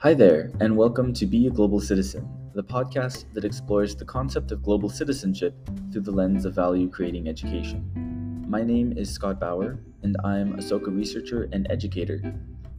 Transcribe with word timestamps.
Hi 0.00 0.12
there, 0.12 0.52
and 0.60 0.76
welcome 0.76 1.14
to 1.14 1.24
Be 1.24 1.46
a 1.46 1.50
Global 1.50 1.80
Citizen, 1.80 2.28
the 2.54 2.62
podcast 2.62 3.24
that 3.32 3.46
explores 3.46 3.96
the 3.96 4.04
concept 4.04 4.52
of 4.52 4.62
global 4.62 4.90
citizenship 4.90 5.54
through 5.90 6.02
the 6.02 6.10
lens 6.10 6.44
of 6.44 6.54
value 6.54 6.90
creating 6.90 7.28
education. 7.28 8.44
My 8.46 8.62
name 8.62 8.92
is 8.92 9.10
Scott 9.10 9.40
Bauer, 9.40 9.78
and 10.02 10.18
I'm 10.22 10.52
a 10.52 10.58
Soka 10.58 10.94
researcher 10.94 11.48
and 11.50 11.66
educator. 11.70 12.20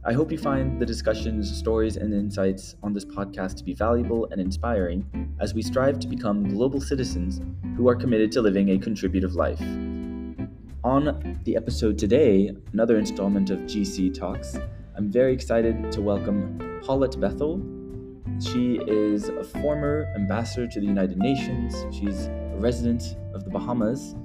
I 0.04 0.12
hope 0.12 0.30
you 0.30 0.38
find 0.38 0.80
the 0.80 0.86
discussions, 0.86 1.54
stories, 1.54 1.96
and 1.96 2.14
insights 2.14 2.76
on 2.84 2.92
this 2.92 3.04
podcast 3.04 3.56
to 3.56 3.64
be 3.64 3.74
valuable 3.74 4.28
and 4.30 4.40
inspiring 4.40 5.34
as 5.40 5.54
we 5.54 5.60
strive 5.60 5.98
to 5.98 6.06
become 6.06 6.48
global 6.48 6.80
citizens 6.80 7.40
who 7.76 7.88
are 7.88 7.96
committed 7.96 8.30
to 8.32 8.42
living 8.42 8.70
a 8.70 8.78
contributive 8.78 9.34
life. 9.34 9.60
On 10.84 11.36
the 11.42 11.56
episode 11.56 11.98
today, 11.98 12.52
another 12.72 12.96
installment 12.96 13.50
of 13.50 13.58
GC 13.62 14.14
Talks, 14.14 14.56
I'm 14.98 15.12
very 15.12 15.32
excited 15.32 15.92
to 15.92 16.00
welcome 16.02 16.80
Paulette 16.84 17.20
Bethel. 17.20 17.62
She 18.40 18.80
is 18.88 19.28
a 19.28 19.44
former 19.44 20.12
ambassador 20.16 20.66
to 20.66 20.80
the 20.80 20.86
United 20.86 21.18
Nations. 21.18 21.72
She's 21.94 22.26
a 22.26 22.56
resident 22.56 23.16
of 23.32 23.44
the 23.44 23.50
Bahamas. 23.50 24.16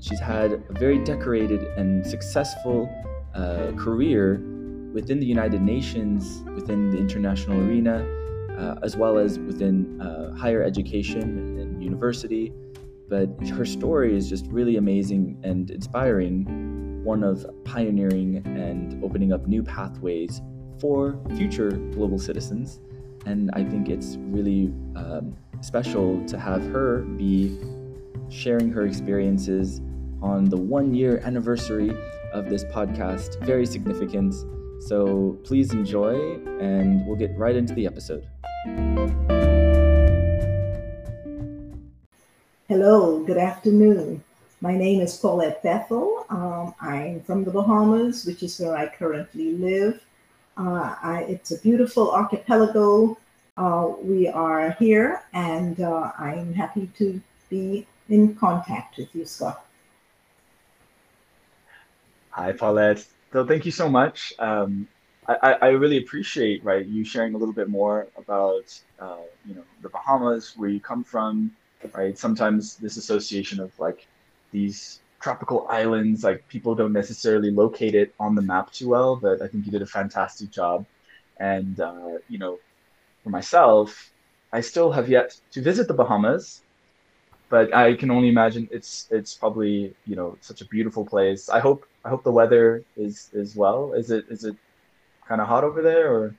She's 0.00 0.18
had 0.18 0.64
a 0.68 0.72
very 0.72 0.98
decorated 1.04 1.62
and 1.78 2.04
successful 2.04 2.90
uh, 3.36 3.70
career 3.76 4.42
within 4.92 5.20
the 5.20 5.26
United 5.26 5.62
Nations, 5.62 6.42
within 6.56 6.90
the 6.90 6.98
international 6.98 7.60
arena, 7.60 8.04
uh, 8.58 8.80
as 8.82 8.96
well 8.96 9.18
as 9.18 9.38
within 9.38 10.00
uh, 10.00 10.34
higher 10.34 10.60
education 10.60 11.56
and 11.60 11.84
university. 11.84 12.52
But 13.08 13.28
her 13.50 13.64
story 13.64 14.16
is 14.16 14.28
just 14.28 14.46
really 14.48 14.76
amazing 14.76 15.38
and 15.44 15.70
inspiring 15.70 16.75
one 17.06 17.22
of 17.22 17.46
pioneering 17.64 18.42
and 18.44 19.02
opening 19.04 19.32
up 19.32 19.46
new 19.46 19.62
pathways 19.62 20.42
for 20.80 21.16
future 21.36 21.70
global 21.70 22.18
citizens. 22.18 22.80
And 23.24 23.48
I 23.52 23.62
think 23.62 23.88
it's 23.88 24.16
really 24.18 24.74
um, 24.96 25.36
special 25.60 26.24
to 26.26 26.36
have 26.36 26.66
her 26.72 27.02
be 27.02 27.56
sharing 28.28 28.72
her 28.72 28.84
experiences 28.84 29.80
on 30.20 30.46
the 30.46 30.56
one 30.56 30.94
year 30.94 31.18
anniversary 31.24 31.96
of 32.32 32.50
this 32.50 32.64
podcast. 32.64 33.40
Very 33.46 33.66
significant. 33.66 34.34
So 34.80 35.38
please 35.44 35.72
enjoy, 35.72 36.40
and 36.58 37.06
we'll 37.06 37.16
get 37.16 37.38
right 37.38 37.54
into 37.54 37.72
the 37.72 37.86
episode. 37.86 38.26
Hello, 42.68 43.20
good 43.24 43.38
afternoon. 43.38 44.24
My 44.66 44.74
name 44.76 45.00
is 45.00 45.16
Paulette 45.16 45.62
Bethel. 45.62 46.26
Um, 46.28 46.74
I'm 46.80 47.20
from 47.20 47.44
the 47.44 47.52
Bahamas, 47.52 48.24
which 48.24 48.42
is 48.42 48.58
where 48.58 48.76
I 48.76 48.88
currently 48.88 49.52
live. 49.52 50.02
Uh, 50.56 50.96
I, 51.00 51.24
it's 51.28 51.52
a 51.52 51.58
beautiful 51.60 52.10
archipelago. 52.10 53.16
Uh, 53.56 53.92
we 54.02 54.26
are 54.26 54.72
here, 54.72 55.22
and 55.32 55.80
uh, 55.80 56.10
I'm 56.18 56.52
happy 56.52 56.90
to 56.98 57.22
be 57.48 57.86
in 58.08 58.34
contact 58.34 58.96
with 58.96 59.14
you, 59.14 59.24
Scott. 59.24 59.64
Hi, 62.30 62.50
Paulette. 62.50 63.06
So 63.32 63.46
thank 63.46 63.64
you 63.66 63.70
so 63.70 63.88
much. 63.88 64.34
Um, 64.40 64.88
I, 65.28 65.58
I, 65.62 65.68
really 65.68 65.98
appreciate 65.98 66.64
right 66.64 66.84
you 66.84 67.04
sharing 67.04 67.34
a 67.34 67.38
little 67.38 67.54
bit 67.54 67.68
more 67.68 68.08
about 68.16 68.76
uh, 68.98 69.26
you 69.46 69.54
know 69.54 69.62
the 69.82 69.90
Bahamas, 69.90 70.54
where 70.56 70.70
you 70.70 70.80
come 70.80 71.04
from, 71.04 71.52
right? 71.92 72.18
Sometimes 72.18 72.74
this 72.74 72.96
association 72.96 73.60
of 73.60 73.70
like 73.78 74.08
these 74.52 75.00
tropical 75.20 75.66
islands, 75.68 76.22
like 76.24 76.46
people 76.48 76.74
don't 76.74 76.92
necessarily 76.92 77.50
locate 77.50 77.94
it 77.94 78.14
on 78.20 78.34
the 78.34 78.42
map 78.42 78.72
too 78.72 78.88
well, 78.88 79.16
but 79.16 79.42
I 79.42 79.48
think 79.48 79.66
you 79.66 79.72
did 79.72 79.82
a 79.82 79.86
fantastic 79.86 80.50
job. 80.50 80.86
And, 81.38 81.80
uh, 81.80 82.18
you 82.28 82.38
know, 82.38 82.58
for 83.24 83.30
myself, 83.30 84.12
I 84.52 84.60
still 84.60 84.92
have 84.92 85.08
yet 85.08 85.36
to 85.52 85.60
visit 85.60 85.88
the 85.88 85.94
Bahamas, 85.94 86.62
but 87.48 87.74
I 87.74 87.94
can 87.94 88.10
only 88.10 88.28
imagine 88.28 88.68
it's 88.70 89.08
it's 89.10 89.34
probably 89.34 89.94
you 90.06 90.16
know 90.16 90.36
such 90.40 90.60
a 90.60 90.66
beautiful 90.66 91.04
place. 91.04 91.48
I 91.48 91.60
hope 91.60 91.86
I 92.04 92.08
hope 92.08 92.22
the 92.24 92.32
weather 92.32 92.84
is 92.96 93.28
is 93.32 93.56
well. 93.56 93.92
Is 93.92 94.10
it 94.10 94.24
is 94.30 94.44
it 94.44 94.56
kind 95.28 95.40
of 95.40 95.46
hot 95.48 95.64
over 95.64 95.82
there 95.82 96.12
or? 96.14 96.34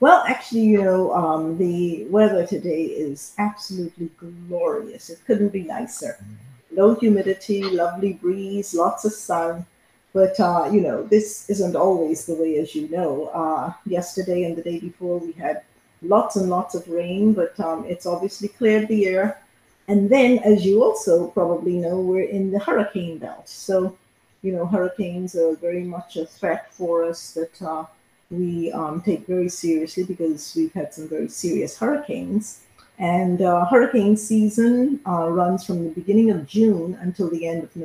Well, 0.00 0.22
actually, 0.28 0.66
you 0.74 0.82
know, 0.84 1.12
um, 1.12 1.58
the 1.58 2.04
weather 2.04 2.46
today 2.46 2.84
is 2.84 3.34
absolutely 3.36 4.10
glorious. 4.16 5.10
It 5.10 5.18
couldn't 5.26 5.48
be 5.48 5.64
nicer. 5.64 6.16
Mm-hmm 6.22 6.57
low 6.78 6.94
humidity, 6.94 7.62
lovely 7.62 8.12
breeze, 8.14 8.74
lots 8.74 9.04
of 9.04 9.12
sun. 9.12 9.66
But, 10.12 10.38
uh, 10.40 10.70
you 10.72 10.80
know, 10.80 11.02
this 11.02 11.50
isn't 11.50 11.76
always 11.76 12.24
the 12.24 12.34
way, 12.34 12.58
as 12.58 12.74
you 12.74 12.88
know. 12.88 13.26
Uh, 13.26 13.72
yesterday 13.84 14.44
and 14.44 14.56
the 14.56 14.62
day 14.62 14.78
before, 14.78 15.18
we 15.18 15.32
had 15.32 15.62
lots 16.02 16.36
and 16.36 16.48
lots 16.48 16.74
of 16.74 16.88
rain, 16.88 17.34
but 17.34 17.58
um, 17.60 17.84
it's 17.86 18.06
obviously 18.06 18.48
cleared 18.48 18.88
the 18.88 19.06
air. 19.06 19.42
And 19.88 20.10
then, 20.10 20.38
as 20.40 20.64
you 20.64 20.82
also 20.84 21.28
probably 21.28 21.76
know, 21.78 22.00
we're 22.00 22.28
in 22.38 22.50
the 22.50 22.58
hurricane 22.58 23.18
belt. 23.18 23.48
So, 23.48 23.96
you 24.42 24.52
know, 24.52 24.66
hurricanes 24.66 25.34
are 25.34 25.56
very 25.56 25.82
much 25.82 26.16
a 26.16 26.26
threat 26.26 26.72
for 26.72 27.04
us 27.04 27.32
that 27.32 27.62
uh, 27.62 27.84
we 28.30 28.70
um, 28.72 29.00
take 29.02 29.26
very 29.26 29.48
seriously 29.48 30.04
because 30.04 30.54
we've 30.54 30.72
had 30.72 30.94
some 30.94 31.08
very 31.08 31.28
serious 31.28 31.76
hurricanes. 31.76 32.60
And 32.98 33.42
uh, 33.42 33.64
hurricane 33.66 34.16
season 34.16 35.00
uh, 35.06 35.28
runs 35.28 35.64
from 35.64 35.84
the 35.84 35.90
beginning 35.90 36.30
of 36.30 36.46
June 36.46 36.98
until 37.00 37.30
the 37.30 37.46
end 37.46 37.62
of 37.62 37.76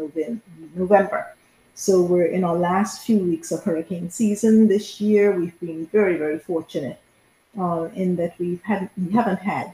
November. 0.76 1.36
So 1.76 2.02
we're 2.02 2.26
in 2.26 2.44
our 2.44 2.56
last 2.56 3.06
few 3.06 3.20
weeks 3.20 3.52
of 3.52 3.64
hurricane 3.64 4.10
season 4.10 4.68
this 4.68 5.00
year. 5.00 5.32
We've 5.32 5.60
been 5.60 5.88
very, 5.88 6.18
very 6.18 6.40
fortunate 6.40 7.00
uh, 7.60 7.90
in 7.96 8.16
that 8.18 8.38
we've 8.40 8.62
had 8.64 8.90
we 8.98 9.12
haven't 9.12 9.40
had 9.40 9.74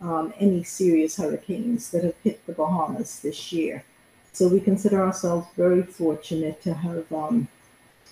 um, 0.00 0.32
any 0.38 0.62
serious 0.62 1.16
hurricanes 1.16 1.90
that 1.90 2.04
have 2.04 2.16
hit 2.22 2.44
the 2.46 2.52
Bahamas 2.52 3.20
this 3.20 3.52
year. 3.52 3.84
So 4.32 4.48
we 4.48 4.60
consider 4.60 5.02
ourselves 5.02 5.46
very 5.56 5.82
fortunate 5.82 6.60
to 6.62 6.74
have 6.74 7.10
um, 7.12 7.48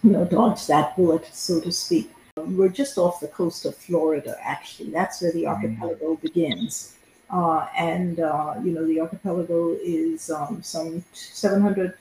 you 0.02 0.10
know 0.10 0.24
dodged 0.24 0.68
that 0.68 0.96
bullet, 0.96 1.26
so 1.32 1.60
to 1.60 1.72
speak. 1.72 2.10
We're 2.36 2.68
just 2.68 2.98
off 2.98 3.20
the 3.20 3.28
coast 3.28 3.64
of 3.64 3.76
Florida, 3.76 4.36
actually. 4.42 4.90
That's 4.90 5.22
where 5.22 5.30
the 5.30 5.44
mm. 5.44 5.50
archipelago 5.50 6.16
begins. 6.16 6.96
Uh, 7.30 7.68
and, 7.78 8.18
uh, 8.18 8.56
you 8.60 8.72
know, 8.72 8.84
the 8.84 9.00
archipelago 9.00 9.76
is 9.80 10.30
um, 10.30 10.60
some 10.60 11.04
700 11.12 11.96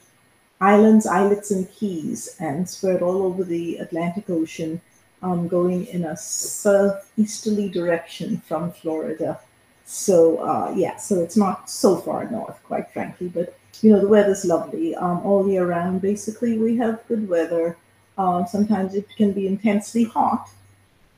islands, 0.60 1.06
islets, 1.06 1.52
and 1.52 1.70
keys, 1.70 2.34
and 2.40 2.68
spread 2.68 3.00
all 3.00 3.22
over 3.22 3.44
the 3.44 3.76
Atlantic 3.76 4.28
Ocean, 4.28 4.80
um, 5.22 5.46
going 5.46 5.86
in 5.86 6.04
a 6.04 6.16
southeasterly 6.16 7.68
direction 7.68 8.38
from 8.38 8.72
Florida. 8.72 9.38
So, 9.84 10.38
uh, 10.38 10.74
yeah, 10.74 10.96
so 10.96 11.22
it's 11.22 11.36
not 11.36 11.70
so 11.70 11.96
far 11.96 12.28
north, 12.28 12.60
quite 12.64 12.90
frankly, 12.92 13.28
but, 13.28 13.56
you 13.82 13.92
know, 13.92 14.00
the 14.00 14.08
weather's 14.08 14.44
lovely 14.44 14.96
um, 14.96 15.20
all 15.20 15.48
year 15.48 15.64
round. 15.64 16.02
Basically, 16.02 16.58
we 16.58 16.76
have 16.78 17.06
good 17.06 17.28
weather. 17.28 17.76
Uh, 18.16 18.44
sometimes 18.44 18.94
it 18.94 19.08
can 19.16 19.32
be 19.32 19.46
intensely 19.46 20.04
hot 20.04 20.48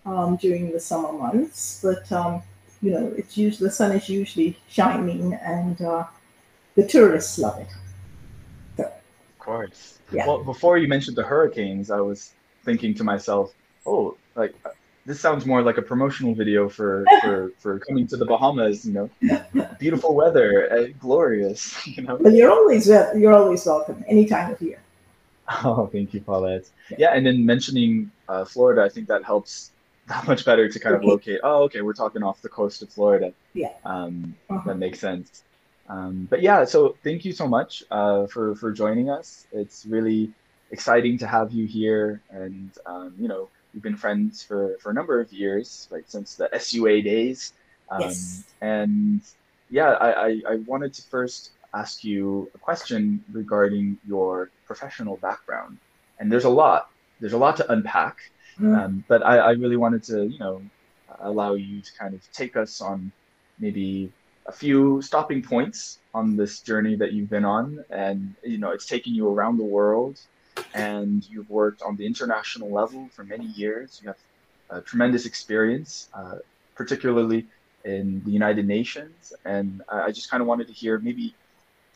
um, 0.06 0.36
during 0.36 0.72
the 0.72 0.80
summer 0.80 1.12
months, 1.12 1.80
but 1.82 2.10
um, 2.12 2.42
you 2.80 2.90
know, 2.90 3.12
it's 3.16 3.36
usually 3.36 3.68
the 3.68 3.74
sun 3.74 3.92
is 3.92 4.08
usually 4.08 4.58
shining, 4.68 5.34
and 5.34 5.80
uh, 5.82 6.04
the 6.74 6.86
tourists 6.86 7.38
love 7.38 7.58
it. 7.58 7.68
So, 8.76 8.84
of 8.84 9.38
course. 9.38 9.98
Yeah. 10.12 10.26
Well, 10.26 10.44
before 10.44 10.78
you 10.78 10.88
mentioned 10.88 11.16
the 11.16 11.24
hurricanes, 11.24 11.90
I 11.90 12.00
was 12.00 12.32
thinking 12.64 12.94
to 12.94 13.04
myself, 13.04 13.52
oh, 13.84 14.16
like 14.34 14.54
this 15.04 15.20
sounds 15.20 15.46
more 15.46 15.62
like 15.62 15.78
a 15.78 15.82
promotional 15.82 16.34
video 16.34 16.68
for 16.68 17.04
for 17.22 17.52
for 17.58 17.78
coming 17.80 18.06
to 18.08 18.16
the 18.16 18.26
Bahamas. 18.26 18.84
You 18.84 18.92
know, 19.20 19.66
beautiful 19.78 20.14
weather, 20.14 20.72
uh, 20.72 20.86
glorious. 21.00 21.74
You 21.86 22.02
know. 22.02 22.16
Well, 22.16 22.34
you're 22.34 22.50
always 22.50 22.86
you're 22.88 23.34
always 23.34 23.64
welcome 23.66 24.04
any 24.08 24.26
time 24.26 24.52
of 24.52 24.60
year. 24.60 24.80
Oh, 25.64 25.86
thank 25.86 26.12
you, 26.12 26.20
Paulette. 26.20 26.68
Yeah, 26.90 26.96
yeah 26.98 27.10
and 27.14 27.24
then 27.26 27.46
mentioning 27.46 28.10
uh, 28.28 28.44
Florida, 28.44 28.82
I 28.82 28.88
think 28.88 29.08
that 29.08 29.24
helps 29.24 29.70
that 30.08 30.26
much 30.26 30.44
better 30.44 30.68
to 30.68 30.78
kind 30.78 30.94
of 30.94 31.04
locate. 31.04 31.40
Oh, 31.42 31.64
okay, 31.64 31.82
we're 31.82 31.92
talking 31.92 32.22
off 32.22 32.40
the 32.42 32.48
coast 32.48 32.82
of 32.82 32.90
Florida. 32.90 33.32
Yeah. 33.54 33.72
Um, 33.84 34.36
uh-huh. 34.50 34.62
That 34.66 34.78
makes 34.78 35.00
sense. 35.00 35.42
Um, 35.88 36.26
but 36.30 36.42
yeah, 36.42 36.64
so 36.64 36.96
thank 37.04 37.24
you 37.24 37.32
so 37.32 37.46
much 37.46 37.84
uh, 37.90 38.26
for 38.26 38.54
for 38.56 38.72
joining 38.72 39.08
us. 39.10 39.46
It's 39.52 39.86
really 39.86 40.32
exciting 40.70 41.18
to 41.18 41.26
have 41.26 41.52
you 41.52 41.66
here, 41.66 42.20
and 42.30 42.70
um, 42.86 43.14
you 43.18 43.28
know 43.28 43.48
we've 43.72 43.82
been 43.82 43.96
friends 43.96 44.42
for 44.42 44.76
for 44.80 44.90
a 44.90 44.94
number 44.94 45.20
of 45.20 45.32
years, 45.32 45.88
like 45.90 46.04
since 46.08 46.34
the 46.34 46.48
SUA 46.58 47.02
days. 47.02 47.52
Um, 47.88 48.00
yes. 48.00 48.44
And 48.60 49.20
yeah, 49.70 49.90
I, 49.90 50.10
I 50.10 50.42
I 50.50 50.54
wanted 50.66 50.92
to 50.94 51.02
first 51.02 51.52
ask 51.80 52.04
you 52.04 52.50
a 52.54 52.58
question 52.58 53.22
regarding 53.32 53.98
your 54.06 54.50
professional 54.66 55.16
background. 55.28 55.78
And 56.18 56.32
there's 56.32 56.48
a 56.52 56.54
lot, 56.62 56.90
there's 57.20 57.36
a 57.40 57.42
lot 57.46 57.54
to 57.60 57.64
unpack. 57.72 58.16
Mm-hmm. 58.58 58.74
Um, 58.74 59.04
but 59.08 59.20
I, 59.24 59.34
I 59.38 59.50
really 59.62 59.76
wanted 59.76 60.02
to, 60.04 60.26
you 60.26 60.38
know, 60.38 60.62
allow 61.20 61.52
you 61.54 61.80
to 61.82 61.92
kind 62.00 62.14
of 62.14 62.20
take 62.32 62.56
us 62.56 62.80
on 62.80 63.12
maybe 63.58 64.10
a 64.46 64.52
few 64.52 65.02
stopping 65.02 65.42
points 65.42 65.98
on 66.14 66.36
this 66.36 66.60
journey 66.60 66.94
that 66.96 67.12
you've 67.12 67.30
been 67.30 67.44
on. 67.44 67.84
And, 67.90 68.34
you 68.42 68.58
know, 68.58 68.70
it's 68.70 68.86
taken 68.86 69.14
you 69.14 69.28
around 69.28 69.58
the 69.58 69.70
world 69.78 70.18
and 70.74 71.26
you've 71.30 71.50
worked 71.50 71.82
on 71.82 71.96
the 71.96 72.06
international 72.06 72.70
level 72.70 73.08
for 73.14 73.24
many 73.24 73.46
years. 73.46 74.00
You 74.02 74.08
have 74.08 74.22
a 74.70 74.80
tremendous 74.80 75.26
experience, 75.26 76.08
uh, 76.14 76.36
particularly 76.74 77.46
in 77.84 78.22
the 78.24 78.30
United 78.30 78.66
Nations. 78.66 79.32
And 79.44 79.82
I 79.88 80.10
just 80.12 80.30
kind 80.30 80.40
of 80.40 80.46
wanted 80.46 80.66
to 80.68 80.72
hear 80.72 80.98
maybe 80.98 81.34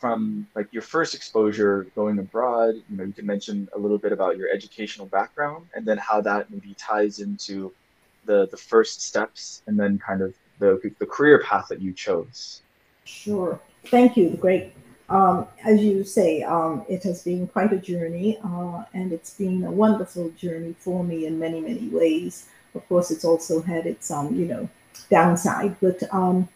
from 0.01 0.47
like 0.55 0.67
your 0.73 0.81
first 0.81 1.13
exposure 1.13 1.85
going 1.95 2.17
abroad, 2.17 2.73
you 2.89 2.97
know, 2.97 3.03
you 3.03 3.13
can 3.13 3.27
mention 3.27 3.69
a 3.75 3.77
little 3.77 3.99
bit 3.99 4.11
about 4.11 4.35
your 4.35 4.49
educational 4.49 5.05
background 5.05 5.67
and 5.75 5.85
then 5.85 5.99
how 5.99 6.19
that 6.19 6.49
maybe 6.49 6.73
ties 6.73 7.19
into 7.19 7.71
the 8.25 8.47
the 8.47 8.57
first 8.57 9.01
steps 9.03 9.61
and 9.67 9.79
then 9.79 9.99
kind 9.99 10.21
of 10.21 10.33
the 10.57 10.71
the 10.97 11.05
career 11.05 11.37
path 11.43 11.67
that 11.69 11.79
you 11.79 11.93
chose. 11.93 12.63
Sure. 13.05 13.59
Thank 13.85 14.17
you. 14.17 14.31
Great. 14.41 14.73
Um, 15.07 15.47
as 15.63 15.81
you 15.81 16.03
say, 16.03 16.41
um, 16.41 16.83
it 16.87 17.03
has 17.03 17.23
been 17.23 17.45
quite 17.47 17.73
a 17.73 17.77
journey, 17.77 18.39
uh, 18.43 18.85
and 18.93 19.11
it's 19.11 19.33
been 19.33 19.65
a 19.65 19.71
wonderful 19.71 20.29
journey 20.31 20.73
for 20.79 21.03
me 21.03 21.25
in 21.25 21.37
many, 21.37 21.59
many 21.59 21.89
ways. 21.89 22.47
Of 22.73 22.87
course, 22.87 23.11
it's 23.11 23.25
also 23.25 23.61
had 23.61 23.85
its, 23.85 24.09
um, 24.09 24.33
you 24.33 24.45
know, 24.45 24.69
downside. 25.09 25.75
But 25.81 26.01
um, 26.13 26.47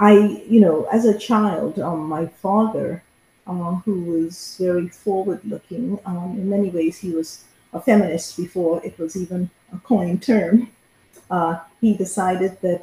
I, 0.00 0.12
you 0.48 0.60
know, 0.60 0.88
as 0.90 1.04
a 1.04 1.18
child, 1.18 1.78
um, 1.78 2.08
my 2.08 2.26
father, 2.26 3.02
uh, 3.46 3.74
who 3.84 3.96
was 4.12 4.56
very 4.58 4.88
forward-looking, 4.88 5.98
um, 6.06 6.36
in 6.40 6.48
many 6.48 6.70
ways, 6.70 6.96
he 6.98 7.10
was 7.10 7.44
a 7.74 7.80
feminist 7.80 8.36
before 8.36 8.82
it 8.82 8.98
was 8.98 9.14
even 9.14 9.50
a 9.76 9.78
coined 9.78 10.22
term. 10.22 10.70
Uh, 11.30 11.60
he 11.82 11.92
decided 11.92 12.58
that 12.62 12.82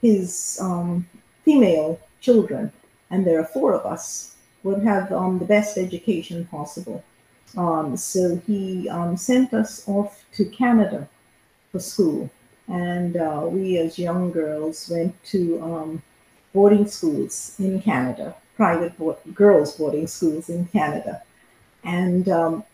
his 0.00 0.60
female 1.44 1.98
children, 2.20 2.72
and 3.10 3.26
there 3.26 3.40
are 3.40 3.44
four 3.56 3.74
of 3.74 3.84
us, 3.84 4.36
would 4.62 4.82
have 4.82 5.10
um, 5.12 5.38
the 5.40 5.44
best 5.56 5.76
education 5.76 6.46
possible. 6.46 7.02
Um, 7.56 7.96
so 7.96 8.40
he 8.46 8.88
um, 8.88 9.16
sent 9.16 9.52
us 9.52 9.86
off 9.88 10.24
to 10.36 10.44
Canada 10.44 11.08
for 11.70 11.80
school. 11.80 12.30
And 12.68 13.16
uh, 13.16 13.42
we, 13.44 13.78
as 13.78 13.98
young 13.98 14.30
girls, 14.30 14.88
went 14.88 15.14
to 15.24 15.60
um, 15.62 16.02
boarding 16.54 16.86
schools 16.86 17.56
in 17.58 17.82
Canada, 17.82 18.34
private 18.56 18.94
girls' 19.34 19.76
boarding 19.76 20.06
schools 20.06 20.48
in 20.48 20.64
Canada. 20.66 21.22
And 21.82 22.28
um, 22.30 22.64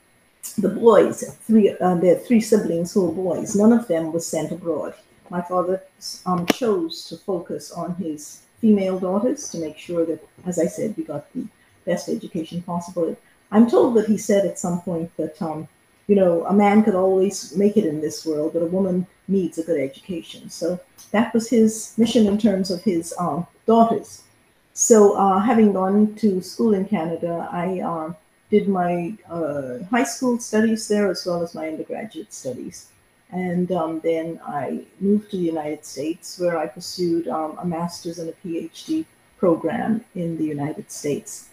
the 0.59 0.69
boys, 0.69 1.25
three, 1.47 1.71
uh, 1.71 1.97
their 1.97 2.17
three 2.17 2.41
siblings 2.41 2.93
who 2.93 3.07
were 3.07 3.13
boys, 3.13 3.57
none 3.57 3.73
of 3.73 3.89
them 3.89 4.13
was 4.13 4.27
sent 4.27 4.53
abroad. 4.53 4.95
My 5.31 5.41
father 5.41 5.83
um, 6.27 6.47
chose 6.47 7.05
to 7.09 7.17
focus 7.17 7.73
on 7.73 7.95
his 7.97 8.43
female 8.61 8.99
daughters 8.99 9.49
to 9.51 9.59
make 9.59 9.79
sure 9.79 10.05
that, 10.07 10.23
as 10.47 10.59
I 10.59 10.67
said, 10.67 10.95
we 10.97 11.05
got 11.05 11.33
the 11.33 11.47
best 11.87 12.09
education 12.09 12.63
possible. 12.63 13.17
I'm 13.51 13.69
told 13.69 13.97
that 13.97 14.07
he 14.07 14.19
said 14.19 14.45
at 14.47 14.59
some 14.59 14.81
point 14.83 15.11
that, 15.17 15.41
um, 15.41 15.67
you 16.11 16.17
know, 16.17 16.45
a 16.47 16.53
man 16.53 16.83
could 16.83 16.97
always 16.97 17.57
make 17.57 17.77
it 17.77 17.87
in 17.87 18.01
this 18.01 18.27
world, 18.27 18.53
but 18.53 18.63
a 18.63 18.67
woman 18.77 19.07
needs 19.29 19.59
a 19.59 19.63
good 19.63 19.81
education. 19.81 20.51
So 20.51 20.81
that 21.13 21.33
was 21.33 21.49
his 21.49 21.95
mission 21.97 22.27
in 22.27 22.37
terms 22.37 22.73
of 22.73 22.83
his 22.83 23.15
um, 23.17 23.47
daughters. 23.65 24.25
So 24.73 25.13
uh, 25.13 25.39
having 25.39 25.73
gone 25.73 26.17
to 26.17 26.43
school 26.43 26.75
in 26.75 26.85
Canada, 26.85 27.49
I 27.53 27.79
uh, 27.79 28.13
did 28.51 28.67
my 28.69 29.15
uh, 29.31 29.85
high 29.89 30.03
school 30.03 30.41
studies 30.41 30.89
there 30.89 31.09
as 31.13 31.25
well 31.25 31.45
as 31.45 31.55
my 31.55 31.69
undergraduate 31.69 32.33
studies. 32.33 32.89
And 33.31 33.71
um, 33.71 34.01
then 34.01 34.41
I 34.45 34.83
moved 34.99 35.31
to 35.31 35.37
the 35.37 35.45
United 35.45 35.85
States 35.85 36.41
where 36.41 36.59
I 36.59 36.67
pursued 36.67 37.29
um, 37.29 37.57
a 37.61 37.65
master's 37.65 38.19
and 38.19 38.31
a 38.31 38.35
PhD 38.45 39.05
program 39.39 40.05
in 40.17 40.37
the 40.39 40.45
United 40.57 40.91
States 40.91 41.51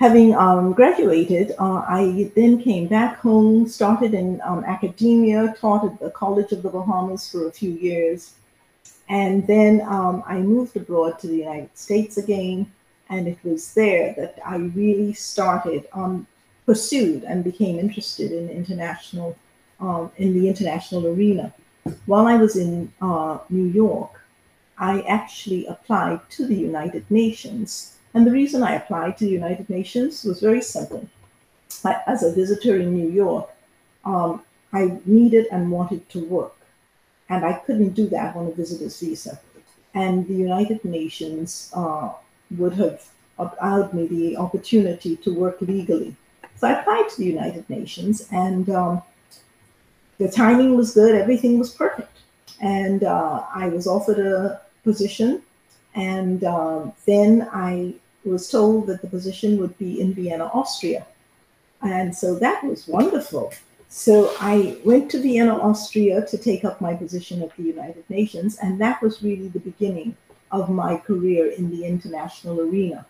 having 0.00 0.34
um, 0.34 0.72
graduated, 0.72 1.52
uh, 1.58 1.84
I 1.86 2.32
then 2.34 2.60
came 2.60 2.88
back 2.88 3.18
home, 3.18 3.68
started 3.68 4.14
in 4.14 4.40
um, 4.42 4.64
academia, 4.64 5.54
taught 5.60 5.84
at 5.84 6.00
the 6.00 6.10
College 6.10 6.52
of 6.52 6.62
the 6.62 6.70
Bahamas 6.70 7.30
for 7.30 7.46
a 7.46 7.52
few 7.52 7.72
years. 7.72 8.32
And 9.10 9.46
then 9.46 9.82
um, 9.82 10.22
I 10.26 10.38
moved 10.38 10.74
abroad 10.74 11.18
to 11.18 11.26
the 11.26 11.36
United 11.36 11.76
States 11.76 12.16
again. 12.16 12.72
And 13.10 13.28
it 13.28 13.38
was 13.44 13.74
there 13.74 14.14
that 14.16 14.38
I 14.46 14.56
really 14.56 15.12
started, 15.12 15.86
um, 15.92 16.26
pursued, 16.64 17.24
and 17.24 17.44
became 17.44 17.78
interested 17.78 18.32
in 18.32 18.48
international, 18.48 19.36
um, 19.80 20.10
in 20.16 20.32
the 20.32 20.48
international 20.48 21.08
arena. 21.08 21.52
While 22.06 22.26
I 22.26 22.36
was 22.36 22.56
in 22.56 22.90
uh, 23.02 23.38
New 23.50 23.66
York, 23.66 24.12
I 24.78 25.02
actually 25.02 25.66
applied 25.66 26.20
to 26.30 26.46
the 26.46 26.54
United 26.54 27.04
Nations 27.10 27.98
and 28.14 28.26
the 28.26 28.30
reason 28.32 28.62
I 28.62 28.74
applied 28.74 29.16
to 29.18 29.24
the 29.24 29.30
United 29.30 29.70
Nations 29.70 30.24
was 30.24 30.40
very 30.40 30.62
simple. 30.62 31.08
I, 31.84 32.00
as 32.06 32.22
a 32.22 32.32
visitor 32.32 32.76
in 32.76 32.94
New 32.94 33.08
York, 33.08 33.48
um, 34.04 34.42
I 34.72 34.98
needed 35.04 35.46
and 35.52 35.70
wanted 35.70 36.08
to 36.10 36.24
work, 36.24 36.56
and 37.28 37.44
I 37.44 37.54
couldn't 37.54 37.90
do 37.90 38.08
that 38.08 38.34
on 38.34 38.48
a 38.48 38.50
visitor's 38.50 38.98
visa. 38.98 39.40
And 39.94 40.26
the 40.26 40.34
United 40.34 40.84
Nations 40.84 41.70
uh, 41.74 42.12
would 42.56 42.74
have 42.74 43.06
allowed 43.38 43.94
me 43.94 44.06
the 44.06 44.36
opportunity 44.36 45.16
to 45.16 45.34
work 45.34 45.60
legally. 45.60 46.14
So 46.56 46.68
I 46.68 46.80
applied 46.80 47.08
to 47.10 47.16
the 47.18 47.26
United 47.26 47.68
Nations, 47.70 48.28
and 48.30 48.68
um, 48.70 49.02
the 50.18 50.30
timing 50.30 50.76
was 50.76 50.94
good, 50.94 51.14
everything 51.14 51.58
was 51.58 51.72
perfect. 51.72 52.18
And 52.60 53.04
uh, 53.04 53.44
I 53.54 53.68
was 53.68 53.86
offered 53.86 54.18
a 54.18 54.60
position 54.84 55.42
and 55.94 56.44
um, 56.44 56.92
then 57.06 57.48
I 57.52 57.94
was 58.24 58.50
told 58.50 58.86
that 58.86 59.02
the 59.02 59.08
position 59.08 59.58
would 59.58 59.76
be 59.78 60.00
in 60.00 60.14
Vienna, 60.14 60.50
Austria. 60.52 61.06
And 61.82 62.14
so 62.14 62.34
that 62.38 62.62
was 62.62 62.86
wonderful. 62.86 63.52
So 63.88 64.32
I 64.40 64.78
went 64.84 65.10
to 65.12 65.20
Vienna, 65.20 65.56
Austria 65.56 66.24
to 66.26 66.38
take 66.38 66.64
up 66.64 66.80
my 66.80 66.94
position 66.94 67.42
at 67.42 67.56
the 67.56 67.62
United 67.62 68.04
Nations. 68.08 68.58
And 68.58 68.80
that 68.80 69.02
was 69.02 69.22
really 69.22 69.48
the 69.48 69.58
beginning 69.60 70.16
of 70.52 70.68
my 70.68 70.96
career 70.96 71.50
in 71.50 71.70
the 71.70 71.84
international 71.84 72.60
arena. 72.60 73.06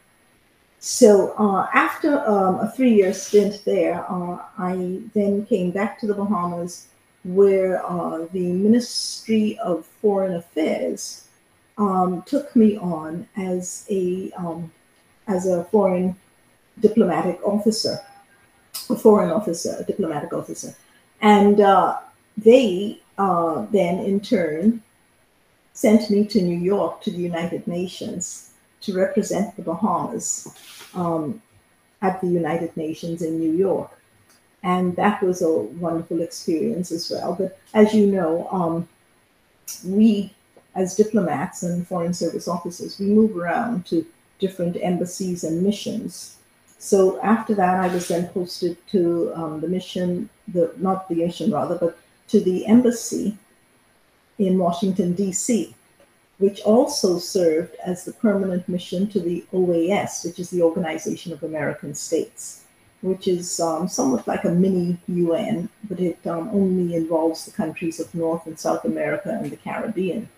So 0.78 1.32
uh, 1.32 1.66
after 1.74 2.20
um, 2.26 2.60
a 2.60 2.72
three 2.74 2.94
year 2.94 3.12
stint 3.12 3.62
there, 3.66 4.04
uh, 4.10 4.38
I 4.56 5.00
then 5.14 5.44
came 5.44 5.70
back 5.70 6.00
to 6.00 6.06
the 6.06 6.14
Bahamas 6.14 6.86
where 7.24 7.84
uh, 7.84 8.26
the 8.32 8.52
Ministry 8.52 9.58
of 9.62 9.84
Foreign 9.84 10.34
Affairs 10.34 11.26
um, 11.76 12.22
took 12.22 12.56
me 12.56 12.78
on 12.78 13.28
as 13.36 13.86
a 13.90 14.32
um, 14.38 14.72
as 15.30 15.46
a 15.46 15.64
foreign 15.64 16.16
diplomatic 16.80 17.38
officer, 17.44 17.98
a 18.88 18.96
foreign 18.96 19.30
officer, 19.30 19.76
a 19.78 19.84
diplomatic 19.84 20.32
officer, 20.32 20.74
and 21.20 21.60
uh, 21.60 21.98
they 22.36 23.00
uh, 23.18 23.66
then 23.70 23.99
in 23.99 24.20
turn 24.20 24.82
sent 25.72 26.10
me 26.10 26.25
to 26.26 26.42
New 26.42 26.58
York 26.58 27.00
to 27.02 27.10
the 27.10 27.18
United 27.18 27.66
Nations 27.66 28.50
to 28.82 28.94
represent 28.94 29.56
the 29.56 29.62
Bahamas 29.62 30.49
um, 30.94 31.40
at 32.02 32.20
the 32.20 32.26
United 32.26 32.76
Nations 32.76 33.22
in 33.22 33.38
New 33.38 33.52
York. 33.52 33.90
And 34.62 34.96
that 34.96 35.22
was 35.22 35.42
a 35.42 35.50
wonderful 35.50 36.20
experience 36.20 36.90
as 36.92 37.10
well. 37.10 37.34
But 37.34 37.58
as 37.72 37.94
you 37.94 38.06
know, 38.06 38.49
um, 38.50 38.88
we 39.84 40.34
as 40.75 40.96
diplomats 40.96 41.62
and 41.62 41.87
foreign 41.87 42.14
service 42.14 42.46
officers, 42.46 42.99
we 42.99 43.06
move 43.06 43.37
around 43.37 43.87
to 43.87 44.04
different 44.40 44.76
embassies 44.82 45.44
and 45.44 45.62
missions. 45.62 46.37
So 46.78 47.20
after 47.23 47.54
that, 47.54 47.78
I 47.78 47.88
was 47.88 48.09
then 48.09 48.28
posted 48.28 48.76
to 48.88 49.32
um, 49.35 49.61
the 49.61 49.68
mission, 49.68 50.30
the 50.49 50.73
not 50.78 51.09
the 51.09 51.16
mission 51.16 51.52
rather, 51.52 51.76
but 51.76 51.99
to 52.28 52.40
the 52.40 52.66
embassy 52.66 53.37
in 54.38 54.59
Washington 54.59 55.12
D.C., 55.12 55.75
which 56.38 56.61
also 56.62 57.18
served 57.18 57.76
as 57.85 58.04
the 58.04 58.14
permanent 58.14 58.66
mission 58.66 59.06
to 59.09 59.20
the 59.20 59.44
OAS, 59.52 60.25
which 60.25 60.38
is 60.38 60.49
the 60.49 60.62
Organization 60.62 61.35
of 61.35 61.42
American 61.42 61.94
States, 61.94 62.64
which 63.02 63.28
is 63.28 63.61
um, 63.61 63.87
somewhat 63.87 64.26
like 64.26 64.44
a 64.44 64.50
mini 64.50 64.97
UN, 65.06 65.68
but 65.85 66.00
it 66.00 66.18
um, 66.26 66.49
only 66.50 66.94
involves 66.94 67.44
the 67.44 67.52
countries 67.52 68.00
of 68.00 68.14
North 68.14 68.47
and 68.47 68.59
South 68.59 68.87
America 68.87 69.38
and 69.38 69.50
the 69.50 69.56
Caribbean. 69.56 70.28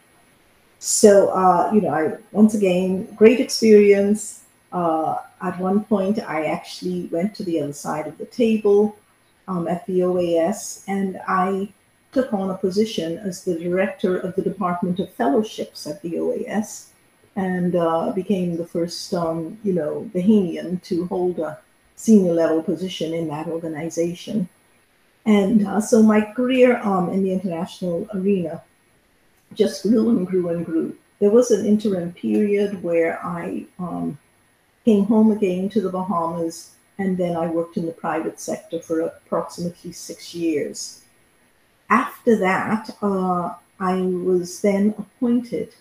So, 0.84 1.28
uh, 1.28 1.70
you 1.72 1.80
know, 1.80 1.90
I 1.90 2.16
once 2.32 2.54
again, 2.54 3.04
great 3.14 3.38
experience. 3.38 4.42
Uh, 4.72 5.18
at 5.40 5.56
one 5.60 5.84
point, 5.84 6.18
I 6.18 6.46
actually 6.46 7.08
went 7.12 7.36
to 7.36 7.44
the 7.44 7.60
other 7.60 7.72
side 7.72 8.08
of 8.08 8.18
the 8.18 8.24
table 8.26 8.96
um, 9.46 9.68
at 9.68 9.86
the 9.86 10.00
OAS 10.00 10.82
and 10.88 11.20
I 11.28 11.72
took 12.10 12.32
on 12.32 12.50
a 12.50 12.58
position 12.58 13.16
as 13.18 13.44
the 13.44 13.56
director 13.56 14.18
of 14.18 14.34
the 14.34 14.42
Department 14.42 14.98
of 14.98 15.14
Fellowships 15.14 15.86
at 15.86 16.02
the 16.02 16.14
OAS 16.14 16.88
and 17.36 17.76
uh, 17.76 18.10
became 18.10 18.56
the 18.56 18.66
first, 18.66 19.14
um, 19.14 19.58
you 19.62 19.74
know, 19.74 20.10
Bahamian 20.12 20.82
to 20.82 21.06
hold 21.06 21.38
a 21.38 21.60
senior 21.94 22.32
level 22.32 22.60
position 22.60 23.14
in 23.14 23.28
that 23.28 23.46
organization. 23.46 24.48
And 25.26 25.64
uh, 25.64 25.80
so 25.80 26.02
my 26.02 26.22
career 26.34 26.78
um, 26.82 27.08
in 27.10 27.22
the 27.22 27.32
international 27.32 28.08
arena 28.12 28.64
just 29.54 29.82
grew 29.82 30.10
and 30.10 30.26
grew 30.26 30.48
and 30.48 30.64
grew. 30.64 30.96
There 31.20 31.30
was 31.30 31.50
an 31.50 31.66
interim 31.66 32.12
period 32.12 32.82
where 32.82 33.24
I 33.24 33.66
um, 33.78 34.18
came 34.84 35.04
home 35.04 35.30
again 35.30 35.68
to 35.70 35.80
the 35.80 35.90
Bahamas, 35.90 36.74
and 36.98 37.16
then 37.16 37.36
I 37.36 37.46
worked 37.46 37.76
in 37.76 37.86
the 37.86 37.92
private 37.92 38.40
sector 38.40 38.80
for 38.80 39.00
approximately 39.00 39.92
six 39.92 40.34
years. 40.34 41.02
after 41.92 42.36
that, 42.38 42.88
uh, 43.02 43.54
I 43.78 44.00
was 44.00 44.60
then 44.62 44.94
appointed 44.96 45.74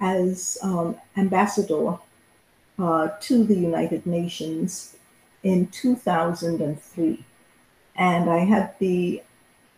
as 0.00 0.58
um, 0.62 0.96
ambassador 1.16 1.98
uh, 2.78 3.08
to 3.20 3.44
the 3.44 3.54
United 3.54 4.04
Nations 4.06 4.96
in 5.42 5.68
2003. 5.68 7.24
And 7.96 8.28
I 8.28 8.40
had 8.40 8.74
the 8.78 9.22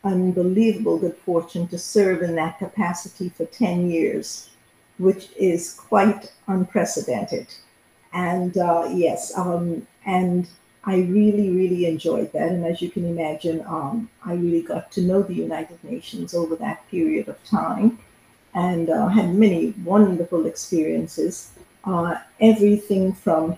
unbelievable 0.04 0.98
good 0.98 1.16
fortune 1.16 1.66
to 1.68 1.78
serve 1.78 2.22
in 2.22 2.34
that 2.36 2.58
capacity 2.58 3.28
for 3.28 3.46
10 3.46 3.90
years, 3.90 4.50
which 4.98 5.28
is 5.36 5.74
quite 5.74 6.32
unprecedented. 6.46 7.46
And 8.12 8.56
uh, 8.56 8.88
yes, 8.92 9.36
um, 9.36 9.86
and 10.06 10.48
I 10.84 11.00
really, 11.00 11.50
really 11.50 11.86
enjoyed 11.86 12.32
that. 12.32 12.48
And 12.48 12.64
as 12.64 12.80
you 12.80 12.90
can 12.90 13.04
imagine, 13.04 13.62
um, 13.66 14.08
I 14.24 14.34
really 14.34 14.62
got 14.62 14.90
to 14.92 15.02
know 15.02 15.22
the 15.22 15.34
United 15.34 15.82
Nations 15.84 16.34
over 16.34 16.56
that 16.56 16.88
period 16.88 17.28
of 17.28 17.42
time 17.44 17.98
and 18.54 18.88
uh, 18.88 19.08
had 19.08 19.34
many 19.34 19.74
wonderful 19.84 20.46
experiences. 20.46 21.52
Uh, 21.84 22.16
everything 22.40 23.12
from, 23.12 23.56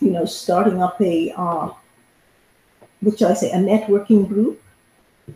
you 0.00 0.10
know, 0.10 0.24
starting 0.24 0.82
up 0.82 1.00
a, 1.00 1.32
uh, 1.36 1.70
which 3.00 3.22
I 3.22 3.34
say, 3.34 3.50
a 3.50 3.56
networking 3.56 4.28
group 4.28 4.62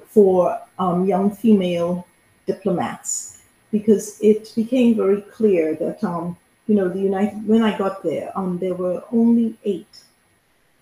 for 0.07 0.61
um, 0.79 1.07
young 1.07 1.31
female 1.31 2.07
diplomats, 2.47 3.43
because 3.71 4.19
it 4.21 4.53
became 4.55 4.97
very 4.97 5.23
clear 5.23 5.75
that, 5.77 6.03
um, 6.05 6.37
you 6.67 6.75
know, 6.75 6.89
the 6.89 7.01
United, 7.01 7.47
when 7.47 7.63
I 7.63 7.77
got 7.77 8.03
there, 8.03 8.31
um, 8.37 8.59
there 8.59 8.75
were 8.75 9.03
only 9.13 9.57
eight 9.65 10.03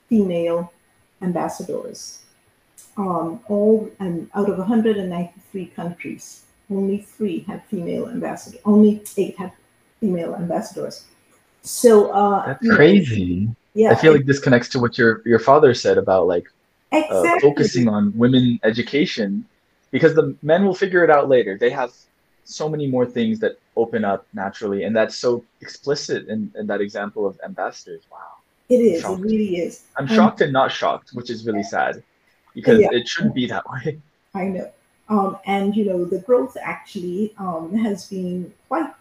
female 0.08 0.72
ambassadors, 1.22 2.22
um, 2.96 3.40
all 3.48 3.90
and 4.00 4.30
out 4.34 4.48
of 4.48 4.58
193 4.58 5.66
countries, 5.66 6.42
only 6.70 6.98
three 6.98 7.40
had 7.40 7.64
female 7.66 8.08
ambassadors. 8.08 8.60
Only 8.64 9.02
eight 9.16 9.36
had 9.38 9.52
female 10.00 10.34
ambassadors. 10.34 11.04
So 11.62 12.10
uh, 12.10 12.46
that's 12.46 12.68
crazy. 12.70 13.48
Yeah, 13.74 13.90
I 13.90 13.94
feel 13.94 14.12
like 14.12 14.24
this 14.24 14.38
connects 14.38 14.68
to 14.70 14.80
what 14.80 14.96
your 14.96 15.22
your 15.26 15.38
father 15.38 15.74
said 15.74 15.98
about 15.98 16.26
like 16.26 16.50
exactly. 16.92 17.28
uh, 17.28 17.40
focusing 17.40 17.88
on 17.88 18.16
women 18.16 18.58
education, 18.62 19.44
because 19.90 20.14
the 20.14 20.36
men 20.42 20.64
will 20.64 20.74
figure 20.74 21.04
it 21.04 21.10
out 21.10 21.28
later. 21.28 21.56
They 21.58 21.70
have 21.70 21.92
so 22.44 22.68
many 22.68 22.86
more 22.86 23.06
things 23.06 23.40
that 23.40 23.58
open 23.76 24.04
up 24.04 24.26
naturally, 24.32 24.84
and 24.84 24.94
that's 24.94 25.16
so 25.16 25.44
explicit 25.60 26.28
in, 26.28 26.52
in 26.56 26.66
that 26.68 26.80
example 26.80 27.26
of 27.26 27.38
ambassadors. 27.44 28.02
Wow. 28.10 28.18
It 28.68 28.76
is. 28.76 29.04
It 29.04 29.08
really 29.20 29.56
is. 29.58 29.84
I'm 29.96 30.06
shocked 30.06 30.40
and 30.40 30.52
not 30.52 30.72
shocked, 30.72 31.10
which 31.12 31.30
is 31.30 31.46
really 31.46 31.62
sad 31.62 32.02
because 32.54 32.80
yeah. 32.80 32.88
it 32.90 33.06
shouldn't 33.06 33.34
be 33.34 33.46
that 33.46 33.64
way. 33.70 34.00
I 34.34 34.44
know. 34.44 34.70
Um, 35.08 35.38
and 35.46 35.76
you 35.76 35.84
know, 35.84 36.04
the 36.04 36.18
growth 36.18 36.56
actually 36.60 37.32
um, 37.38 37.76
has 37.76 38.08
been 38.08 38.52
quite. 38.68 38.92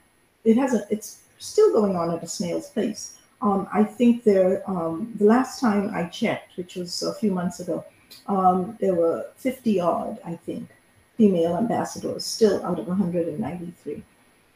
It 0.44 0.58
hasn't. 0.58 0.86
It's 0.92 1.22
still 1.40 1.74
going 1.74 1.96
on 1.96 2.12
at 2.12 2.22
a 2.22 2.28
snail's 2.28 2.70
pace. 2.70 3.18
Um, 3.42 3.68
I 3.74 3.84
think 3.84 4.24
there. 4.24 4.64
Um, 4.70 5.14
the 5.16 5.26
last 5.26 5.60
time 5.60 5.92
I 5.94 6.06
checked, 6.06 6.58
which 6.58 6.76
was 6.76 7.04
a 7.04 7.14
few 7.14 7.32
months 7.32 7.60
ago, 7.60 7.86
um, 8.28 8.78
there 8.80 8.96
were 8.96 9.28
50 9.38 9.80
odd, 9.80 10.20
I 10.26 10.36
think, 10.36 10.70
female 11.18 11.58
ambassadors 11.58 12.26
still 12.26 12.66
out 12.66 12.80
of 12.80 12.88
193. 12.88 14.04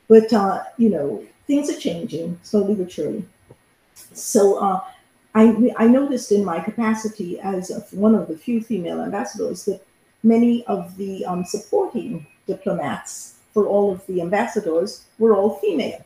But 0.07 0.33
uh, 0.33 0.63
you 0.77 0.89
know, 0.89 1.23
things 1.45 1.69
are 1.69 1.79
changing 1.79 2.39
slowly 2.43 2.75
but 2.75 2.91
surely. 2.91 3.25
So 4.13 4.57
uh, 4.59 4.81
I, 5.35 5.71
I 5.77 5.87
noticed 5.87 6.31
in 6.31 6.43
my 6.43 6.59
capacity 6.59 7.39
as 7.39 7.71
one 7.91 8.15
of 8.15 8.27
the 8.27 8.37
few 8.37 8.61
female 8.61 9.01
ambassadors 9.01 9.65
that 9.65 9.85
many 10.23 10.65
of 10.65 10.97
the 10.97 11.25
um, 11.25 11.45
supporting 11.45 12.25
diplomats 12.47 13.35
for 13.53 13.67
all 13.67 13.91
of 13.91 14.05
the 14.07 14.21
ambassadors 14.21 15.05
were 15.17 15.35
all 15.35 15.55
female. 15.57 16.03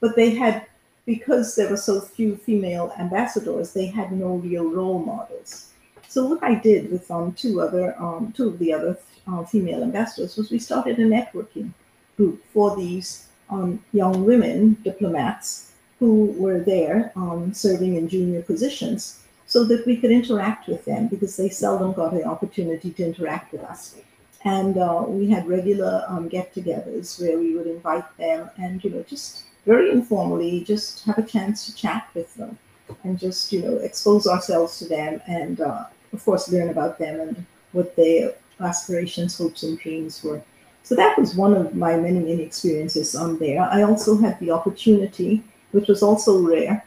But 0.00 0.16
they 0.16 0.30
had, 0.30 0.66
because 1.06 1.54
there 1.54 1.70
were 1.70 1.76
so 1.76 2.00
few 2.00 2.36
female 2.36 2.92
ambassadors, 2.98 3.72
they 3.72 3.86
had 3.86 4.12
no 4.12 4.34
real 4.34 4.68
role 4.68 4.98
models. 4.98 5.70
So 6.08 6.26
what 6.26 6.42
I 6.42 6.54
did 6.56 6.90
with 6.90 7.10
um, 7.10 7.32
two 7.32 7.60
other, 7.60 7.94
um, 8.00 8.32
two 8.36 8.48
of 8.48 8.58
the 8.58 8.72
other 8.72 8.98
uh, 9.28 9.44
female 9.44 9.82
ambassadors 9.82 10.36
was 10.36 10.50
we 10.50 10.58
started 10.58 10.98
a 10.98 11.04
networking 11.04 11.72
group 12.16 12.44
for 12.52 12.76
these 12.76 13.28
um, 13.50 13.82
young 13.92 14.24
women 14.24 14.76
diplomats 14.82 15.72
who 15.98 16.34
were 16.38 16.60
there 16.60 17.12
um, 17.16 17.54
serving 17.54 17.96
in 17.96 18.08
junior 18.08 18.42
positions 18.42 19.20
so 19.46 19.64
that 19.64 19.86
we 19.86 19.96
could 19.96 20.10
interact 20.10 20.68
with 20.68 20.84
them 20.84 21.06
because 21.06 21.36
they 21.36 21.48
seldom 21.48 21.92
got 21.92 22.12
the 22.12 22.24
opportunity 22.24 22.90
to 22.90 23.04
interact 23.04 23.52
with 23.52 23.62
us. 23.62 23.96
And 24.44 24.76
uh, 24.76 25.04
we 25.06 25.30
had 25.30 25.46
regular 25.46 26.04
um, 26.08 26.28
get-togethers 26.28 27.20
where 27.20 27.38
we 27.38 27.56
would 27.56 27.66
invite 27.66 28.16
them 28.16 28.50
and, 28.58 28.82
you 28.82 28.90
know, 28.90 29.02
just 29.02 29.44
very 29.66 29.90
informally, 29.90 30.62
just 30.64 31.04
have 31.04 31.18
a 31.18 31.22
chance 31.22 31.66
to 31.66 31.74
chat 31.74 32.08
with 32.14 32.32
them 32.34 32.56
and 33.02 33.18
just, 33.18 33.52
you 33.52 33.62
know, 33.62 33.76
expose 33.78 34.26
ourselves 34.26 34.78
to 34.78 34.88
them 34.88 35.20
and, 35.26 35.60
uh, 35.60 35.84
of 36.12 36.24
course, 36.24 36.50
learn 36.50 36.70
about 36.70 36.98
them 36.98 37.20
and 37.20 37.46
what 37.72 37.94
their 37.96 38.32
aspirations, 38.60 39.36
hopes, 39.36 39.64
and 39.64 39.78
dreams 39.78 40.22
were. 40.22 40.40
So 40.82 40.94
that 40.94 41.18
was 41.18 41.34
one 41.34 41.52
of 41.52 41.74
my 41.74 41.96
many, 41.96 42.20
many 42.20 42.42
experiences 42.42 43.16
on 43.16 43.38
there. 43.38 43.60
I 43.60 43.82
also 43.82 44.16
had 44.16 44.38
the 44.38 44.52
opportunity 44.52 45.42
which 45.72 45.88
was 45.88 46.02
also 46.02 46.40
rare, 46.40 46.84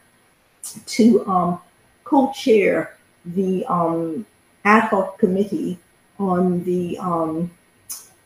to 0.85 1.25
um, 1.27 1.61
co-chair 2.03 2.97
the 3.25 3.65
um, 3.67 4.25
ad 4.65 4.83
hoc 4.89 5.17
committee 5.19 5.77
on 6.17 6.63
the 6.63 6.97
um, 6.97 7.51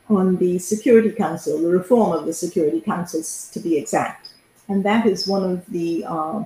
on 0.10 0.36
the 0.38 0.60
Security 0.60 1.12
Council, 1.12 1.62
the 1.62 1.68
reform 1.68 2.12
of 2.12 2.26
the 2.26 2.34
Security 2.34 2.82
Councils 2.82 3.50
to 3.54 3.60
be 3.60 3.78
exact, 3.78 4.33
and 4.70 4.84
that 4.84 5.06
is 5.06 5.28
one 5.28 5.44
of 5.44 5.66
the 5.68 6.06
uh, 6.06 6.44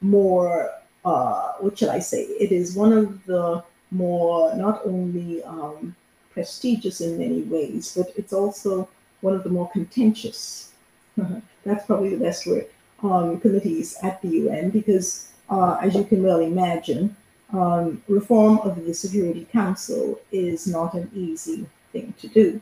more 0.00 0.70
uh, 1.04 1.52
what 1.60 1.78
should 1.78 1.88
I 1.88 2.00
say? 2.00 2.22
It 2.22 2.52
is 2.52 2.76
one 2.76 2.92
of 2.92 3.24
the 3.26 3.62
more 3.90 4.54
not 4.54 4.82
only 4.84 5.42
um, 5.44 5.94
prestigious 6.30 7.00
in 7.00 7.18
many 7.18 7.42
ways, 7.42 7.94
but 7.96 8.12
it's 8.16 8.32
also 8.32 8.88
one 9.20 9.34
of 9.34 9.44
the 9.44 9.50
more 9.50 9.70
contentious. 9.70 10.72
That's 11.64 11.86
probably 11.86 12.10
the 12.10 12.24
best 12.24 12.46
word 12.46 12.66
um, 13.02 13.40
committees 13.40 13.96
at 14.02 14.20
the 14.22 14.28
UN 14.28 14.70
because, 14.70 15.32
uh, 15.50 15.78
as 15.82 15.94
you 15.94 16.04
can 16.04 16.22
well 16.22 16.40
imagine, 16.40 17.16
um, 17.52 18.02
reform 18.08 18.58
of 18.58 18.84
the 18.84 18.92
Security 18.92 19.46
Council 19.50 20.20
is 20.30 20.66
not 20.66 20.94
an 20.94 21.10
easy 21.14 21.66
thing 21.92 22.12
to 22.18 22.28
do. 22.28 22.60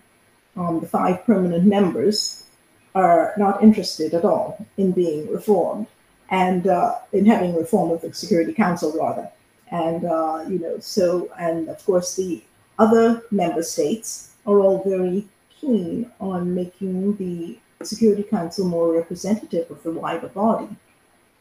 Um, 0.56 0.80
the 0.80 0.86
five 0.86 1.24
permanent 1.26 1.64
members 1.64 2.45
are 2.96 3.34
not 3.36 3.62
interested 3.62 4.14
at 4.14 4.24
all 4.24 4.56
in 4.78 4.90
being 4.90 5.30
reformed 5.30 5.86
and 6.30 6.66
uh, 6.66 6.94
in 7.12 7.26
having 7.26 7.54
reform 7.54 7.90
of 7.90 8.00
the 8.00 8.12
Security 8.12 8.54
Council, 8.54 8.90
rather. 8.98 9.30
And, 9.70 10.04
uh, 10.06 10.44
you 10.48 10.58
know, 10.58 10.78
so, 10.80 11.30
and 11.38 11.68
of 11.68 11.84
course, 11.84 12.16
the 12.16 12.42
other 12.78 13.22
member 13.30 13.62
states 13.62 14.30
are 14.46 14.60
all 14.60 14.82
very 14.82 15.28
keen 15.60 16.10
on 16.20 16.54
making 16.54 17.16
the 17.16 17.58
Security 17.84 18.22
Council 18.22 18.66
more 18.66 18.94
representative 18.94 19.70
of 19.70 19.82
the 19.82 19.90
wider 19.90 20.28
body. 20.28 20.68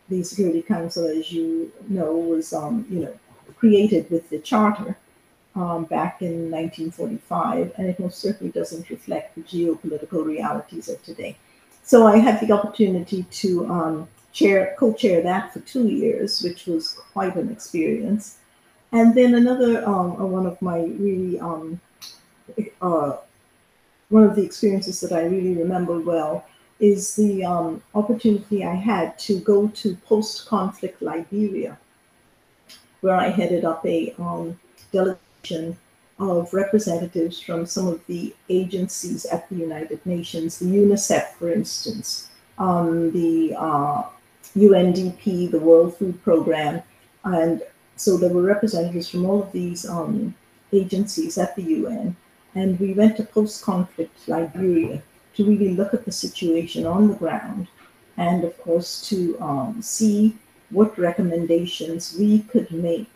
The 0.09 0.23
Security 0.23 0.61
Council, 0.61 1.05
as 1.05 1.31
you 1.31 1.71
know, 1.87 2.11
was 2.11 2.53
um, 2.53 2.85
you 2.89 2.99
know 2.99 3.19
created 3.55 4.11
with 4.11 4.29
the 4.29 4.39
charter 4.39 4.97
um, 5.55 5.85
back 5.85 6.21
in 6.21 6.51
1945, 6.51 7.71
and 7.77 7.87
it 7.87 7.99
most 7.99 8.19
certainly 8.19 8.51
doesn't 8.51 8.89
reflect 8.89 9.35
the 9.35 9.41
geopolitical 9.41 10.25
realities 10.25 10.89
of 10.89 11.01
today. 11.03 11.37
So 11.85 12.07
I 12.07 12.17
had 12.17 12.39
the 12.39 12.51
opportunity 12.51 13.27
to 13.43 13.65
um, 13.67 14.07
chair, 14.33 14.75
co-chair 14.79 15.21
that 15.21 15.53
for 15.53 15.59
two 15.59 15.87
years, 15.87 16.41
which 16.41 16.65
was 16.65 16.99
quite 17.13 17.35
an 17.35 17.51
experience. 17.51 18.39
And 18.91 19.13
then 19.13 19.35
another 19.35 19.87
um, 19.87 20.17
one 20.31 20.47
of 20.47 20.59
my 20.63 20.79
really 20.79 21.39
um, 21.39 21.79
uh, 22.81 23.17
one 24.09 24.23
of 24.23 24.35
the 24.35 24.43
experiences 24.43 24.99
that 25.01 25.11
I 25.11 25.25
really 25.25 25.53
remember 25.53 25.99
well 25.99 26.45
is 26.79 27.15
the 27.15 27.45
um, 27.45 27.83
opportunity 27.93 28.65
I 28.65 28.73
had 28.73 29.19
to 29.19 29.39
go 29.39 29.67
to 29.67 29.95
post 30.07 30.47
conflict 30.47 31.03
Liberia, 31.03 31.77
where 33.01 33.15
I 33.15 33.29
headed 33.29 33.63
up 33.63 33.85
a 33.85 34.15
um, 34.17 34.59
delegation 34.91 35.77
of 36.17 36.53
representatives 36.53 37.39
from 37.39 37.65
some 37.65 37.87
of 37.87 38.05
the 38.07 38.33
agencies 38.49 39.25
at 39.25 39.49
the 39.49 39.55
United 39.55 40.05
Nations, 40.05 40.59
the 40.59 40.65
UNICEF, 40.65 41.33
for 41.33 41.51
instance, 41.51 42.29
um, 42.57 43.11
the 43.11 43.53
uh, 43.57 44.03
UNDP, 44.55 45.51
the 45.51 45.59
World 45.59 45.97
Food 45.97 46.21
Programme. 46.23 46.81
And 47.25 47.61
so 47.97 48.17
there 48.17 48.29
were 48.29 48.43
representatives 48.43 49.09
from 49.09 49.25
all 49.25 49.43
of 49.43 49.51
these 49.51 49.87
um, 49.87 50.33
agencies 50.71 51.37
at 51.37 51.55
the 51.55 51.63
UN 51.63 52.15
and 52.55 52.79
we 52.79 52.93
went 52.93 53.17
to 53.17 53.23
post 53.23 53.61
conflict 53.63 54.27
Liberia 54.27 55.01
to 55.35 55.45
really 55.45 55.75
look 55.75 55.93
at 55.93 56.05
the 56.05 56.11
situation 56.11 56.85
on 56.85 57.09
the 57.09 57.15
ground 57.15 57.67
and, 58.17 58.45
of 58.45 58.57
course, 58.59 59.07
to 59.09 59.37
um, 59.41 59.81
see 59.81 60.35
what 60.69 60.97
recommendations 60.97 62.15
we 62.17 62.39
could 62.43 62.71
make 62.71 63.11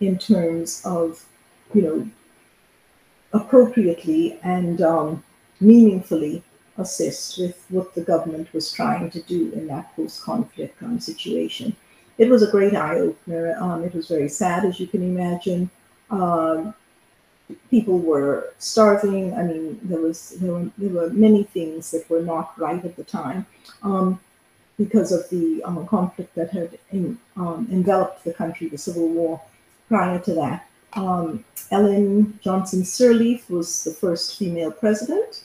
in 0.00 0.18
terms 0.18 0.82
of, 0.84 1.24
you 1.72 1.82
know, 1.82 2.10
appropriately 3.32 4.38
and 4.42 4.82
um, 4.82 5.24
meaningfully 5.60 6.42
assist 6.78 7.38
with 7.38 7.64
what 7.68 7.94
the 7.94 8.00
government 8.00 8.52
was 8.52 8.72
trying 8.72 9.10
to 9.10 9.22
do 9.22 9.52
in 9.52 9.66
that 9.66 9.94
post-conflict 9.94 10.82
um, 10.82 10.98
situation. 10.98 11.76
It 12.18 12.28
was 12.28 12.42
a 12.42 12.50
great 12.50 12.74
eye-opener. 12.74 13.56
Um, 13.58 13.84
it 13.84 13.94
was 13.94 14.08
very 14.08 14.28
sad, 14.28 14.64
as 14.64 14.78
you 14.78 14.86
can 14.86 15.02
imagine. 15.02 15.70
Um, 16.10 16.74
people 17.70 17.98
were 17.98 18.52
starving. 18.58 19.34
I 19.34 19.42
mean, 19.42 19.78
there 19.82 20.00
was 20.00 20.30
there 20.40 20.52
were, 20.52 20.70
there 20.78 20.90
were 20.90 21.10
many 21.10 21.44
things 21.44 21.90
that 21.90 22.08
were 22.08 22.22
not 22.22 22.58
right 22.58 22.82
at 22.84 22.96
the 22.96 23.04
time 23.04 23.46
um, 23.82 24.20
because 24.78 25.12
of 25.12 25.28
the 25.30 25.62
um, 25.64 25.86
conflict 25.86 26.34
that 26.34 26.50
had 26.50 26.78
in, 26.90 27.18
enveloped 27.36 28.24
the 28.24 28.32
country, 28.32 28.68
the 28.68 28.78
Civil 28.78 29.08
War. 29.08 29.40
Prior 29.88 30.18
to 30.20 30.34
that, 30.34 30.66
Ellen 30.94 32.38
Johnson 32.42 32.82
Sirleaf 32.82 33.48
was 33.48 33.84
the 33.84 33.92
first 33.92 34.38
female 34.38 34.70
president 34.70 35.44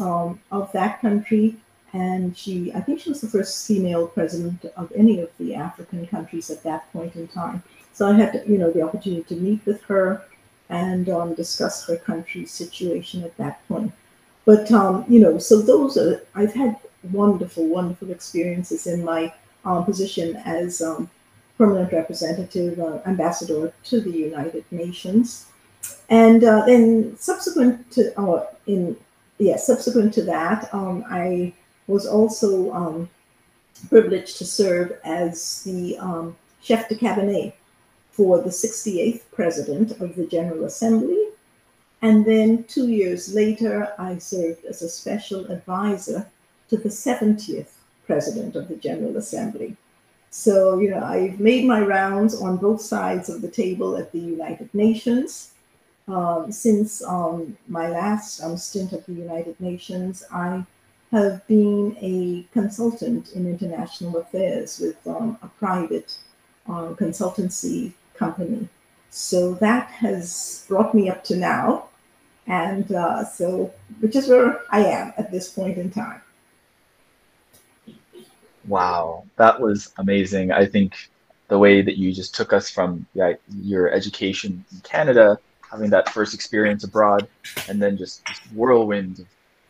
um, 0.00 0.40
of 0.50 0.70
that 0.72 1.00
country. 1.00 1.56
And 1.92 2.36
she, 2.36 2.72
I 2.74 2.80
think 2.80 3.00
she 3.00 3.08
was 3.08 3.20
the 3.20 3.28
first 3.28 3.66
female 3.66 4.08
president 4.08 4.64
of 4.76 4.92
any 4.94 5.20
of 5.20 5.30
the 5.38 5.54
African 5.54 6.06
countries 6.06 6.50
at 6.50 6.62
that 6.64 6.92
point 6.92 7.16
in 7.16 7.28
time. 7.28 7.62
So 7.94 8.06
I 8.06 8.12
had, 8.12 8.44
you 8.46 8.58
know, 8.58 8.70
the 8.70 8.82
opportunity 8.82 9.22
to 9.34 9.40
meet 9.40 9.64
with 9.64 9.82
her 9.84 10.22
and 10.68 11.08
um, 11.08 11.34
discuss 11.34 11.86
her 11.86 11.96
country's 11.96 12.50
situation 12.50 13.24
at 13.24 13.36
that 13.38 13.66
point. 13.68 13.92
But, 14.44 14.70
um, 14.70 15.04
you 15.08 15.20
know, 15.20 15.38
so 15.38 15.62
those 15.62 15.96
are, 15.96 16.22
I've 16.34 16.52
had 16.52 16.76
wonderful, 17.10 17.66
wonderful 17.66 18.10
experiences 18.10 18.86
in 18.86 19.04
my 19.04 19.32
um, 19.64 19.84
position 19.84 20.36
as 20.44 20.82
um, 20.82 21.10
permanent 21.58 21.92
representative, 21.92 22.78
uh, 22.78 23.00
ambassador 23.04 23.72
to 23.84 24.00
the 24.00 24.10
United 24.10 24.64
Nations. 24.70 25.46
And 26.08 26.44
uh, 26.44 26.64
then 26.64 27.16
subsequent 27.18 27.90
to, 27.92 28.18
uh, 28.18 28.46
in 28.66 28.96
yes, 29.38 29.66
subsequent 29.66 30.14
to 30.14 30.22
that, 30.22 30.72
um, 30.72 31.04
I 31.10 31.52
was 31.88 32.06
also 32.06 32.72
um, 32.72 33.10
privileged 33.88 34.38
to 34.38 34.44
serve 34.44 34.98
as 35.04 35.62
the 35.64 35.98
um, 35.98 36.36
chef 36.62 36.88
de 36.88 36.94
cabinet 36.94 37.54
for 38.10 38.40
the 38.40 38.50
68th 38.50 39.22
president 39.32 40.00
of 40.00 40.16
the 40.16 40.26
General 40.26 40.64
Assembly. 40.64 41.26
And 42.02 42.24
then 42.24 42.64
two 42.64 42.88
years 42.88 43.34
later, 43.34 43.92
I 43.98 44.18
served 44.18 44.64
as 44.64 44.82
a 44.82 44.88
special 44.88 45.46
advisor 45.50 46.28
to 46.68 46.76
the 46.76 46.88
70th 46.88 47.72
president 48.06 48.54
of 48.56 48.68
the 48.68 48.76
General 48.76 49.16
Assembly. 49.16 49.76
So, 50.30 50.78
you 50.78 50.90
know, 50.90 51.02
I've 51.02 51.40
made 51.40 51.64
my 51.64 51.80
rounds 51.80 52.40
on 52.40 52.58
both 52.58 52.80
sides 52.80 53.28
of 53.28 53.40
the 53.40 53.50
table 53.50 53.96
at 53.96 54.12
the 54.12 54.18
United 54.18 54.72
Nations. 54.74 55.52
Um, 56.06 56.50
since 56.50 57.04
um, 57.04 57.56
my 57.66 57.88
last 57.88 58.42
um, 58.42 58.56
stint 58.56 58.92
at 58.92 59.06
the 59.06 59.12
United 59.12 59.60
Nations, 59.60 60.24
I 60.32 60.64
have 61.12 61.46
been 61.46 61.96
a 62.00 62.46
consultant 62.52 63.32
in 63.32 63.46
international 63.46 64.16
affairs 64.18 64.78
with 64.78 65.06
um, 65.06 65.38
a 65.42 65.48
private 65.48 66.18
uh, 66.66 66.92
consultancy 66.94 67.92
company. 68.14 68.68
So 69.10 69.54
that 69.54 69.90
has 69.90 70.64
brought 70.68 70.94
me 70.94 71.08
up 71.08 71.24
to 71.24 71.36
now. 71.36 71.84
And 72.46 72.90
uh, 72.92 73.24
so, 73.24 73.72
which 74.00 74.16
is 74.16 74.28
where 74.28 74.60
I 74.70 74.84
am 74.84 75.12
at 75.18 75.30
this 75.30 75.50
point 75.50 75.76
in 75.76 75.90
time. 75.90 76.22
Wow, 78.68 79.24
that 79.36 79.60
was 79.60 79.92
amazing. 79.96 80.52
I 80.52 80.66
think 80.66 80.94
the 81.48 81.58
way 81.58 81.80
that 81.80 81.96
you 81.96 82.12
just 82.12 82.34
took 82.34 82.52
us 82.52 82.68
from 82.70 83.06
yeah, 83.14 83.34
your 83.62 83.90
education 83.90 84.64
in 84.72 84.80
Canada 84.80 85.38
having 85.70 85.90
that 85.90 86.08
first 86.10 86.34
experience 86.34 86.84
abroad, 86.84 87.28
and 87.68 87.80
then 87.80 87.96
just 87.96 88.22
whirlwind 88.54 89.20
of 89.20 89.26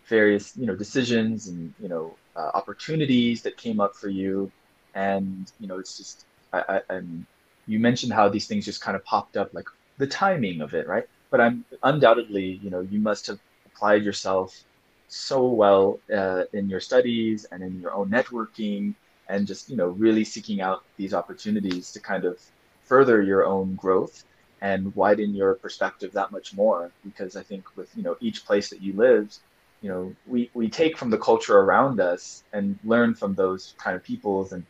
various 0.06 0.56
you 0.56 0.66
know 0.66 0.74
decisions 0.74 1.48
and 1.48 1.72
you 1.80 1.88
know 1.88 2.14
uh, 2.36 2.50
opportunities 2.54 3.42
that 3.42 3.56
came 3.56 3.80
up 3.80 3.94
for 3.94 4.08
you, 4.08 4.50
and 4.94 5.52
you 5.60 5.68
know 5.68 5.78
it's 5.78 5.96
just 5.96 6.24
I, 6.52 6.64
I 6.68 6.94
and 6.94 7.24
you 7.66 7.78
mentioned 7.78 8.12
how 8.12 8.28
these 8.28 8.46
things 8.46 8.64
just 8.64 8.80
kind 8.80 8.96
of 8.96 9.04
popped 9.04 9.36
up 9.36 9.54
like 9.54 9.66
the 9.98 10.06
timing 10.06 10.60
of 10.60 10.74
it, 10.74 10.88
right? 10.88 11.06
But 11.30 11.40
I'm 11.40 11.64
undoubtedly 11.82 12.60
you 12.62 12.70
know 12.70 12.80
you 12.80 12.98
must 12.98 13.28
have 13.28 13.38
applied 13.66 14.02
yourself 14.02 14.64
so 15.08 15.46
well 15.46 16.00
uh, 16.14 16.44
in 16.52 16.68
your 16.68 16.80
studies 16.80 17.46
and 17.50 17.62
in 17.62 17.80
your 17.80 17.92
own 17.92 18.10
networking 18.10 18.94
and 19.28 19.46
just 19.46 19.68
you 19.70 19.76
know 19.76 19.88
really 19.88 20.24
seeking 20.24 20.60
out 20.60 20.84
these 20.96 21.14
opportunities 21.14 21.92
to 21.92 22.00
kind 22.00 22.24
of 22.24 22.38
further 22.84 23.22
your 23.22 23.44
own 23.44 23.74
growth 23.74 24.24
and 24.60 24.94
widen 24.96 25.34
your 25.34 25.54
perspective 25.54 26.12
that 26.12 26.30
much 26.32 26.54
more. 26.54 26.90
Because 27.04 27.36
i 27.36 27.42
think 27.42 27.64
with 27.76 27.88
you 27.96 28.02
know 28.02 28.16
each 28.20 28.44
place 28.44 28.68
that 28.70 28.82
you 28.82 28.92
lived 28.92 29.38
you 29.82 29.88
know 29.88 30.14
we 30.26 30.50
we 30.54 30.68
take 30.68 30.96
from 30.96 31.10
the 31.10 31.18
culture 31.18 31.58
around 31.58 32.00
us 32.00 32.42
and 32.52 32.78
learn 32.84 33.14
from 33.14 33.34
those 33.34 33.74
kind 33.78 33.96
of 33.96 34.02
peoples 34.02 34.52
and 34.52 34.64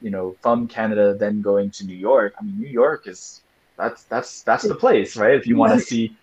you 0.00 0.10
know 0.10 0.34
from 0.40 0.66
canada 0.66 1.14
then 1.14 1.42
going 1.42 1.70
to 1.70 1.84
new 1.86 1.96
york. 1.96 2.34
I 2.38 2.44
mean 2.44 2.58
new 2.58 2.68
york 2.68 3.06
is 3.06 3.42
that's 3.76 4.04
that's 4.04 4.42
that's 4.42 4.64
the 4.64 4.74
place 4.74 5.16
right? 5.16 5.34
If 5.34 5.46
you 5.46 5.56
want 5.56 5.72
to 5.74 5.80
see 5.80 6.16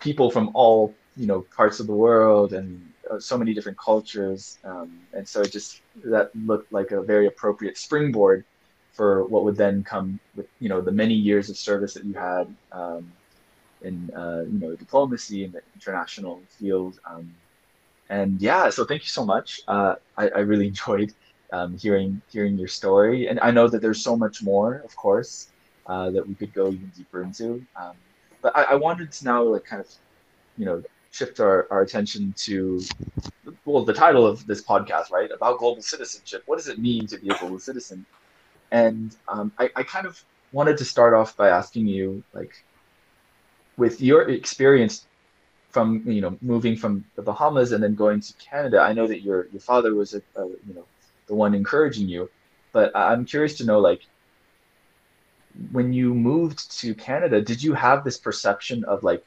people 0.00 0.30
from 0.30 0.50
all 0.54 0.94
you 1.16 1.26
know 1.26 1.42
parts 1.56 1.80
of 1.80 1.86
the 1.86 1.92
world 1.92 2.52
and 2.52 2.92
so 3.18 3.38
many 3.38 3.54
different 3.54 3.78
cultures 3.78 4.58
um, 4.64 4.98
and 5.12 5.26
so 5.26 5.40
it 5.40 5.50
just 5.50 5.82
that 6.04 6.30
looked 6.34 6.72
like 6.72 6.90
a 6.90 7.02
very 7.02 7.26
appropriate 7.26 7.76
springboard 7.76 8.44
for 8.98 9.24
what 9.26 9.44
would 9.44 9.56
then 9.56 9.84
come 9.84 10.18
with 10.34 10.48
you 10.58 10.68
know 10.68 10.80
the 10.80 10.90
many 10.90 11.14
years 11.14 11.48
of 11.48 11.56
service 11.56 11.94
that 11.94 12.04
you 12.04 12.14
had 12.14 12.52
um, 12.72 13.12
in 13.82 14.10
uh, 14.14 14.42
you 14.50 14.58
know 14.58 14.74
diplomacy 14.74 15.44
in 15.44 15.52
the 15.52 15.62
international 15.76 16.40
field. 16.48 16.98
Um, 17.08 17.32
and 18.10 18.40
yeah, 18.40 18.70
so 18.70 18.84
thank 18.84 19.02
you 19.02 19.08
so 19.08 19.24
much. 19.24 19.60
Uh, 19.68 19.94
I, 20.16 20.28
I, 20.30 20.38
really 20.40 20.66
enjoyed 20.74 21.14
um, 21.52 21.78
hearing 21.78 22.20
hearing 22.28 22.58
your 22.58 22.68
story, 22.68 23.28
and 23.28 23.38
I 23.40 23.52
know 23.52 23.68
that 23.68 23.80
there's 23.80 24.02
so 24.02 24.16
much 24.16 24.42
more, 24.42 24.82
of 24.84 24.96
course, 24.96 25.48
uh, 25.86 26.10
that 26.10 26.26
we 26.26 26.34
could 26.34 26.52
go 26.52 26.66
even 26.66 26.90
deeper 26.96 27.22
into. 27.22 27.64
Um, 27.76 27.94
but 28.42 28.56
I, 28.56 28.62
I 28.64 28.74
wanted 28.74 29.12
to 29.12 29.24
now 29.24 29.42
like 29.44 29.64
kind 29.64 29.80
of 29.80 29.88
you 30.56 30.66
know 30.66 30.82
shift 31.18 31.40
our, 31.40 31.66
our 31.72 31.80
attention 31.82 32.22
to 32.46 32.80
well 33.64 33.84
the 33.84 33.98
title 34.04 34.24
of 34.26 34.46
this 34.46 34.62
podcast 34.62 35.06
right 35.10 35.30
about 35.38 35.58
global 35.58 35.82
citizenship 35.82 36.42
what 36.46 36.56
does 36.60 36.68
it 36.68 36.78
mean 36.78 37.06
to 37.06 37.16
be 37.18 37.28
a 37.28 37.38
global 37.38 37.58
citizen 37.58 38.06
and 38.70 39.16
um, 39.28 39.52
I, 39.58 39.70
I 39.76 39.82
kind 39.82 40.06
of 40.06 40.22
wanted 40.52 40.78
to 40.78 40.84
start 40.84 41.14
off 41.14 41.36
by 41.36 41.48
asking 41.48 41.86
you, 41.86 42.22
like, 42.32 42.64
with 43.76 44.00
your 44.00 44.28
experience 44.28 45.06
from 45.70 46.02
you 46.06 46.20
know 46.20 46.36
moving 46.40 46.76
from 46.76 47.04
the 47.14 47.22
Bahamas 47.22 47.72
and 47.72 47.82
then 47.82 47.94
going 47.94 48.20
to 48.20 48.32
Canada. 48.34 48.80
I 48.80 48.92
know 48.92 49.06
that 49.06 49.22
your 49.22 49.46
your 49.48 49.60
father 49.60 49.94
was 49.94 50.14
a, 50.14 50.22
a 50.36 50.46
you 50.46 50.74
know 50.74 50.84
the 51.26 51.34
one 51.34 51.54
encouraging 51.54 52.08
you, 52.08 52.30
but 52.72 52.94
I'm 52.96 53.24
curious 53.24 53.56
to 53.58 53.64
know 53.64 53.78
like 53.78 54.02
when 55.72 55.92
you 55.92 56.14
moved 56.14 56.70
to 56.80 56.94
Canada, 56.94 57.40
did 57.40 57.62
you 57.62 57.74
have 57.74 58.04
this 58.04 58.18
perception 58.18 58.84
of 58.84 59.02
like 59.02 59.24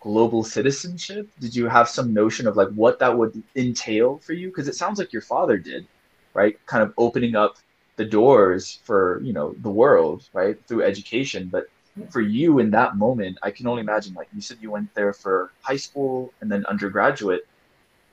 global 0.00 0.42
citizenship? 0.42 1.28
Did 1.38 1.54
you 1.54 1.68
have 1.68 1.88
some 1.88 2.12
notion 2.12 2.46
of 2.46 2.56
like 2.56 2.68
what 2.70 2.98
that 2.98 3.16
would 3.16 3.42
entail 3.56 4.18
for 4.18 4.32
you? 4.32 4.48
Because 4.48 4.68
it 4.68 4.74
sounds 4.74 4.98
like 4.98 5.12
your 5.12 5.22
father 5.22 5.56
did, 5.56 5.86
right? 6.34 6.58
Kind 6.66 6.82
of 6.82 6.92
opening 6.96 7.36
up 7.36 7.56
the 8.00 8.04
doors 8.06 8.80
for 8.84 9.20
you 9.22 9.34
know 9.34 9.54
the 9.58 9.68
world 9.68 10.26
right 10.32 10.56
through 10.66 10.82
education 10.82 11.48
but 11.52 11.64
for 12.08 12.22
you 12.22 12.58
in 12.58 12.70
that 12.70 12.96
moment 12.96 13.36
i 13.42 13.50
can 13.50 13.66
only 13.66 13.82
imagine 13.82 14.14
like 14.14 14.28
you 14.34 14.40
said 14.40 14.56
you 14.62 14.70
went 14.70 14.88
there 14.94 15.12
for 15.12 15.52
high 15.60 15.76
school 15.76 16.32
and 16.40 16.50
then 16.50 16.64
undergraduate 16.64 17.46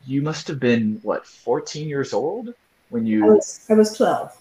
you 0.06 0.22
must 0.22 0.46
have 0.46 0.60
been 0.60 1.00
what 1.04 1.26
14 1.26 1.88
years 1.88 2.12
old 2.12 2.54
when 2.90 3.06
you 3.06 3.24
i 3.24 3.30
was, 3.30 3.66
I 3.70 3.76
was 3.76 3.96
12 3.96 4.38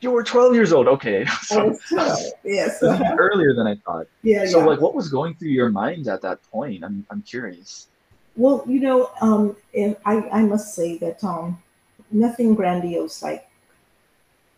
you 0.00 0.10
were 0.10 0.22
12 0.22 0.54
years 0.54 0.72
old 0.72 0.88
okay 0.88 1.24
so, 1.42 1.60
I 1.60 1.64
was 1.64 1.80
12. 1.88 2.18
yes 2.44 2.82
earlier 2.82 3.54
than 3.54 3.66
i 3.66 3.74
thought 3.74 4.06
yeah 4.22 4.46
so 4.46 4.60
yeah. 4.60 4.66
like 4.66 4.80
what 4.80 4.94
was 4.94 5.08
going 5.08 5.34
through 5.34 5.50
your 5.50 5.70
mind 5.70 6.08
at 6.08 6.22
that 6.22 6.42
point 6.50 6.84
i'm, 6.84 7.04
I'm 7.10 7.22
curious 7.22 7.88
well 8.36 8.64
you 8.66 8.80
know 8.80 9.10
um, 9.20 9.56
I, 10.06 10.28
I 10.30 10.42
must 10.42 10.74
say 10.74 10.98
that 10.98 11.22
um, 11.24 11.62
nothing 12.10 12.54
grandiose 12.54 13.22
like 13.22 13.48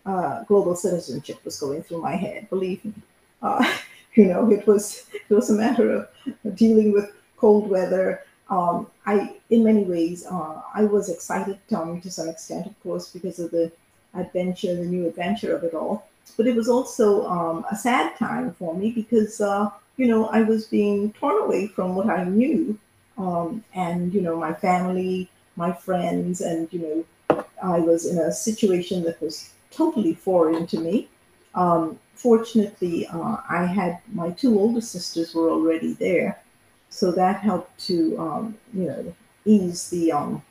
uh, 0.07 0.45
global 0.45 0.75
citizenship 0.75 1.45
was 1.45 1.59
going 1.59 1.83
through 1.83 2.03
my 2.03 2.17
head. 2.17 2.49
Believe 2.51 2.85
me, 2.85 2.95
uh, 3.43 3.65
you 4.15 4.27
know, 4.27 4.51
it 4.51 4.67
was 4.67 5.07
it 5.13 5.35
was 5.35 5.51
a 5.51 5.55
matter 5.55 5.91
of 5.93 6.57
dealing 6.57 6.93
with 6.93 7.13
cold 7.37 7.69
weather. 7.69 8.23
Um, 8.49 8.89
I, 9.07 9.37
in 9.51 9.63
many 9.63 9.85
ways, 9.85 10.27
uh, 10.27 10.63
I 10.75 10.85
was 10.85 11.09
excited 11.09 11.59
um, 11.75 12.01
to 12.01 12.11
some 12.11 12.29
extent, 12.29 12.67
of 12.67 12.83
course, 12.83 13.09
because 13.09 13.39
of 13.39 13.53
the 13.53 13.71
adventure, 14.15 14.75
the 14.75 14.85
new 14.85 15.07
adventure 15.07 15.55
of 15.55 15.65
it 15.65 15.75
all. 15.75 16.07
But 16.37 16.47
it 16.47 16.55
was 16.55 16.69
also 16.69 17.27
um, 17.27 17.65
a 17.71 17.77
sad 17.77 18.17
time 18.17 18.55
for 18.55 18.75
me 18.75 18.93
because, 18.93 19.41
uh, 19.41 19.71
you 19.97 20.07
know, 20.07 20.27
I 20.27 20.43
was 20.43 20.67
being 20.67 21.13
torn 21.13 21.43
away 21.43 21.67
from 21.67 21.95
what 21.95 22.09
I 22.09 22.25
knew, 22.25 22.79
um, 23.19 23.63
and 23.75 24.15
you 24.15 24.21
know, 24.21 24.37
my 24.37 24.55
family, 24.55 25.29
my 25.57 25.73
friends, 25.73 26.41
and 26.41 26.73
you 26.73 26.81
know, 27.29 27.45
I 27.63 27.79
was 27.79 28.07
in 28.07 28.19
a 28.19 28.33
situation 28.33 29.03
that 29.05 29.21
was 29.21 29.51
totally 29.71 30.15
foreign 30.15 30.67
to 30.69 30.79
me. 30.79 31.09
Um, 31.55 31.99
fortunately, 32.15 33.07
uh, 33.09 33.39
I 33.49 33.67
had 33.67 33.99
my 34.13 34.31
two 34.31 34.59
older 34.59 34.81
sisters 34.81 35.35
were 35.35 35.51
already 35.51 35.95
there, 35.95 36.41
so 36.89 37.13
that 37.13 37.41
helped 37.41 37.79
to 37.87 38.19
um, 38.19 38.59
you 38.73 38.85
know 38.87 39.15
ease 39.45 39.91
the 39.91 40.13
um, 40.13 40.43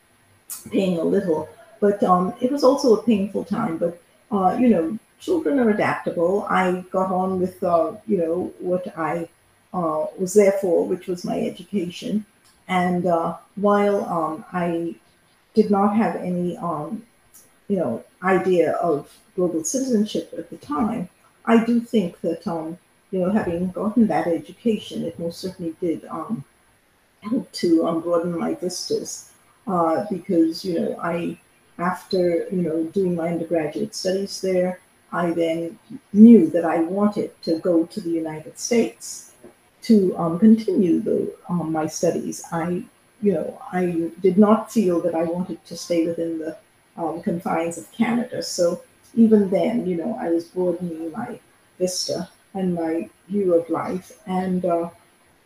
pain 0.71 0.99
a 0.99 1.03
little. 1.03 1.49
But 1.79 2.03
um, 2.03 2.33
it 2.41 2.51
was 2.51 2.63
also 2.63 2.95
a 2.95 3.03
painful 3.03 3.45
time. 3.45 3.77
But 3.77 4.01
uh, 4.31 4.57
you 4.59 4.69
know, 4.69 4.97
children 5.19 5.59
are 5.59 5.69
adaptable. 5.69 6.45
I 6.49 6.83
got 6.91 7.11
on 7.11 7.39
with 7.39 7.63
uh, 7.63 7.93
you 8.07 8.17
know 8.17 8.53
what 8.59 8.87
I 8.97 9.29
uh, 9.73 10.07
was 10.17 10.33
there 10.33 10.53
for, 10.53 10.85
which 10.85 11.07
was 11.07 11.25
my 11.25 11.39
education. 11.39 12.25
And 12.67 13.05
uh, 13.05 13.37
while 13.55 14.05
um, 14.05 14.45
I 14.53 14.95
did 15.53 15.71
not 15.71 15.95
have 15.95 16.15
any 16.17 16.57
um, 16.57 17.03
you 17.67 17.77
know 17.77 18.03
idea 18.23 18.73
of 18.73 19.11
global 19.35 19.63
citizenship 19.63 20.33
at 20.37 20.49
the 20.49 20.57
time, 20.57 21.09
I 21.45 21.63
do 21.63 21.79
think 21.79 22.19
that 22.21 22.47
um, 22.47 22.77
you 23.11 23.19
know 23.19 23.31
having 23.31 23.71
gotten 23.71 24.07
that 24.07 24.27
education, 24.27 25.03
it 25.05 25.19
most 25.19 25.39
certainly 25.39 25.75
did 25.81 26.05
um, 26.05 26.43
help 27.21 27.51
to 27.51 27.87
um, 27.87 28.01
broaden 28.01 28.37
my 28.37 28.53
vistas 28.55 29.31
uh, 29.67 30.05
because 30.09 30.63
you 30.65 30.79
know 30.79 30.99
I 31.01 31.37
after 31.79 32.47
you 32.51 32.61
know 32.61 32.83
doing 32.85 33.15
my 33.15 33.29
undergraduate 33.29 33.95
studies 33.95 34.41
there, 34.41 34.79
I 35.11 35.31
then 35.31 35.79
knew 36.13 36.49
that 36.49 36.65
I 36.65 36.79
wanted 36.79 37.41
to 37.43 37.59
go 37.59 37.85
to 37.85 38.01
the 38.01 38.09
United 38.09 38.59
States 38.59 39.33
to 39.83 40.15
um, 40.17 40.39
continue 40.39 40.99
the 40.99 41.33
um, 41.49 41.71
my 41.71 41.87
studies. 41.87 42.43
I 42.51 42.83
you 43.21 43.33
know 43.33 43.61
I 43.71 44.11
did 44.21 44.37
not 44.37 44.71
feel 44.71 45.01
that 45.01 45.15
I 45.15 45.23
wanted 45.23 45.63
to 45.65 45.77
stay 45.77 46.07
within 46.07 46.39
the 46.39 46.57
um, 46.97 47.21
confines 47.21 47.77
of 47.77 47.91
Canada. 47.91 48.43
So 48.43 48.83
even 49.15 49.49
then, 49.49 49.87
you 49.87 49.95
know, 49.95 50.17
I 50.21 50.29
was 50.29 50.45
broadening 50.45 51.11
my 51.11 51.39
vista 51.79 52.29
and 52.53 52.75
my 52.75 53.09
view 53.27 53.55
of 53.55 53.69
life 53.69 54.19
and. 54.25 54.65
Uh, 54.65 54.89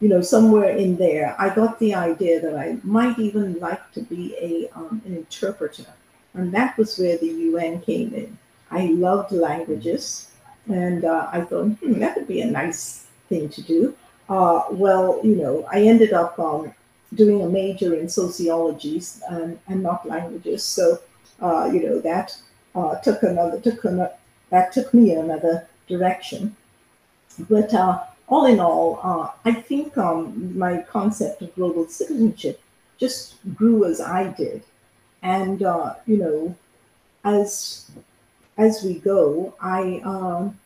you 0.04 0.10
know, 0.10 0.22
somewhere 0.22 0.76
in 0.76 0.98
there, 0.98 1.34
I 1.40 1.48
got 1.56 1.80
the 1.80 1.96
idea 1.96 2.42
that 2.42 2.58
I 2.58 2.78
might 2.84 3.18
even 3.20 3.58
like 3.60 3.90
to 3.94 4.02
be 4.02 4.36
a 4.36 4.70
um, 4.78 5.02
an 5.06 5.16
interpreter, 5.16 5.86
and 6.34 6.54
that 6.54 6.78
was 6.78 6.98
where 6.98 7.18
the 7.18 7.28
UN 7.28 7.82
came 7.82 8.14
in. 8.14 8.38
I 8.72 8.88
loved 8.88 9.32
languages, 9.32 10.32
and 10.68 11.06
uh, 11.06 11.30
I 11.32 11.42
thought 11.42 11.68
hmm, 11.78 12.00
that 12.00 12.16
would 12.16 12.28
be 12.28 12.42
a 12.42 12.50
nice 12.50 13.08
thing 13.30 13.50
to 13.50 13.62
do. 13.62 13.96
Uh, 14.30 14.64
well, 14.72 15.20
you 15.24 15.36
know, 15.36 15.68
I 15.72 15.82
ended 15.82 16.14
up 16.14 16.40
um, 16.40 16.74
doing 17.14 17.42
a 17.42 17.50
major 17.50 17.94
in 17.94 18.10
sociology 18.10 19.02
and, 19.30 19.60
and 19.68 19.84
not 19.84 20.08
languages, 20.08 20.64
so 20.64 21.00
uh, 21.42 21.70
you 21.72 21.84
know 21.84 22.00
that 22.00 22.36
uh, 22.76 22.96
took 22.96 23.24
another 23.24 23.60
took 23.60 23.84
another 23.86 24.14
that 24.50 24.72
took 24.72 24.94
me 24.94 25.14
another 25.14 25.68
direction. 25.88 26.56
But 27.50 27.74
uh, 27.74 28.04
all 28.28 28.46
in 28.46 28.60
all, 28.60 29.00
uh, 29.04 29.30
I 29.46 29.54
think 29.54 29.98
um, 29.98 30.58
my 30.58 30.84
concept 30.84 31.42
of 31.42 31.54
global 31.56 31.88
citizenship 31.88 32.62
just 32.98 33.36
grew 33.56 33.86
as 33.86 34.00
I 34.00 34.28
did, 34.32 34.64
and 35.24 35.64
uh, 35.64 35.96
you 36.06 36.18
know, 36.18 36.56
as 37.24 37.90
as 38.58 38.84
we 38.84 38.96
go, 39.00 39.56
I 39.60 40.02
um, 40.06 40.60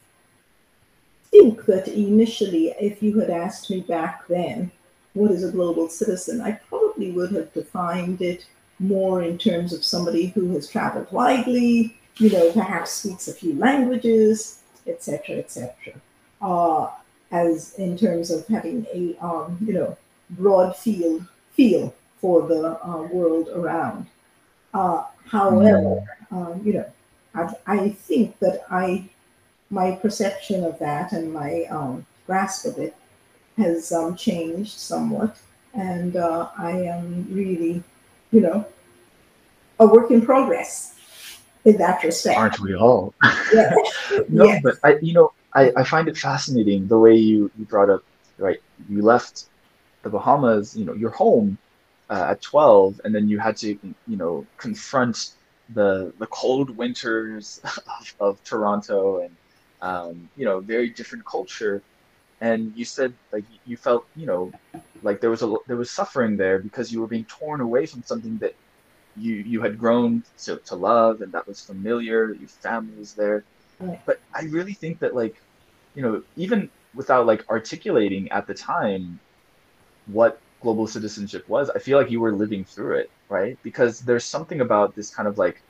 think 1.32 1.66
that 1.66 1.88
initially, 1.88 2.74
if 2.80 3.02
you 3.02 3.20
had 3.20 3.30
asked 3.30 3.70
me 3.70 3.82
back 3.82 4.28
then, 4.28 4.72
what 5.14 5.32
is 5.32 5.44
a 5.44 5.52
global 5.52 5.88
citizen, 5.88 6.42
I 6.42 6.54
probably 6.70 7.12
would 7.12 7.32
have 7.32 7.54
defined 7.54 8.22
it 8.22 8.46
more 8.80 9.24
in 9.24 9.38
terms 9.38 9.74
of 9.74 9.84
somebody 9.84 10.28
who 10.28 10.52
has 10.54 10.70
traveled 10.70 11.12
widely, 11.12 11.98
you 12.18 12.30
know, 12.30 12.52
perhaps 12.52 12.92
speaks 12.92 13.28
a 13.28 13.34
few 13.34 13.54
languages, 13.56 14.62
etc., 14.86 15.38
etc. 15.38 15.74
Uh, 16.42 16.90
as 17.32 17.74
in 17.76 17.98
terms 17.98 18.32
of 18.32 18.48
having 18.48 18.86
a 18.94 19.16
um, 19.24 19.58
you 19.66 19.74
know 19.74 19.98
broad 20.32 20.76
field 20.76 21.26
feel 21.54 21.94
for 22.20 22.48
the 22.48 22.80
uh, 22.86 23.02
world 23.04 23.50
around. 23.50 24.08
Uh, 24.78 25.04
however, 25.26 26.04
um, 26.30 26.62
you 26.64 26.74
know, 26.74 26.86
I, 27.34 27.50
I, 27.66 27.90
think 27.90 28.38
that 28.38 28.62
I 28.70 29.10
my 29.72 29.94
perception 29.94 30.64
of 30.64 30.78
that 30.78 31.14
and 31.14 31.34
my 31.34 31.64
um, 31.72 32.06
grasp 32.28 32.68
of 32.68 32.78
it 32.78 32.96
has 33.58 33.92
um, 33.92 34.16
changed 34.16 34.78
somewhat, 34.78 35.36
and 35.74 36.16
uh, 36.16 36.50
I 36.60 36.74
am 36.96 37.26
really, 37.32 37.84
you 38.30 38.42
know, 38.42 38.68
a 39.80 39.88
work 39.88 40.12
in 40.12 40.22
progress 40.24 40.94
in 41.66 41.78
that 41.78 42.04
respect. 42.04 42.38
Aren't 42.38 42.60
we 42.60 42.76
all? 42.76 43.16
Yeah. 43.52 43.74
no, 44.30 44.46
yes. 44.46 44.62
but 44.62 44.76
I, 44.84 44.98
you 45.02 45.14
know, 45.14 45.34
I, 45.56 45.72
I 45.76 45.84
find 45.86 46.08
it 46.08 46.18
fascinating 46.18 46.88
the 46.88 47.00
way 47.00 47.16
you, 47.16 47.50
you 47.58 47.66
brought 47.66 47.90
up, 47.90 48.04
right? 48.38 48.62
You 48.88 49.02
left 49.02 49.46
the 50.04 50.10
Bahamas, 50.10 50.78
you 50.78 50.86
know, 50.86 50.94
your 50.94 51.10
home 51.10 51.58
uh, 52.10 52.28
at 52.30 52.42
12, 52.42 53.02
and 53.04 53.14
then 53.14 53.28
you 53.28 53.40
had 53.40 53.58
to, 53.58 53.78
you 54.08 54.18
know, 54.18 54.46
confront 54.58 55.32
the 55.74 56.14
the 56.20 56.28
cold 56.28 56.70
winters 56.78 57.60
of, 57.66 58.16
of 58.20 58.44
Toronto 58.44 59.20
and, 59.20 59.36
um, 59.82 60.30
you 60.38 60.46
know, 60.46 60.60
very 60.60 60.90
different 60.90 61.26
culture. 61.26 61.82
And 62.40 62.72
you 62.76 62.86
said 62.86 63.14
like 63.32 63.44
you 63.66 63.76
felt, 63.78 64.06
you 64.16 64.26
know, 64.26 64.52
like 65.04 65.20
there 65.22 65.30
was 65.30 65.42
a 65.42 65.56
there 65.68 65.76
was 65.76 65.92
suffering 65.92 66.38
there 66.38 66.60
because 66.60 66.92
you 66.92 67.02
were 67.02 67.08
being 67.08 67.26
torn 67.26 67.62
away 67.62 67.86
from 67.86 68.04
something 68.04 68.38
that 68.38 68.56
you 69.18 69.34
you 69.36 69.62
had 69.62 69.78
grown 69.78 70.24
to, 70.44 70.58
to 70.58 70.76
love 70.76 71.22
and 71.22 71.32
that 71.34 71.48
was 71.48 71.60
familiar. 71.62 72.34
Your 72.34 72.48
family 72.48 72.96
was 72.98 73.14
there. 73.14 73.44
But 74.06 74.20
I 74.34 74.44
really 74.44 74.74
think 74.74 75.00
that 75.00 75.16
like 75.16 75.36
you 75.96 76.04
know, 76.04 76.24
even 76.36 76.70
without 76.94 77.26
like 77.26 77.44
articulating 77.50 78.32
at 78.32 78.48
the 78.48 78.54
time 78.54 79.20
what 80.08 80.40
global 80.62 80.88
citizenship 80.88 81.48
was, 81.48 81.70
I 81.70 81.80
feel 81.80 81.98
like 81.98 82.12
you 82.12 82.20
were 82.20 82.34
living 82.34 82.64
through 82.64 82.96
it, 82.98 83.12
right? 83.30 83.58
Because 83.64 84.02
there's 84.02 84.26
something 84.26 84.62
about 84.62 84.96
this 84.96 85.10
kind 85.14 85.28
of 85.28 85.38
like 85.38 85.62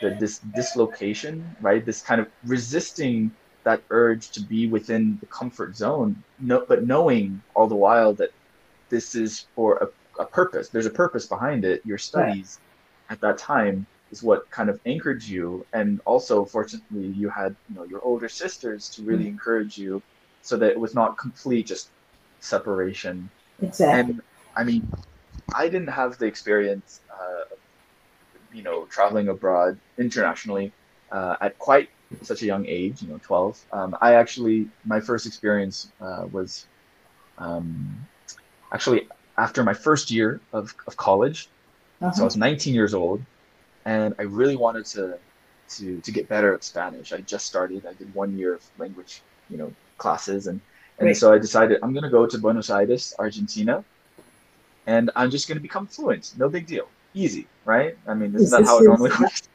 the, 0.00 0.16
this 0.18 0.38
dislocation, 0.54 1.56
right? 1.60 1.84
This 1.84 2.02
kind 2.02 2.20
of 2.20 2.28
resisting 2.44 3.30
that 3.64 3.82
urge 3.90 4.30
to 4.30 4.40
be 4.40 4.66
within 4.66 5.18
the 5.20 5.26
comfort 5.26 5.76
zone, 5.76 6.22
no, 6.38 6.64
but 6.68 6.86
knowing 6.86 7.42
all 7.54 7.66
the 7.66 7.74
while 7.74 8.12
that 8.14 8.30
this 8.90 9.14
is 9.14 9.46
for 9.54 9.76
a, 9.78 10.22
a 10.22 10.26
purpose. 10.26 10.68
There's 10.68 10.86
a 10.86 10.90
purpose 10.90 11.26
behind 11.26 11.64
it. 11.64 11.84
Your 11.84 11.98
studies 11.98 12.60
right. 13.08 13.14
at 13.14 13.20
that 13.22 13.38
time 13.38 13.86
is 14.12 14.22
what 14.22 14.48
kind 14.50 14.68
of 14.70 14.78
anchored 14.86 15.22
you 15.24 15.66
and 15.72 16.00
also 16.04 16.44
fortunately 16.44 17.08
you 17.08 17.28
had 17.28 17.56
you 17.68 17.74
know 17.74 17.84
your 17.84 18.00
older 18.04 18.28
sisters 18.28 18.88
to 18.88 19.02
really 19.02 19.24
mm-hmm. 19.24 19.30
encourage 19.30 19.76
you 19.76 20.00
so 20.42 20.56
that 20.56 20.70
it 20.70 20.78
was 20.78 20.94
not 20.94 21.18
complete 21.18 21.66
just 21.66 21.88
separation 22.38 23.28
exactly 23.62 24.12
and 24.12 24.22
i 24.56 24.64
mean 24.64 24.86
i 25.54 25.68
didn't 25.68 25.88
have 25.88 26.18
the 26.18 26.26
experience 26.26 27.00
uh, 27.12 27.44
you 28.52 28.62
know 28.62 28.84
traveling 28.86 29.28
abroad 29.28 29.78
internationally 29.98 30.72
uh, 31.12 31.36
at 31.40 31.58
quite 31.58 31.88
such 32.22 32.42
a 32.42 32.46
young 32.46 32.64
age 32.66 33.02
you 33.02 33.08
know 33.08 33.20
12 33.22 33.64
um, 33.72 33.96
i 34.00 34.14
actually 34.14 34.68
my 34.84 35.00
first 35.00 35.26
experience 35.26 35.90
uh, 36.00 36.26
was 36.30 36.66
um, 37.38 38.06
actually 38.72 39.08
after 39.36 39.64
my 39.64 39.74
first 39.74 40.10
year 40.10 40.40
of, 40.52 40.74
of 40.86 40.96
college 40.96 41.48
uh-huh. 42.00 42.12
so 42.12 42.22
i 42.22 42.24
was 42.24 42.36
19 42.36 42.74
years 42.74 42.94
old 42.94 43.20
and 43.84 44.14
I 44.18 44.22
really 44.22 44.56
wanted 44.56 44.86
to 44.86 45.18
to 45.70 46.00
to 46.00 46.12
get 46.12 46.28
better 46.28 46.54
at 46.54 46.64
Spanish. 46.64 47.12
I 47.12 47.20
just 47.20 47.46
started. 47.46 47.86
I 47.86 47.92
did 47.94 48.14
one 48.14 48.36
year 48.36 48.54
of 48.54 48.62
language, 48.78 49.22
you 49.50 49.56
know, 49.56 49.72
classes, 49.98 50.46
and 50.46 50.60
and 50.98 51.06
right. 51.08 51.16
so 51.16 51.32
I 51.32 51.38
decided 51.38 51.78
I'm 51.82 51.92
gonna 51.92 52.10
go 52.10 52.26
to 52.26 52.38
Buenos 52.38 52.70
Aires, 52.70 53.14
Argentina, 53.18 53.84
and 54.86 55.10
I'm 55.16 55.30
just 55.30 55.48
gonna 55.48 55.60
become 55.60 55.86
fluent. 55.86 56.34
No 56.38 56.48
big 56.48 56.66
deal, 56.66 56.88
easy, 57.14 57.46
right? 57.64 57.96
I 58.06 58.14
mean, 58.14 58.32
this 58.32 58.42
isn't 58.42 58.64
that 58.64 58.68
how 58.68 58.78
it 58.78 58.84
normally 58.84 59.10
works? 59.20 59.48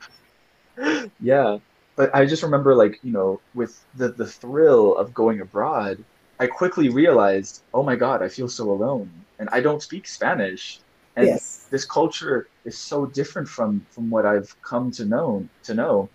yeah, 1.21 1.57
but 1.95 2.13
I 2.15 2.25
just 2.25 2.43
remember, 2.43 2.75
like 2.75 2.99
you 3.03 3.11
know, 3.11 3.39
with 3.53 3.83
the 3.95 4.09
the 4.09 4.27
thrill 4.27 4.95
of 4.97 5.13
going 5.13 5.41
abroad, 5.41 6.03
I 6.39 6.47
quickly 6.47 6.89
realized, 6.89 7.63
oh 7.73 7.83
my 7.83 7.95
God, 7.95 8.21
I 8.21 8.29
feel 8.29 8.49
so 8.49 8.71
alone, 8.71 9.09
and 9.39 9.49
I 9.51 9.61
don't 9.61 9.81
speak 9.81 10.07
Spanish 10.07 10.81
and 11.19 11.27
yes. 11.27 11.67
this 11.69 11.85
culture 11.85 12.47
is 12.65 12.77
so 12.77 13.05
different 13.05 13.47
from 13.47 13.85
from 13.89 14.09
what 14.09 14.25
I've 14.25 14.55
come 14.61 14.91
to 14.91 15.05
know 15.05 15.47
to 15.63 15.73
know. 15.73 16.09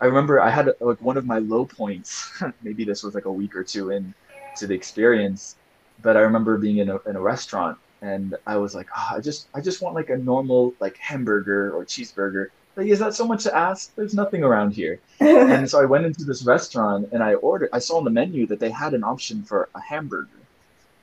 I 0.00 0.06
remember 0.06 0.40
I 0.40 0.50
had 0.50 0.70
like 0.80 1.00
one 1.00 1.16
of 1.16 1.26
my 1.26 1.38
low 1.38 1.64
points. 1.64 2.42
maybe 2.62 2.84
this 2.84 3.02
was 3.02 3.14
like 3.14 3.24
a 3.24 3.32
week 3.32 3.56
or 3.56 3.64
two 3.64 3.90
in 3.90 4.14
to 4.56 4.66
the 4.66 4.74
experience, 4.74 5.56
but 6.02 6.16
I 6.16 6.20
remember 6.20 6.58
being 6.58 6.78
in 6.78 6.90
a 6.90 6.98
in 7.08 7.16
a 7.16 7.20
restaurant 7.20 7.78
and 8.02 8.36
I 8.46 8.56
was 8.56 8.74
like, 8.74 8.88
oh, 8.96 9.16
I 9.16 9.20
just 9.20 9.48
I 9.54 9.60
just 9.60 9.82
want 9.82 9.94
like 9.94 10.10
a 10.10 10.16
normal 10.16 10.74
like 10.80 10.96
hamburger 10.96 11.72
or 11.72 11.84
cheeseburger. 11.84 12.46
Like, 12.76 12.86
is 12.86 12.98
that 13.00 13.14
so 13.14 13.26
much 13.26 13.42
to 13.44 13.56
ask? 13.56 13.94
There's 13.96 14.14
nothing 14.14 14.42
around 14.44 14.72
here. 14.72 15.00
and 15.20 15.68
so 15.68 15.80
I 15.80 15.84
went 15.84 16.06
into 16.06 16.24
this 16.24 16.44
restaurant 16.44 17.08
and 17.12 17.22
I 17.22 17.34
ordered. 17.34 17.70
I 17.72 17.78
saw 17.78 17.98
on 17.98 18.04
the 18.04 18.10
menu 18.10 18.46
that 18.46 18.60
they 18.60 18.70
had 18.70 18.94
an 18.94 19.04
option 19.04 19.42
for 19.42 19.68
a 19.74 19.80
hamburger. 19.80 20.28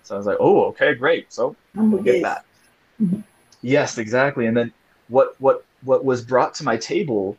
So 0.04 0.16
I 0.16 0.18
was 0.18 0.26
like, 0.26 0.38
oh, 0.40 0.64
okay, 0.66 0.96
great. 0.96 1.32
So 1.32 1.56
we'll 1.76 2.02
get 2.02 2.22
that. 2.24 2.46
Yes, 3.62 3.98
exactly. 3.98 4.46
And 4.48 4.56
then 4.56 4.74
what 5.10 5.36
what 5.40 5.66
what 5.84 6.04
was 6.06 6.22
brought 6.24 6.54
to 6.56 6.64
my 6.64 6.78
table 6.78 7.38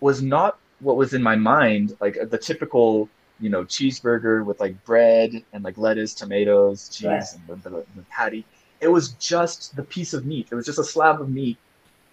was 0.00 0.20
not 0.20 0.58
what 0.80 0.96
was 0.96 1.14
in 1.14 1.22
my 1.22 1.36
mind, 1.36 1.96
like 2.00 2.18
the 2.30 2.38
typical, 2.38 3.08
you 3.40 3.48
know, 3.48 3.64
cheeseburger 3.64 4.44
with 4.44 4.60
like 4.60 4.82
bread 4.84 5.42
and 5.52 5.64
like 5.64 5.78
lettuce, 5.78 6.14
tomatoes, 6.14 6.88
cheese, 6.88 7.06
right. 7.06 7.24
and 7.34 7.62
the, 7.62 7.70
the, 7.70 7.84
the, 7.96 8.02
patty. 8.10 8.44
it 8.80 8.88
was 8.88 9.10
just 9.10 9.76
the 9.76 9.82
piece 9.82 10.14
of 10.14 10.26
meat. 10.26 10.48
It 10.50 10.54
was 10.54 10.66
just 10.66 10.78
a 10.78 10.84
slab 10.84 11.20
of 11.20 11.28
meat, 11.28 11.56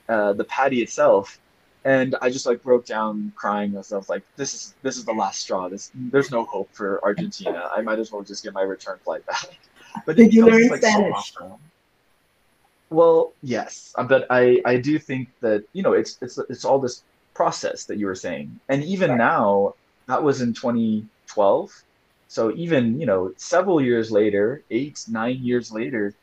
uh, 0.08 0.34
the 0.34 0.44
patty 0.44 0.82
itself, 0.82 1.40
and 1.84 2.16
I 2.22 2.30
just 2.30 2.46
like 2.46 2.62
broke 2.62 2.86
down 2.86 3.32
crying 3.36 3.74
myself 3.74 4.10
like 4.10 4.24
this 4.36 4.54
is 4.54 4.74
this 4.82 4.98
is 4.98 5.06
the 5.06 5.14
last 5.14 5.42
straw. 5.42 5.70
This 5.70 5.92
there's 5.94 6.32
no 6.32 6.46
hope 6.46 6.70
for 6.74 7.04
Argentina. 7.04 7.70
I 7.76 7.82
might 7.82 8.00
as 8.00 8.12
well 8.12 8.22
just 8.22 8.44
get 8.44 8.54
my 8.54 8.64
return 8.64 9.00
flight 9.04 9.26
back. 9.26 9.58
But 10.06 10.18
did 10.18 10.34
you 10.34 10.46
learn 10.46 10.68
like, 10.68 10.82
Spanish? 10.82 11.32
So 11.32 11.58
well, 12.90 13.34
yes, 13.42 13.94
uh, 13.98 14.04
but 14.04 14.28
I 14.30 14.62
I 14.66 14.78
do 14.78 15.00
think 15.00 15.30
that 15.40 15.64
you 15.74 15.84
know 15.84 15.94
it's 15.94 16.18
it's 16.22 16.38
it's 16.50 16.66
all 16.66 16.80
this 16.80 17.04
process 17.34 17.86
that 17.86 17.98
you 17.98 18.06
were 18.06 18.16
saying, 18.16 18.60
and 18.70 18.84
even 18.84 19.12
right. 19.12 19.18
now 19.18 19.76
that 20.08 20.22
was 20.22 20.42
in 20.42 20.54
2012. 21.36 21.84
So 22.28 22.52
even 22.56 23.00
you 23.00 23.06
know 23.06 23.34
several 23.38 23.82
years 23.82 24.12
later, 24.12 24.64
eight 24.72 25.06
nine 25.08 25.38
years 25.42 25.72
later, 25.72 26.16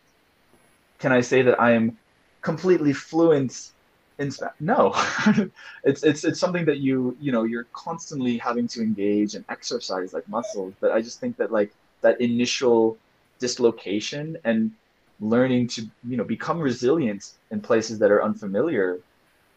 can 0.99 1.13
I 1.13 1.21
say 1.21 1.43
that 1.43 1.61
I 1.61 1.73
am 1.73 1.99
completely 2.43 2.93
fluent 2.93 3.73
in 4.19 4.31
Spanish? 4.31 4.55
No, 4.61 4.93
it's 5.85 6.03
it's 6.03 6.25
it's 6.25 6.41
something 6.41 6.65
that 6.67 6.79
you 6.79 7.17
you 7.21 7.33
know 7.33 7.45
you're 7.45 7.69
constantly 7.73 8.39
having 8.39 8.69
to 8.69 8.83
engage 8.83 9.35
and 9.35 9.45
exercise 9.49 10.13
like 10.13 10.29
muscles. 10.29 10.75
But 10.81 10.93
I 10.93 11.03
just 11.03 11.21
think 11.21 11.37
that 11.39 11.53
like 11.53 11.73
that 12.03 12.21
initial 12.21 12.99
dislocation 13.41 14.37
and 14.45 14.73
learning 15.21 15.69
to 15.69 15.83
you 16.05 16.17
know 16.17 16.25
become 16.25 16.59
resilient 16.59 17.25
in 17.51 17.61
places 17.61 17.99
that 18.01 18.11
are 18.11 18.25
unfamiliar 18.25 18.99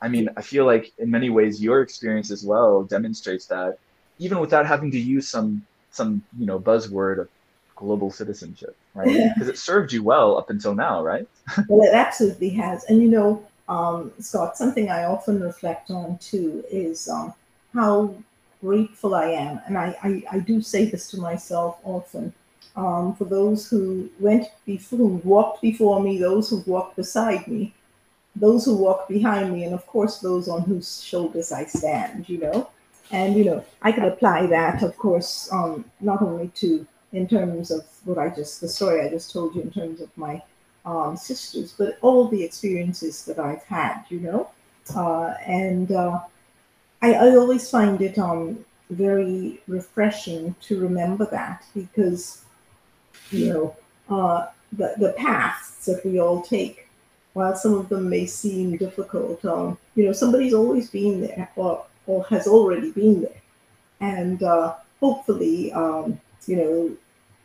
i 0.02 0.08
mean 0.08 0.30
i 0.38 0.42
feel 0.42 0.66
like 0.66 0.92
in 1.00 1.10
many 1.10 1.30
ways 1.30 1.62
your 1.62 1.82
experience 1.82 2.30
as 2.32 2.44
well 2.46 2.84
demonstrates 2.84 3.48
that 3.48 3.80
even 4.20 4.40
without 4.40 4.66
having 4.66 4.92
to 4.92 5.00
use 5.00 5.28
some 5.28 5.66
some 5.92 6.22
you 6.38 6.46
know 6.46 6.60
buzzword 6.60 7.20
of 7.20 7.30
global 7.76 8.12
citizenship 8.12 8.76
right? 8.94 9.34
Because 9.34 9.50
it 9.50 9.58
served 9.58 9.92
you 9.92 10.02
well 10.04 10.38
up 10.38 10.50
until 10.50 10.74
now 10.76 11.04
right? 11.04 11.28
Well 11.68 11.88
it 11.88 11.94
absolutely 11.94 12.50
has. 12.50 12.86
And 12.86 13.02
you 13.02 13.10
know 13.10 13.46
um, 13.68 14.12
scott 14.20 14.56
something 14.58 14.90
i 14.90 15.06
often 15.06 15.42
reflect 15.42 15.90
on 15.90 16.20
too 16.20 16.64
is 16.70 17.10
um, 17.10 17.34
how 17.74 18.16
grateful 18.62 19.16
i 19.16 19.26
am. 19.26 19.60
And 19.68 19.78
I, 19.78 19.96
I 20.04 20.24
i 20.34 20.40
do 20.40 20.62
say 20.62 20.86
this 20.86 21.10
to 21.12 21.18
myself 21.20 21.78
often 21.84 22.34
um, 22.76 23.16
for 23.16 23.26
those 23.26 23.70
who 23.70 24.10
went 24.20 24.48
before, 24.66 24.98
who 24.98 25.22
walked 25.24 25.62
before 25.62 26.02
me, 26.02 26.18
those 26.18 26.50
who 26.50 26.62
walked 26.66 26.98
beside 26.98 27.48
me, 27.48 27.74
those 28.36 28.66
who 28.66 28.76
walked 28.76 29.08
behind 29.08 29.54
me, 29.54 29.64
and 29.64 29.74
of 29.74 29.88
course 29.88 30.20
those 30.20 30.50
on 30.50 30.62
whose 30.62 31.02
shoulders 31.02 31.52
I 31.52 31.66
stand. 31.66 32.28
You 32.28 32.40
know, 32.40 32.70
and 33.12 33.36
you 33.36 33.46
know 33.46 33.66
I 33.82 33.92
could 33.92 34.06
apply 34.06 34.48
that, 34.48 34.84
of 34.84 34.98
course, 34.98 35.50
um, 35.52 35.86
not 36.02 36.22
only 36.22 36.50
to 36.56 36.86
in 37.14 37.28
terms 37.28 37.72
of 37.72 37.86
what 38.04 38.18
I 38.18 38.30
just 38.30 38.62
the 38.62 38.68
story 38.68 39.02
I 39.02 39.10
just 39.10 39.32
told 39.32 39.56
you 39.56 39.62
in 39.62 39.72
terms 39.72 40.02
of 40.02 40.10
my 40.18 40.42
um, 40.86 41.18
sisters, 41.18 41.74
but 41.78 41.98
all 42.02 42.28
the 42.28 42.44
experiences 42.44 43.26
that 43.26 43.40
I've 43.40 43.64
had. 43.64 44.04
You 44.10 44.20
know, 44.20 44.50
uh, 44.96 45.34
and 45.46 45.92
uh, 45.92 46.20
I, 47.02 47.14
I 47.14 47.36
always 47.36 47.70
find 47.70 48.02
it 48.02 48.18
um, 48.18 48.66
very 48.90 49.62
refreshing 49.68 50.56
to 50.62 50.80
remember 50.80 51.26
that 51.26 51.64
because 51.74 52.46
you 53.32 53.54
know, 53.54 53.76
uh, 54.10 54.48
the, 54.72 54.94
the 54.98 55.14
paths 55.14 55.86
that 55.86 56.06
we 56.06 56.20
all 56.20 56.42
take, 56.42 56.88
while 57.34 57.56
some 57.56 57.74
of 57.74 57.90
them 57.90 58.10
may 58.10 58.26
seem 58.26 58.78
difficult, 58.78 59.44
um, 59.46 59.78
you 59.96 60.06
know, 60.06 60.14
somebody's 60.14 60.54
always 60.54 60.90
been 60.90 61.22
there 61.22 61.50
or, 61.56 61.86
or 62.08 62.24
has 62.26 62.48
already 62.48 62.92
been 62.92 63.22
there. 63.22 63.42
And 64.00 64.44
uh, 64.44 64.76
hopefully, 65.00 65.72
um, 65.74 66.20
you 66.46 66.56
know, 66.58 66.98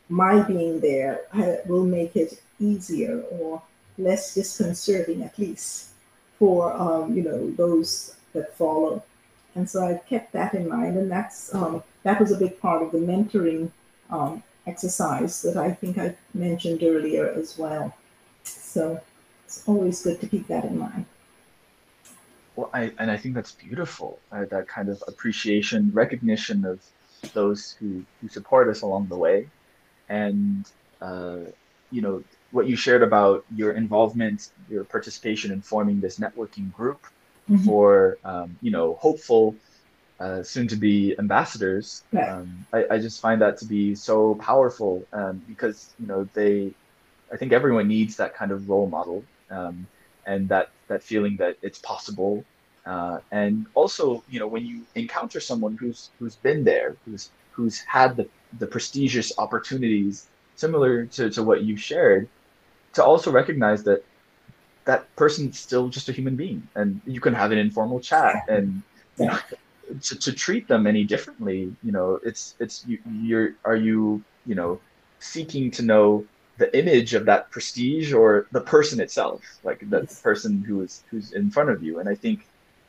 my 0.09 0.43
being 0.43 0.81
there 0.81 1.23
will 1.67 1.85
make 1.85 2.17
it 2.17 2.43
easier 2.59 3.21
or 3.31 3.63
less 3.99 4.35
disconcerting, 4.35 5.23
at 5.23 5.39
least 5.39 5.91
for, 6.39 6.73
um, 6.73 7.15
you 7.17 7.23
know, 7.23 7.51
those 7.53 8.17
that 8.33 8.57
follow. 8.57 9.03
And 9.55 9.69
so 9.69 9.87
I've 9.87 10.05
kept 10.07 10.33
that 10.33 10.55
in 10.55 10.69
mind. 10.69 10.97
And 10.97 11.11
that's, 11.11 11.55
um, 11.55 11.83
that 12.03 12.21
was 12.21 12.33
a 12.33 12.39
big 12.39 12.61
part 12.61 12.83
of 12.83 12.93
the 12.93 12.99
mentoring 12.99 13.71
um, 14.11 14.43
exercise 14.67 15.43
that 15.43 15.57
I 15.57 15.73
think 15.73 15.99
I 15.99 16.17
mentioned 16.35 16.83
earlier 16.83 17.31
as 17.31 17.59
well. 17.59 17.95
So 18.43 19.01
it's 19.45 19.67
always 19.67 20.03
good 20.03 20.21
to 20.21 20.27
keep 20.29 20.47
that 20.49 20.65
in 20.65 20.79
mind. 20.79 21.07
Well, 22.61 22.69
I, 22.75 22.93
and 22.99 23.11
I 23.11 23.17
think 23.17 23.35
that's 23.35 23.53
beautiful, 23.53 24.19
uh, 24.31 24.45
that 24.51 24.69
kind 24.69 24.91
of 24.91 25.03
appreciation, 25.09 25.91
recognition 25.95 26.67
of 26.67 26.79
those 27.33 27.75
who, 27.81 28.05
who 28.21 28.29
support 28.29 28.69
us 28.69 28.83
along 28.83 29.09
the 29.09 29.17
way. 29.17 29.49
And, 30.11 30.71
uh, 31.01 31.39
you 31.91 32.03
know, 32.03 32.23
what 32.51 32.67
you 32.67 32.77
shared 32.77 33.03
about 33.03 33.47
your 33.57 33.73
involvement, 33.73 34.51
your 34.69 34.85
participation 34.85 35.53
in 35.53 35.63
forming 35.63 36.01
this 36.01 36.19
networking 36.19 36.71
group 36.71 37.01
mm-hmm. 37.49 37.65
for, 37.65 38.19
um, 38.27 38.59
you 38.61 38.71
know, 38.71 38.93
hopeful 39.01 39.57
uh, 40.19 40.43
soon 40.43 40.69
to 40.69 40.77
be 40.77 41.19
ambassadors, 41.19 42.03
um, 42.29 42.67
I, 42.75 42.85
I, 42.91 42.99
just 42.99 43.23
find 43.23 43.41
that 43.41 43.57
to 43.61 43.65
be 43.65 43.95
so 43.95 44.35
powerful 44.35 45.07
um, 45.15 45.43
because 45.49 45.95
you 45.99 46.07
know 46.07 46.29
they, 46.35 46.75
I 47.33 47.39
think 47.39 47.53
everyone 47.53 47.89
needs 47.89 48.17
that 48.17 48.35
kind 48.35 48.51
of 48.51 48.69
role 48.69 48.87
model 48.87 49.25
um, 49.51 49.87
and 50.27 50.49
that 50.49 50.71
that 50.89 51.03
feeling 51.03 51.37
that 51.37 51.57
it's 51.63 51.79
possible. 51.79 52.45
Uh, 52.87 53.19
and 53.31 53.67
also, 53.75 54.25
you 54.31 54.41
know, 54.41 54.47
when 54.47 54.65
you 54.65 54.83
encounter 54.95 55.41
someone 55.41 55.77
who's 55.77 56.11
who's 56.19 56.37
been 56.37 56.65
there, 56.65 56.97
who's 57.05 57.31
who's 57.53 57.81
had 57.81 58.17
the 58.17 58.27
the 58.59 58.67
prestigious 58.67 59.33
opportunities 59.39 60.27
similar 60.57 61.07
to, 61.07 61.31
to 61.31 61.43
what 61.43 61.63
you've 61.63 61.81
shared, 61.81 62.29
to 62.95 63.05
also 63.05 63.31
recognize 63.31 63.83
that 63.85 64.05
that 64.85 65.15
person's 65.17 65.59
still 65.59 65.89
just 65.89 66.09
a 66.09 66.13
human 66.13 66.37
being, 66.37 66.67
and 66.75 67.01
you 67.07 67.21
can 67.21 67.35
have 67.35 67.53
an 67.53 67.59
informal 67.59 68.01
chat 68.01 68.45
and. 68.49 68.83
You 69.19 69.27
know, 69.27 69.39
to, 70.03 70.17
to 70.17 70.33
treat 70.33 70.69
them 70.69 70.87
any 70.87 71.05
differently 71.05 71.75
you 71.83 71.93
know 71.93 72.21
it's 72.25 72.55
it's 72.61 72.87
you, 72.87 72.99
you're 73.11 73.55
are 73.65 73.77
you 73.77 74.23
you 74.47 74.55
know 74.55 74.81
seeking 75.19 75.71
to 75.71 75.83
know 75.83 76.25
the 76.61 76.79
image 76.79 77.15
of 77.15 77.25
that 77.25 77.51
prestige 77.51 78.13
or 78.13 78.47
the 78.53 78.61
person 78.61 79.01
itself 79.01 79.41
like 79.65 79.81
the 79.89 80.03
person 80.23 80.63
who 80.63 80.83
is 80.83 81.03
who's 81.11 81.33
in 81.33 81.51
front 81.51 81.71
of 81.71 81.83
you. 81.83 81.99
And 82.01 82.07
i 82.09 82.15
think 82.15 82.39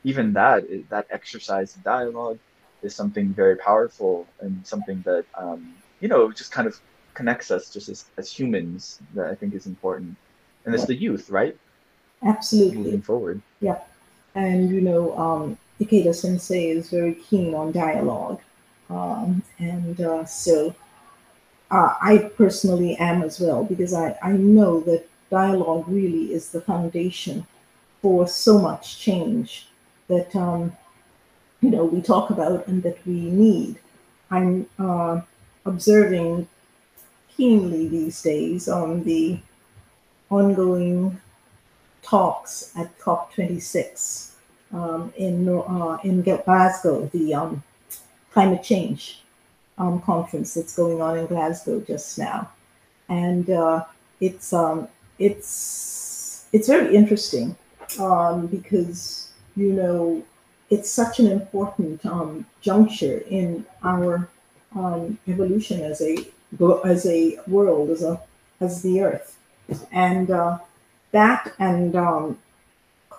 even 0.04 0.34
that 0.34 0.60
that 0.90 1.06
exercise 1.10 1.74
in 1.74 1.80
dialogue 1.82 2.38
is 2.82 2.94
something 2.94 3.26
very 3.42 3.56
powerful 3.56 4.26
and 4.40 4.52
something 4.72 5.00
that 5.08 5.24
um, 5.42 5.74
you 6.00 6.08
know 6.12 6.30
just 6.30 6.52
kind 6.52 6.68
of 6.68 6.74
connects 7.14 7.50
us 7.50 7.70
just 7.72 7.88
as, 7.88 8.04
as 8.18 8.30
humans 8.38 9.00
that 9.14 9.26
i 9.32 9.34
think 9.34 9.54
is 9.54 9.66
important. 9.66 10.14
And 10.64 10.74
it's 10.74 10.86
the 10.92 11.00
youth 11.06 11.30
right? 11.30 11.56
Absolutely. 12.22 12.76
Moving 12.84 13.02
forward. 13.10 13.40
Yeah. 13.60 13.78
And 14.34 14.68
you 14.68 14.82
know 14.82 15.02
um, 15.24 15.58
Ikeda 15.80 16.14
Sensei 16.14 16.68
is 16.68 16.90
very 16.90 17.14
keen 17.14 17.54
on 17.54 17.72
dialogue. 17.72 18.40
Um, 18.90 19.42
and 19.58 19.98
uh, 19.98 20.26
so 20.26 20.74
uh, 21.72 21.94
I 22.02 22.30
personally 22.36 22.96
am 22.98 23.22
as 23.24 23.40
well, 23.40 23.64
because 23.64 23.94
I, 23.94 24.18
I 24.22 24.32
know 24.34 24.80
that 24.82 25.08
dialogue 25.30 25.86
really 25.88 26.34
is 26.34 26.50
the 26.52 26.62
foundation 26.62 27.46
for 28.02 28.28
so 28.28 28.58
much 28.60 28.98
change 29.00 29.68
that, 30.08 30.34
um, 30.36 30.76
you 31.62 31.70
know, 31.70 31.84
we 31.84 32.02
talk 32.02 32.30
about 32.30 32.66
and 32.68 32.82
that 32.84 33.04
we 33.06 33.14
need. 33.14 33.78
I'm 34.30 34.66
uh, 34.78 35.22
observing 35.66 36.48
keenly 37.36 37.88
these 37.88 38.22
days 38.22 38.68
on 38.68 39.04
the 39.04 39.40
ongoing 40.30 41.20
talks 42.02 42.72
at 42.76 42.98
COP26 42.98 44.32
um, 44.72 45.12
in 45.16 45.48
uh, 45.48 45.98
in 46.04 46.22
Glasgow, 46.22 47.08
the 47.12 47.34
um, 47.34 47.62
climate 48.32 48.62
change 48.64 49.21
um, 49.78 50.00
conference 50.02 50.54
that's 50.54 50.76
going 50.76 51.00
on 51.00 51.18
in 51.18 51.26
Glasgow 51.26 51.80
just 51.80 52.18
now, 52.18 52.50
and 53.08 53.48
uh, 53.50 53.84
it's 54.20 54.52
um, 54.52 54.88
it's 55.18 56.46
it's 56.52 56.68
very 56.68 56.94
interesting 56.94 57.56
um, 57.98 58.46
because 58.46 59.32
you 59.56 59.72
know 59.72 60.22
it's 60.70 60.90
such 60.90 61.20
an 61.20 61.26
important 61.26 62.04
um, 62.06 62.46
juncture 62.60 63.22
in 63.28 63.64
our 63.82 64.28
evolution 65.28 65.82
as 65.82 66.00
a 66.00 66.16
as 66.84 67.06
a 67.06 67.38
world 67.46 67.90
as 67.90 68.02
a 68.02 68.20
as 68.60 68.82
the 68.82 69.00
earth, 69.02 69.38
and 69.90 70.30
uh, 70.30 70.58
that 71.12 71.52
and 71.58 71.94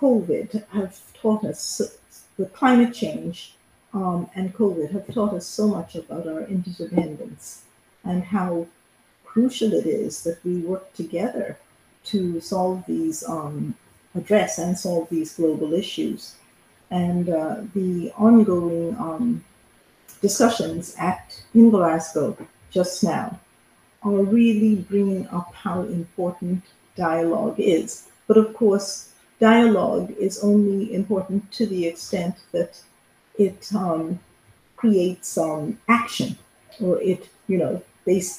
COVID 0.04 0.68
have 0.70 1.00
taught 1.13 1.46
us, 1.46 1.98
the 2.38 2.46
climate 2.48 2.94
change 2.94 3.56
um, 3.94 4.30
and 4.36 4.54
COVID 4.54 4.92
have 4.92 5.14
taught 5.14 5.34
us 5.34 5.46
so 5.46 5.68
much 5.68 5.96
about 5.96 6.28
our 6.28 6.44
interdependence 6.44 7.64
and 8.04 8.24
how 8.24 8.68
crucial 9.24 9.74
it 9.74 9.86
is 9.86 10.24
that 10.24 10.44
we 10.44 10.58
work 10.60 10.92
together 10.94 11.58
to 12.06 12.42
solve 12.42 12.84
these, 12.88 13.28
um, 13.28 13.76
address 14.16 14.58
and 14.58 14.78
solve 14.78 15.10
these 15.10 15.36
global 15.36 15.74
issues. 15.74 16.36
And 16.92 17.30
uh, 17.30 17.62
the 17.74 18.12
ongoing 18.18 18.96
um, 18.98 19.44
discussions 20.22 20.96
at 21.00 21.42
in 21.54 21.70
Glasgow 21.70 22.38
just 22.72 23.04
now 23.04 23.40
are 24.04 24.24
really 24.24 24.76
bringing 24.76 25.28
up 25.30 25.54
how 25.54 25.82
important 25.84 26.64
dialogue 26.96 27.60
is. 27.60 28.08
But 28.28 28.38
of 28.38 28.54
course, 28.54 29.14
dialogue 29.40 30.14
is 30.20 30.44
only 30.44 30.94
important 30.94 31.52
to 31.54 31.66
the 31.66 31.86
extent 31.88 32.36
that 32.52 32.82
it 33.38 33.69
um, 33.76 34.19
creates 34.76 35.38
um, 35.38 35.80
action 35.88 36.38
or 36.82 37.02
it, 37.02 37.30
you 37.48 37.58
know, 37.58 37.82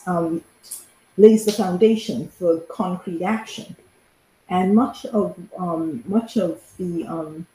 um, 0.07 0.43
lays 1.17 1.45
the 1.45 1.53
foundation 1.53 2.29
for 2.29 2.59
concrete 2.61 3.23
action. 3.23 3.77
And 4.49 4.75
much 4.75 5.07
of 5.07 5.37
um, 5.59 6.05
much 6.07 6.37
of 6.37 6.61
the 6.79 7.07
um, 7.07 7.47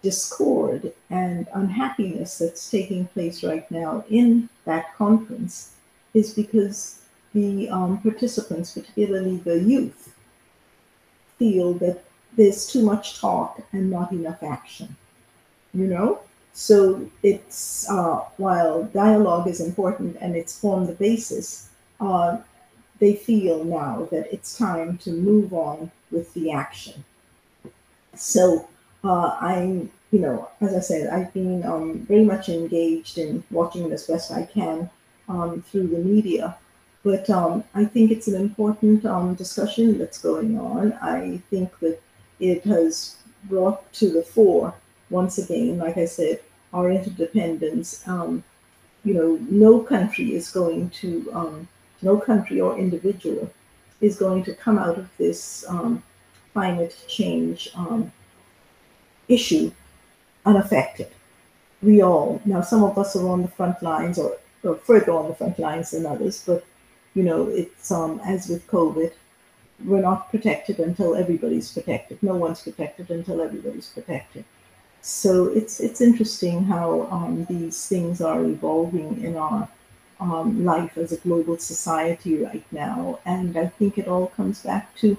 discord 0.00 0.92
and 1.10 1.46
unhappiness 1.54 2.38
that's 2.38 2.70
taking 2.70 3.06
place 3.08 3.44
right 3.44 3.70
now 3.70 4.04
in 4.08 4.48
that 4.64 4.94
conference 4.96 5.72
is 6.14 6.34
because 6.34 7.02
the 7.34 7.68
um, 7.68 7.98
participants, 7.98 8.72
particularly 8.72 9.36
the 9.36 9.58
youth, 9.60 10.14
feel 11.38 11.74
that 11.74 12.02
there's 12.36 12.66
too 12.66 12.82
much 12.82 13.20
talk 13.20 13.60
and 13.72 13.90
not 13.90 14.12
enough 14.12 14.42
action. 14.42 14.96
You 15.74 15.86
know? 15.86 16.20
So 16.52 17.08
it's 17.22 17.88
uh, 17.88 18.20
while 18.36 18.84
dialogue 18.84 19.48
is 19.48 19.60
important 19.60 20.16
and 20.20 20.36
it's 20.36 20.58
formed 20.58 20.88
the 20.88 20.94
basis, 20.94 21.70
uh, 22.00 22.38
they 22.98 23.14
feel 23.14 23.64
now 23.64 24.06
that 24.10 24.32
it's 24.32 24.56
time 24.56 24.98
to 24.98 25.10
move 25.10 25.52
on 25.52 25.90
with 26.10 26.32
the 26.34 26.52
action. 26.52 27.04
So 28.14 28.68
uh, 29.02 29.36
I'm, 29.40 29.90
you 30.10 30.20
know, 30.20 30.48
as 30.60 30.74
I 30.74 30.80
said, 30.80 31.08
I've 31.08 31.32
been 31.32 31.64
um, 31.64 32.00
very 32.00 32.24
much 32.24 32.48
engaged 32.48 33.18
in 33.18 33.42
watching 33.50 33.90
as 33.90 34.06
best 34.06 34.30
I 34.30 34.44
can 34.44 34.90
um, 35.28 35.62
through 35.62 35.88
the 35.88 35.98
media. 35.98 36.56
But 37.02 37.28
um, 37.30 37.64
I 37.74 37.84
think 37.84 38.12
it's 38.12 38.28
an 38.28 38.40
important 38.40 39.04
um, 39.04 39.34
discussion 39.34 39.98
that's 39.98 40.18
going 40.18 40.58
on. 40.58 40.92
I 41.02 41.42
think 41.50 41.76
that 41.80 42.00
it 42.38 42.62
has 42.64 43.16
brought 43.44 43.92
to 43.94 44.10
the 44.10 44.22
fore, 44.22 44.74
once 45.12 45.38
again, 45.38 45.78
like 45.78 45.96
I 45.98 46.06
said, 46.06 46.40
our 46.72 46.90
interdependence. 46.90 48.06
Um, 48.08 48.42
you 49.04 49.14
know, 49.14 49.38
no 49.50 49.80
country 49.80 50.34
is 50.34 50.50
going 50.50 50.90
to, 50.90 51.30
um, 51.34 51.68
no 52.02 52.16
country 52.18 52.60
or 52.60 52.78
individual 52.78 53.52
is 54.00 54.18
going 54.18 54.42
to 54.44 54.54
come 54.54 54.78
out 54.78 54.98
of 54.98 55.08
this 55.18 55.64
climate 56.52 56.96
change 57.08 57.70
issue 59.28 59.70
unaffected. 60.44 61.10
We 61.82 62.02
all, 62.02 62.40
now 62.44 62.60
some 62.60 62.84
of 62.84 62.98
us 62.98 63.16
are 63.16 63.28
on 63.28 63.42
the 63.42 63.48
front 63.48 63.82
lines 63.82 64.18
or, 64.18 64.38
or 64.62 64.76
further 64.76 65.12
on 65.12 65.28
the 65.28 65.34
front 65.34 65.58
lines 65.58 65.90
than 65.90 66.06
others, 66.06 66.42
but 66.46 66.64
you 67.14 67.22
know, 67.22 67.48
it's 67.48 67.90
um, 67.90 68.20
as 68.24 68.48
with 68.48 68.66
COVID, 68.68 69.12
we're 69.84 70.00
not 70.00 70.30
protected 70.30 70.78
until 70.78 71.14
everybody's 71.14 71.72
protected. 71.72 72.22
No 72.22 72.36
one's 72.36 72.62
protected 72.62 73.10
until 73.10 73.40
everybody's 73.40 73.88
protected. 73.88 74.44
So 75.02 75.46
it's 75.46 75.80
it's 75.80 76.00
interesting 76.00 76.64
how 76.64 77.08
um, 77.10 77.44
these 77.46 77.86
things 77.88 78.20
are 78.20 78.42
evolving 78.44 79.22
in 79.22 79.36
our 79.36 79.68
um, 80.20 80.64
life 80.64 80.96
as 80.96 81.12
a 81.12 81.16
global 81.18 81.58
society 81.58 82.44
right 82.44 82.64
now, 82.70 83.18
and 83.24 83.56
I 83.56 83.66
think 83.66 83.98
it 83.98 84.08
all 84.08 84.28
comes 84.28 84.62
back 84.62 84.94
to 84.98 85.16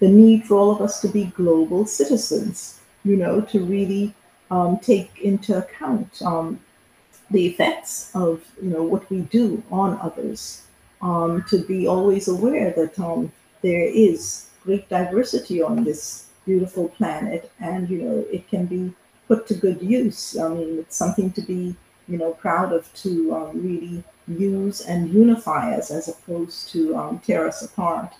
the 0.00 0.08
need 0.08 0.46
for 0.46 0.56
all 0.56 0.70
of 0.70 0.80
us 0.80 1.00
to 1.02 1.08
be 1.08 1.26
global 1.36 1.86
citizens 1.86 2.80
you 3.06 3.16
know, 3.16 3.40
to 3.40 3.64
really 3.64 4.12
um, 4.50 4.78
take 4.78 5.20
into 5.20 5.56
account 5.56 6.20
um, 6.22 6.60
the 7.30 7.46
effects 7.46 8.10
of, 8.14 8.44
you 8.60 8.70
know, 8.70 8.82
what 8.82 9.08
we 9.10 9.20
do 9.20 9.62
on 9.70 9.98
others, 10.02 10.62
um, 11.02 11.44
to 11.48 11.62
be 11.64 11.86
always 11.86 12.26
aware 12.28 12.72
that 12.72 12.98
um, 12.98 13.32
there 13.62 13.84
is 13.84 14.48
great 14.64 14.88
diversity 14.88 15.62
on 15.62 15.84
this 15.84 16.26
beautiful 16.44 16.88
planet. 16.88 17.50
And, 17.60 17.88
you 17.88 18.02
know, 18.02 18.24
it 18.30 18.48
can 18.48 18.66
be 18.66 18.92
put 19.28 19.46
to 19.48 19.54
good 19.54 19.82
use. 19.82 20.38
I 20.38 20.48
mean, 20.48 20.78
it's 20.78 20.96
something 20.96 21.30
to 21.32 21.42
be, 21.42 21.76
you 22.08 22.18
know, 22.18 22.32
proud 22.32 22.72
of 22.72 22.92
to 22.94 23.34
um, 23.34 23.62
really 23.62 24.04
use 24.28 24.80
and 24.80 25.12
unify 25.12 25.74
us 25.74 25.90
as 25.90 26.08
opposed 26.08 26.68
to 26.70 26.96
um, 26.96 27.18
tear 27.20 27.46
us 27.46 27.62
apart. 27.62 28.12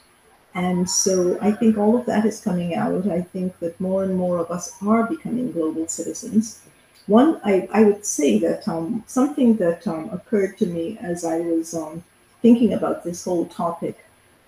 And 0.55 0.88
so 0.88 1.38
I 1.42 1.53
think 1.53 1.77
all 1.77 1.99
of 1.99 2.07
that 2.07 2.25
is 2.25 2.40
coming 2.40 2.75
out. 2.75 3.07
I 3.09 3.21
think 3.21 3.59
that 3.59 3.79
more 3.79 4.05
and 4.05 4.16
more 4.16 4.38
of 4.38 4.51
us 4.51 4.75
are 4.83 5.07
becoming 5.07 5.53
global 5.53 5.87
citizens. 5.87 6.62
One, 7.07 7.40
I, 7.45 7.69
I 7.73 7.85
would 7.85 8.05
say 8.05 8.38
that 8.38 8.66
um, 8.66 9.05
something 9.07 9.57
that 9.57 9.87
um, 9.87 10.09
occurred 10.11 10.57
to 10.59 10.66
me 10.66 10.99
as 11.01 11.25
I 11.25 11.40
was 11.40 11.75
um, 11.75 12.03
thinking 12.42 12.73
about 12.73 13.05
this 13.05 13.25
whole 13.25 13.47
topic, 13.47 13.99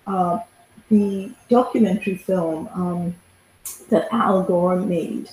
uh, 0.07 0.39
the 0.89 1.31
documentary 1.47 2.17
film 2.17 2.67
um, 2.73 3.15
that 3.89 4.07
Al 4.11 4.41
Gore 4.43 4.77
made, 4.77 5.29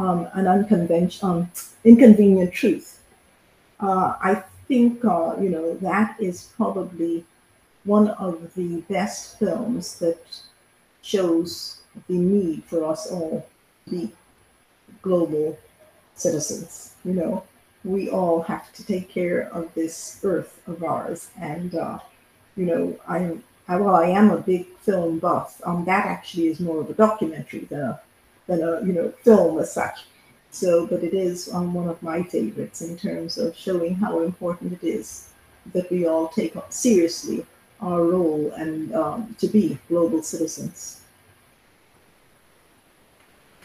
um, 0.00 0.28
An 0.32 0.46
Unconventional, 0.46 1.30
um, 1.30 1.50
Inconvenient 1.84 2.52
Truth. 2.52 3.02
Uh, 3.78 4.14
I 4.20 4.42
think, 4.66 5.04
uh, 5.04 5.36
you 5.40 5.50
know, 5.50 5.74
that 5.76 6.16
is 6.18 6.50
probably 6.56 7.24
one 7.84 8.08
of 8.08 8.54
the 8.54 8.80
best 8.88 9.38
films 9.38 9.98
that 9.98 10.22
shows 11.02 11.80
the 12.08 12.16
need 12.16 12.64
for 12.64 12.84
us 12.84 13.10
all 13.10 13.46
to 13.84 13.90
be 13.90 14.12
global 15.02 15.58
citizens. 16.14 16.94
You 17.04 17.14
know, 17.14 17.44
we 17.84 18.10
all 18.10 18.42
have 18.42 18.72
to 18.74 18.84
take 18.84 19.08
care 19.08 19.50
of 19.52 19.72
this 19.74 20.20
earth 20.24 20.60
of 20.66 20.82
ours. 20.82 21.28
And, 21.38 21.74
uh, 21.74 21.98
you 22.56 22.66
know, 22.66 22.98
I'm, 23.08 23.42
I, 23.68 23.76
while 23.76 23.96
I 23.96 24.08
am 24.08 24.30
a 24.30 24.38
big 24.38 24.66
film 24.78 25.18
buff, 25.18 25.60
um, 25.64 25.84
that 25.84 26.06
actually 26.06 26.48
is 26.48 26.60
more 26.60 26.80
of 26.80 26.90
a 26.90 26.94
documentary 26.94 27.66
than 27.70 27.80
a, 27.80 28.00
than 28.50 28.62
a, 28.62 28.84
you 28.84 28.92
know, 28.92 29.08
film 29.22 29.58
as 29.60 29.72
such. 29.72 29.98
So, 30.50 30.86
but 30.86 31.04
it 31.04 31.14
is 31.14 31.52
um, 31.54 31.72
one 31.72 31.88
of 31.88 32.02
my 32.02 32.22
favorites 32.24 32.82
in 32.82 32.96
terms 32.96 33.38
of 33.38 33.56
showing 33.56 33.94
how 33.94 34.22
important 34.22 34.72
it 34.72 34.84
is 34.84 35.28
that 35.72 35.90
we 35.90 36.06
all 36.06 36.28
take 36.28 36.54
seriously 36.68 37.46
our 37.80 38.02
role 38.02 38.52
and 38.56 38.92
um, 38.94 39.36
to 39.38 39.46
be 39.46 39.78
global 39.88 40.22
citizens. 40.22 41.02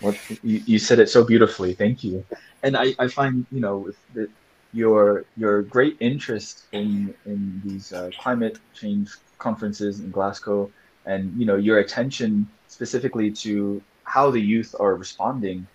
What 0.01 0.15
you, 0.43 0.61
you 0.65 0.77
said 0.77 0.99
it 0.99 1.09
so 1.09 1.23
beautifully. 1.23 1.73
Thank 1.73 2.03
you. 2.03 2.23
And 2.61 2.77
I, 2.77 2.93
I 2.99 3.07
find 3.07 3.45
you 3.51 3.61
know 3.61 3.89
that 4.13 4.29
your 4.73 5.25
your 5.35 5.63
great 5.63 5.97
interest 5.99 6.63
in 6.73 7.13
in 7.25 7.61
these 7.65 7.93
uh, 7.93 8.11
climate 8.19 8.59
change 8.75 9.09
conferences 9.39 10.01
in 10.01 10.11
Glasgow, 10.11 10.69
and 11.05 11.33
you 11.39 11.45
know 11.45 11.55
your 11.55 11.79
attention 11.79 12.47
specifically 12.67 13.31
to 13.31 13.81
how 14.05 14.31
the 14.31 14.39
youth 14.39 14.75
are 14.79 14.95
responding, 14.95 15.67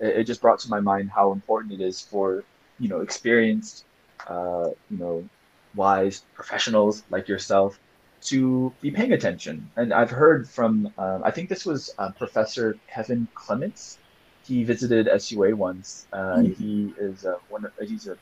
it, 0.00 0.18
it 0.18 0.24
just 0.24 0.40
brought 0.40 0.58
to 0.60 0.68
my 0.68 0.80
mind 0.80 1.10
how 1.10 1.32
important 1.32 1.72
it 1.72 1.80
is 1.80 2.00
for 2.00 2.44
you 2.78 2.88
know 2.88 3.00
experienced, 3.00 3.84
uh, 4.28 4.70
you 4.90 4.98
know, 4.98 5.28
wise 5.74 6.24
professionals 6.34 7.02
like 7.10 7.28
yourself 7.28 7.78
to 8.22 8.72
be 8.80 8.90
paying 8.90 9.12
attention. 9.12 9.70
And 9.76 9.92
I've 9.92 10.10
heard 10.10 10.48
from, 10.48 10.92
uh, 10.98 11.20
I 11.22 11.30
think 11.30 11.48
this 11.48 11.64
was 11.64 11.94
uh, 11.98 12.10
Professor 12.12 12.76
Kevin 12.92 13.28
Clements. 13.34 13.98
He 14.44 14.64
visited 14.64 15.08
SUA 15.20 15.54
once. 15.54 16.06
Uh, 16.12 16.36
mm-hmm. 16.36 16.52
He 16.52 16.94
is 16.98 17.26
one. 17.48 17.70
He's 17.80 18.08
a 18.08 18.16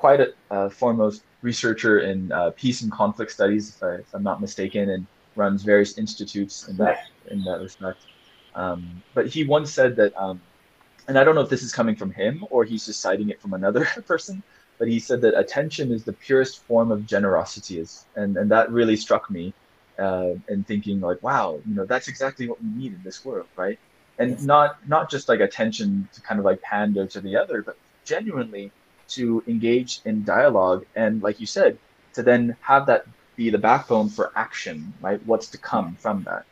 quite 0.00 0.20
a 0.50 0.70
foremost 0.70 1.22
researcher 1.42 2.00
in 2.00 2.32
uh, 2.32 2.50
peace 2.56 2.80
and 2.80 2.90
conflict 2.90 3.30
studies, 3.30 3.76
if, 3.76 3.82
I, 3.82 4.16
am 4.16 4.22
not 4.22 4.40
mistaken, 4.40 4.88
and 4.88 5.06
runs 5.36 5.62
various 5.62 5.98
institutes 5.98 6.68
in 6.68 6.76
that 6.78 7.08
in 7.30 7.44
that 7.44 7.60
respect. 7.60 8.00
Um, 8.54 9.02
but 9.14 9.28
he 9.28 9.44
once 9.44 9.72
said 9.72 9.96
that, 9.96 10.12
um, 10.16 10.42
and 11.08 11.18
I 11.18 11.24
don't 11.24 11.34
know 11.34 11.40
if 11.42 11.50
this 11.50 11.62
is 11.62 11.72
coming 11.72 11.96
from 11.96 12.12
him 12.12 12.44
or 12.50 12.64
he's 12.64 12.86
just 12.86 13.00
citing 13.02 13.30
it 13.30 13.40
from 13.40 13.54
another 13.54 13.84
person, 14.06 14.42
but 14.80 14.88
he 14.88 14.98
said 14.98 15.20
that 15.20 15.38
attention 15.38 15.92
is 15.92 16.04
the 16.04 16.14
purest 16.14 16.66
form 16.66 16.90
of 16.90 17.06
generosity 17.06 17.78
is 17.78 18.06
and 18.16 18.36
and 18.36 18.50
that 18.50 18.72
really 18.72 18.96
struck 18.96 19.30
me 19.30 19.54
uh, 19.98 20.30
and 20.48 20.66
thinking 20.66 21.00
like 21.00 21.18
wow 21.22 21.60
you 21.66 21.74
know 21.74 21.86
that's 21.86 22.08
exactly 22.08 22.48
what 22.48 22.60
we 22.62 22.70
need 22.70 22.94
in 22.94 23.02
this 23.04 23.24
world 23.24 23.48
right? 23.56 23.78
And 24.18 24.42
not 24.44 24.76
not 24.86 25.10
just 25.10 25.28
like 25.28 25.40
attention 25.40 26.08
to 26.14 26.22
kind 26.22 26.38
of 26.40 26.44
like 26.46 26.60
pander 26.62 27.06
to 27.08 27.20
the 27.20 27.36
other 27.36 27.62
but 27.62 27.76
genuinely 28.04 28.74
to 29.10 29.42
engage 29.46 30.00
in 30.04 30.24
dialogue 30.24 30.84
and 30.96 31.22
like 31.22 31.38
you 31.40 31.46
said 31.46 31.78
to 32.14 32.22
then 32.22 32.56
have 32.60 32.86
that 32.86 33.04
be 33.36 33.50
the 33.50 33.58
backbone 33.58 34.08
for 34.08 34.32
action 34.36 34.94
right? 35.00 35.20
What's 35.24 35.50
to 35.50 35.58
come 35.58 35.96
from 35.96 36.24
that 36.24 36.44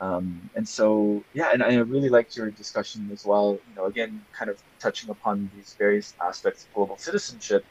um, 0.00 0.50
and 0.54 0.68
so 0.68 1.22
yeah 1.32 1.50
and 1.52 1.62
i 1.62 1.74
really 1.76 2.08
liked 2.08 2.36
your 2.36 2.50
discussion 2.50 3.08
as 3.12 3.24
well 3.24 3.58
you 3.68 3.74
know 3.74 3.86
again 3.86 4.22
kind 4.32 4.50
of 4.50 4.62
touching 4.78 5.10
upon 5.10 5.50
these 5.54 5.74
various 5.78 6.14
aspects 6.20 6.64
of 6.64 6.74
global 6.74 6.96
citizenship 6.98 7.64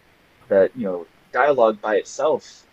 that 0.48 0.72
you 0.76 0.84
know 0.84 1.06
dialogue 1.32 1.80
by 1.82 1.96
itself 1.96 2.66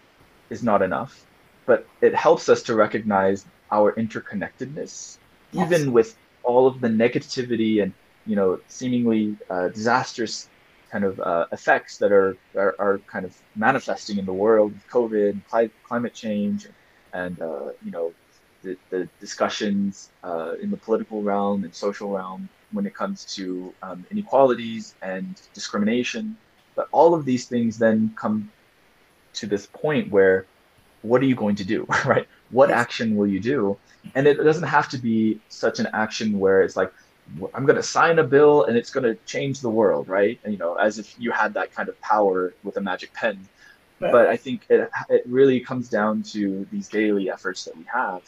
is 0.51 0.63
not 0.63 0.83
enough 0.83 1.27
but 1.67 1.87
it 2.01 2.15
helps 2.15 2.49
us 2.49 2.63
to 2.63 2.75
recognize 2.75 3.45
our 3.71 3.93
interconnectedness 3.93 5.19
yes. 5.53 5.67
even 5.67 5.93
with 5.93 6.17
all 6.43 6.67
of 6.67 6.81
the 6.81 6.89
negativity 6.89 7.83
and 7.83 7.93
you 8.27 8.37
know 8.37 8.59
seemingly 8.69 9.37
uh, 9.51 9.69
disastrous 9.69 10.49
kind 10.91 11.05
of 11.05 11.19
uh, 11.21 11.47
effects 11.53 11.97
that 11.97 12.13
are, 12.13 12.37
are, 12.55 12.75
are 12.79 12.99
kind 13.07 13.25
of 13.25 13.35
manifesting 13.57 14.19
in 14.19 14.27
the 14.27 14.33
world 14.33 14.73
covid 14.91 15.41
cli- 15.51 15.71
climate 15.85 16.15
change 16.15 16.69
and 17.13 17.41
uh, 17.41 17.71
you 17.85 17.91
know 17.91 18.13
the, 18.63 18.77
the 18.91 19.09
discussions 19.21 20.11
uh, 20.23 20.55
in 20.61 20.71
the 20.71 20.77
political 20.77 21.23
realm 21.23 21.65
and 21.65 21.75
social 21.75 22.11
realm 22.11 22.49
when 22.73 22.87
it 22.87 22.95
comes 22.95 23.25
to 23.37 23.73
um, 23.83 24.05
inequalities 24.11 24.95
and 25.03 25.41
discrimination. 25.55 26.37
But 26.75 26.89
all 26.93 27.15
of 27.15 27.25
these 27.25 27.47
things 27.47 27.79
then 27.79 28.15
come 28.17 28.51
to 29.35 29.47
this 29.47 29.67
point 29.67 30.11
where 30.11 30.47
what 31.03 31.21
are 31.21 31.27
you 31.27 31.35
going 31.35 31.57
to 31.57 31.65
do, 31.65 31.87
right? 32.07 32.27
What 32.51 32.71
action 32.71 33.17
will 33.17 33.27
you 33.27 33.41
do? 33.41 33.77
And 34.15 34.27
it 34.27 34.35
doesn't 34.35 34.69
have 34.69 34.89
to 34.91 34.99
be 34.99 35.41
such 35.49 35.79
an 35.79 35.89
action 35.93 36.39
where 36.39 36.63
it's 36.63 36.77
like, 36.77 36.93
I'm 37.55 37.65
going 37.67 37.77
to 37.77 37.83
sign 37.83 38.19
a 38.19 38.25
bill 38.25 38.65
and 38.65 38.77
it's 38.77 38.91
going 38.91 39.05
to 39.05 39.15
change 39.25 39.61
the 39.61 39.71
world, 39.71 40.09
right? 40.09 40.39
And, 40.45 40.53
you 40.53 40.59
know, 40.59 40.75
as 40.75 40.99
if 40.99 41.19
you 41.19 41.31
had 41.31 41.55
that 41.55 41.73
kind 41.73 41.89
of 41.89 42.01
power 42.01 42.53
with 42.65 42.77
a 42.77 42.81
magic 42.81 43.13
pen. 43.15 43.49
But 44.11 44.27
I 44.27 44.37
think 44.37 44.67
it, 44.69 44.91
it 45.09 45.23
really 45.27 45.61
comes 45.61 45.89
down 45.89 46.25
to 46.35 46.67
these 46.73 46.89
daily 46.89 47.31
efforts 47.31 47.65
that 47.65 47.77
we 47.77 47.85
have. 47.85 48.23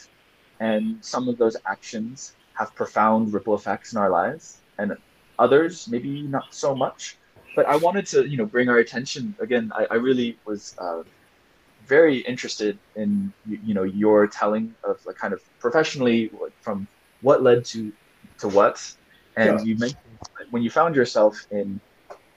And 0.61 1.05
some 1.05 1.29
of 1.29 1.39
those 1.39 1.57
actions 1.67 2.35
have 2.55 2.75
profound 2.75 3.33
ripple 3.33 3.55
effects 3.55 3.93
in 3.93 3.99
our 3.99 4.11
lives, 4.11 4.59
and 4.79 4.97
others 5.39 5.89
maybe 5.89 6.23
not 6.23 6.55
so 6.55 6.75
much. 6.75 7.17
But 7.57 7.67
I 7.67 7.77
wanted 7.77 8.07
to, 8.07 8.29
you 8.29 8.37
know, 8.37 8.47
bring 8.47 8.69
our 8.69 8.79
attention 8.79 9.35
again. 9.41 9.73
I, 9.75 9.87
I 9.91 9.95
really 9.95 10.39
was 10.45 10.75
uh, 10.79 11.03
very 11.87 12.19
interested 12.19 12.79
in, 12.97 13.33
you, 13.47 13.59
you 13.65 13.75
know, 13.75 13.83
your 13.85 14.27
telling 14.27 14.75
of 14.85 15.05
like 15.07 15.17
kind 15.17 15.33
of 15.33 15.41
professionally 15.59 16.31
from 16.61 16.87
what 17.21 17.43
led 17.43 17.65
to 17.67 17.93
to 18.39 18.49
what. 18.49 18.95
And 19.37 19.61
yeah. 19.61 19.65
you 19.65 19.77
mentioned 19.77 20.01
when 20.51 20.63
you 20.63 20.71
found 20.71 20.97
yourself 20.97 21.47
in 21.51 21.81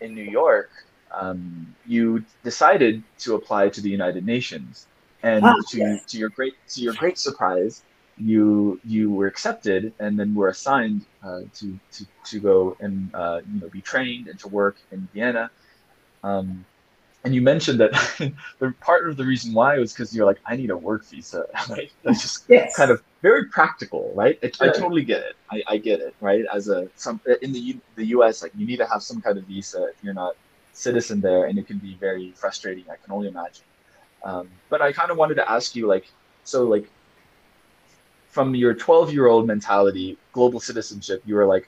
in 0.01 0.13
New 0.13 0.23
York, 0.23 0.69
um, 1.11 1.75
you 1.85 2.23
decided 2.43 3.03
to 3.19 3.35
apply 3.35 3.69
to 3.69 3.81
the 3.81 3.89
United 3.89 4.25
Nations, 4.25 4.87
and 5.23 5.43
ah, 5.43 5.55
to, 5.69 5.77
yes. 5.77 6.05
to 6.05 6.17
your 6.17 6.29
great 6.29 6.53
to 6.69 6.81
your 6.81 6.93
great 6.93 7.17
surprise, 7.17 7.83
you 8.19 8.79
you 8.83 9.11
were 9.11 9.27
accepted 9.27 9.93
and 9.99 10.19
then 10.19 10.33
were 10.33 10.49
assigned 10.49 11.05
uh, 11.23 11.41
to, 11.55 11.79
to 11.91 12.05
to 12.25 12.39
go 12.39 12.75
and 12.79 13.13
uh, 13.13 13.41
you 13.51 13.61
know 13.61 13.69
be 13.69 13.81
trained 13.81 14.27
and 14.27 14.39
to 14.39 14.47
work 14.47 14.77
in 14.91 15.07
Vienna. 15.13 15.49
Um, 16.23 16.65
and 17.23 17.35
you 17.35 17.41
mentioned 17.41 17.79
that 17.79 17.91
the 18.59 18.73
part 18.79 19.09
of 19.09 19.17
the 19.17 19.25
reason 19.25 19.53
why 19.53 19.77
was 19.77 19.91
because 19.91 20.15
you're 20.15 20.25
like, 20.25 20.39
I 20.45 20.55
need 20.55 20.69
a 20.69 20.77
work 20.77 21.03
visa, 21.05 21.45
right? 21.69 21.91
That's 22.03 22.21
just 22.21 22.45
yes. 22.47 22.75
kind 22.75 22.89
of 22.89 23.03
very 23.21 23.45
practical, 23.45 24.11
right? 24.15 24.39
I, 24.41 24.47
I 24.61 24.69
totally 24.69 25.03
get 25.03 25.21
it. 25.23 25.35
I, 25.51 25.63
I, 25.67 25.77
get 25.77 25.99
it, 25.99 26.15
right? 26.21 26.45
As 26.53 26.69
a 26.69 26.87
some 26.95 27.19
in 27.41 27.51
the 27.51 27.59
U, 27.59 27.81
the 27.95 28.05
U.S., 28.05 28.41
like 28.41 28.53
you 28.55 28.65
need 28.65 28.77
to 28.77 28.85
have 28.85 29.03
some 29.03 29.21
kind 29.21 29.37
of 29.37 29.43
visa 29.45 29.87
if 29.87 30.03
you're 30.03 30.13
not 30.13 30.35
citizen 30.73 31.19
there, 31.19 31.45
and 31.45 31.57
it 31.57 31.67
can 31.67 31.79
be 31.79 31.95
very 31.95 32.31
frustrating. 32.31 32.85
I 32.89 32.95
can 32.95 33.11
only 33.11 33.27
imagine. 33.27 33.65
Um, 34.23 34.49
but 34.69 34.81
I 34.81 34.91
kind 34.93 35.11
of 35.11 35.17
wanted 35.17 35.35
to 35.35 35.51
ask 35.51 35.75
you, 35.75 35.87
like, 35.87 36.07
so 36.43 36.63
like 36.63 36.87
from 38.37 38.53
your 38.53 38.75
12 38.75 39.11
year 39.11 39.25
old 39.25 39.47
mentality, 39.47 40.15
global 40.31 40.59
citizenship, 40.59 41.23
you 41.25 41.33
were 41.33 41.47
like, 41.47 41.67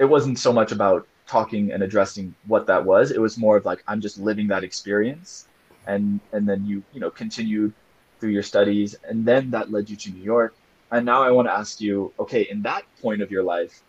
it 0.00 0.04
wasn't 0.04 0.36
so 0.36 0.52
much 0.52 0.72
about 0.72 1.06
talking 1.28 1.70
and 1.70 1.84
addressing 1.84 2.34
what 2.48 2.66
that 2.66 2.84
was. 2.84 3.12
It 3.12 3.20
was 3.20 3.38
more 3.38 3.56
of 3.56 3.64
like, 3.64 3.80
I'm 3.86 4.00
just 4.00 4.18
living 4.18 4.48
that 4.48 4.64
experience. 4.64 5.46
And, 5.86 6.18
and 6.32 6.48
then 6.48 6.66
you, 6.66 6.82
you 6.92 6.98
know, 6.98 7.10
continued 7.10 7.72
through 8.18 8.30
your 8.30 8.42
studies 8.42 8.96
and 9.08 9.24
then 9.24 9.52
that 9.52 9.70
led 9.70 9.88
you 9.88 9.94
to 9.94 10.10
New 10.10 10.24
York. 10.24 10.56
And 10.90 11.06
now 11.06 11.22
I 11.22 11.30
want 11.30 11.46
to 11.46 11.52
ask 11.52 11.80
you, 11.80 12.12
okay, 12.18 12.42
in 12.50 12.60
that 12.62 12.82
point 13.00 13.22
of 13.22 13.30
your 13.30 13.44
life, 13.44 13.80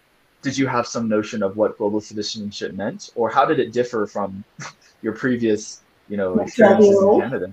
did 0.43 0.55
you 0.55 0.67
have 0.67 0.85
some 0.85 1.09
notion 1.09 1.41
of 1.41 1.57
what 1.57 1.75
global 1.79 2.01
citizenship 2.01 2.73
meant 2.73 3.09
or 3.15 3.31
how 3.31 3.45
did 3.45 3.59
it 3.59 3.71
differ 3.71 4.05
from 4.05 4.43
your 5.01 5.13
previous, 5.13 5.81
you 6.07 6.17
know, 6.17 6.37
experiences 6.37 7.01
in 7.01 7.19
Canada? 7.19 7.51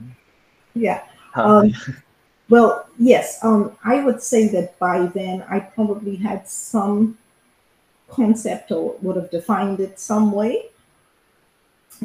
Yeah. 0.74 1.04
Um, 1.36 1.72
well, 2.52 2.86
yes, 2.98 3.42
um, 3.42 3.78
I 3.82 4.04
would 4.04 4.22
say 4.22 4.46
that 4.48 4.78
by 4.78 5.06
then 5.06 5.42
I 5.48 5.58
probably 5.58 6.16
had 6.16 6.46
some 6.46 7.16
concept 8.10 8.70
or 8.70 8.94
would 9.00 9.16
have 9.16 9.30
defined 9.30 9.80
it 9.80 9.98
some 9.98 10.32
way. 10.32 10.66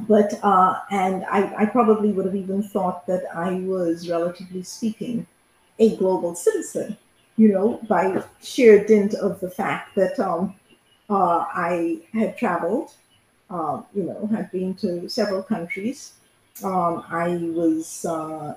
But, 0.08 0.40
uh, 0.42 0.80
and 0.90 1.26
I, 1.26 1.54
I 1.64 1.66
probably 1.66 2.14
would 2.14 2.26
have 2.26 2.36
even 2.36 2.64
thought 2.64 3.06
that 3.08 3.24
I 3.36 3.56
was, 3.56 4.08
relatively 4.10 4.64
speaking, 4.64 5.28
a 5.80 5.98
global 5.98 6.34
citizen, 6.34 6.96
you 7.36 7.52
know, 7.52 7.82
by 7.90 8.24
sheer 8.42 8.86
dint 8.86 9.16
of 9.16 9.42
the 9.42 9.50
fact 9.50 9.96
that 9.96 10.18
um, 10.18 10.56
uh, 11.10 11.44
I 11.54 12.00
had 12.14 12.38
traveled, 12.38 12.94
uh, 13.50 13.82
you 13.94 14.04
know, 14.04 14.28
had 14.28 14.50
been 14.52 14.76
to 14.76 15.10
several 15.10 15.44
countries. 15.44 16.14
Um, 16.64 17.04
I 17.10 17.36
was 17.54 18.06
uh, 18.06 18.56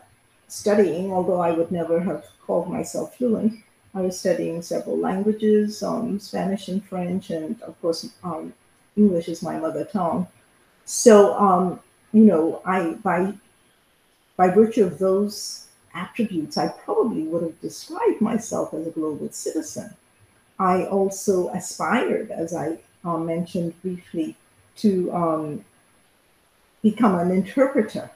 studying, 0.51 1.12
although 1.12 1.40
I 1.40 1.53
would 1.53 1.70
never 1.70 2.01
have 2.01 2.24
called 2.46 2.68
myself 2.68 3.16
fluent. 3.16 3.55
I 3.94 4.03
was 4.03 4.18
studying 4.18 4.62
several 4.62 4.98
languages, 4.98 5.82
um, 5.82 6.20
Spanish 6.20 6.68
and 6.68 6.84
French, 6.84 7.30
and 7.30 7.61
of 7.62 7.80
course, 7.80 8.09
um, 8.22 8.53
English 8.96 9.28
is 9.28 9.42
my 9.42 9.59
mother 9.59 9.84
tongue. 9.84 10.26
So, 10.84 11.34
um, 11.34 11.80
you 12.12 12.24
know, 12.24 12.62
I 12.64 12.92
by 12.94 13.32
by 14.36 14.48
virtue 14.48 14.84
of 14.84 14.98
those 14.98 15.66
attributes, 15.94 16.57
I 16.57 16.68
probably 16.68 17.24
would 17.24 17.42
have 17.42 17.61
described 17.61 18.20
myself 18.20 18.72
as 18.74 18.86
a 18.86 18.90
global 18.90 19.30
citizen. 19.30 19.94
I 20.59 20.84
also 20.84 21.48
aspired, 21.51 22.30
as 22.30 22.55
I 22.55 22.78
uh, 23.05 23.18
mentioned 23.18 23.80
briefly, 23.82 24.36
to 24.76 25.12
um, 25.12 25.64
become 26.82 27.18
an 27.18 27.30
interpreter 27.30 28.11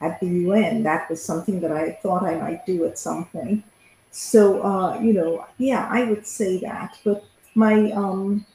at 0.00 0.20
the 0.20 0.26
UN. 0.26 0.82
That 0.82 1.08
was 1.10 1.22
something 1.22 1.60
that 1.60 1.72
I 1.72 1.92
thought 2.02 2.22
I 2.22 2.36
might 2.36 2.66
do 2.66 2.84
at 2.84 2.98
some 2.98 3.26
point. 3.26 3.64
So, 4.10 4.62
uh, 4.62 5.00
you 5.00 5.12
know, 5.12 5.46
yeah, 5.58 5.88
I 5.90 6.04
would 6.04 6.26
say 6.26 6.58
that. 6.58 6.98
But 7.04 7.24
my 7.54 7.90
um, 7.92 8.46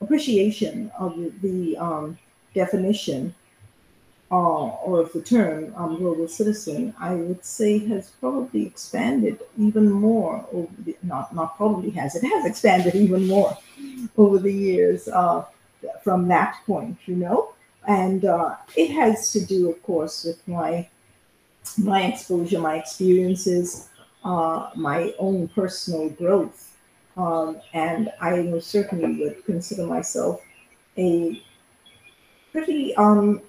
appreciation 0.00 0.90
of 0.98 1.16
the 1.42 1.76
um, 1.76 2.18
definition 2.54 3.34
uh, 4.32 4.34
or 4.34 5.00
of 5.00 5.12
the 5.12 5.20
term 5.20 5.72
um, 5.76 5.96
global 5.96 6.28
citizen, 6.28 6.94
I 6.98 7.14
would 7.14 7.44
say 7.44 7.78
has 7.88 8.10
probably 8.20 8.64
expanded 8.64 9.40
even 9.58 9.90
more. 9.90 10.46
Over 10.52 10.72
the, 10.78 10.96
not 11.02 11.34
not 11.34 11.56
probably 11.56 11.90
has 11.90 12.14
it 12.14 12.24
has 12.24 12.46
expanded 12.46 12.94
even 13.06 13.26
more 13.26 13.56
over 14.16 14.38
the 14.38 14.52
years 14.52 15.08
uh, 15.08 15.44
from 16.04 16.28
that 16.28 16.60
point. 16.64 16.96
You 17.06 17.16
know, 17.16 17.54
and 17.86 18.24
uh, 18.24 18.56
it 18.76 18.90
has 18.90 19.32
to 19.32 19.44
do, 19.44 19.70
of 19.70 19.82
course, 19.82 20.24
with 20.24 20.46
my 20.46 20.88
my 21.78 22.02
exposure, 22.04 22.58
my 22.58 22.76
experiences, 22.76 23.88
uh, 24.24 24.70
my 24.74 25.14
own 25.18 25.48
personal 25.48 26.08
growth, 26.10 26.76
um, 27.16 27.60
and 27.72 28.10
I 28.20 28.42
most 28.42 28.68
certainly 28.68 29.20
would 29.20 29.44
consider 29.44 29.86
myself 29.86 30.42
a 30.96 31.42
pretty 32.52 32.94
um, 32.96 33.42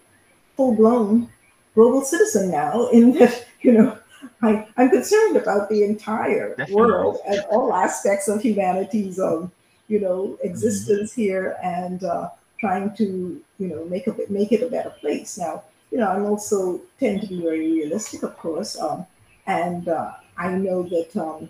full-blown 0.55 1.29
global 1.73 2.01
citizen 2.01 2.51
now. 2.51 2.87
In 2.93 3.13
that, 3.13 3.45
you 3.61 3.73
know, 3.73 3.97
I, 4.41 4.67
I'm 4.77 4.89
concerned 4.89 5.37
about 5.37 5.69
the 5.69 5.83
entire 5.83 6.49
Definitely. 6.55 6.75
world 6.75 7.17
and 7.27 7.41
all 7.49 7.73
aspects 7.73 8.27
of 8.27 8.41
humanity's, 8.41 9.19
um, 9.19 9.51
you 9.87 9.99
know, 9.99 10.37
existence 10.43 11.11
mm-hmm. 11.11 11.21
here, 11.21 11.57
and 11.63 12.03
uh, 12.03 12.29
trying 12.61 12.95
to 12.95 13.41
you 13.59 13.67
know 13.67 13.83
make 13.85 14.07
a 14.07 14.15
make 14.29 14.53
it 14.53 14.63
a 14.63 14.69
better 14.69 14.91
place. 15.01 15.37
Now, 15.37 15.63
you 15.91 15.97
know, 15.97 16.09
I'm 16.09 16.25
also 16.25 16.79
tend 16.99 17.21
to 17.21 17.27
be 17.27 17.41
very 17.41 17.71
realistic, 17.73 18.23
of 18.23 18.37
course, 18.37 18.79
um, 18.79 19.05
and 19.47 19.89
uh, 19.89 20.13
I 20.37 20.53
know 20.53 20.83
that 20.83 21.17
um, 21.17 21.49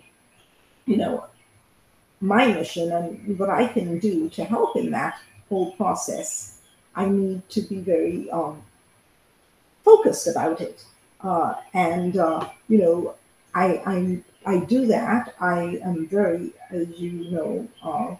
you 0.86 0.96
know 0.96 1.26
my 2.20 2.46
mission 2.46 2.90
and 2.90 3.38
what 3.38 3.50
I 3.50 3.68
can 3.68 3.98
do 3.98 4.28
to 4.30 4.44
help 4.44 4.76
in 4.76 4.90
that 4.90 5.18
whole 5.48 5.72
process. 5.72 6.58
I 6.94 7.06
need 7.06 7.48
to 7.50 7.62
be 7.62 7.76
very 7.76 8.30
um, 8.30 8.62
focused 9.84 10.26
about 10.26 10.60
it, 10.60 10.84
uh, 11.20 11.54
and 11.74 12.16
uh, 12.16 12.48
you 12.68 12.78
know, 12.78 13.14
I 13.54 13.66
I 13.86 14.22
I 14.44 14.64
do 14.64 14.86
that. 14.86 15.34
I 15.40 15.78
am 15.84 16.06
very, 16.06 16.52
as 16.70 16.88
you 16.98 17.30
know, 17.30 17.68
uh, 17.82 18.16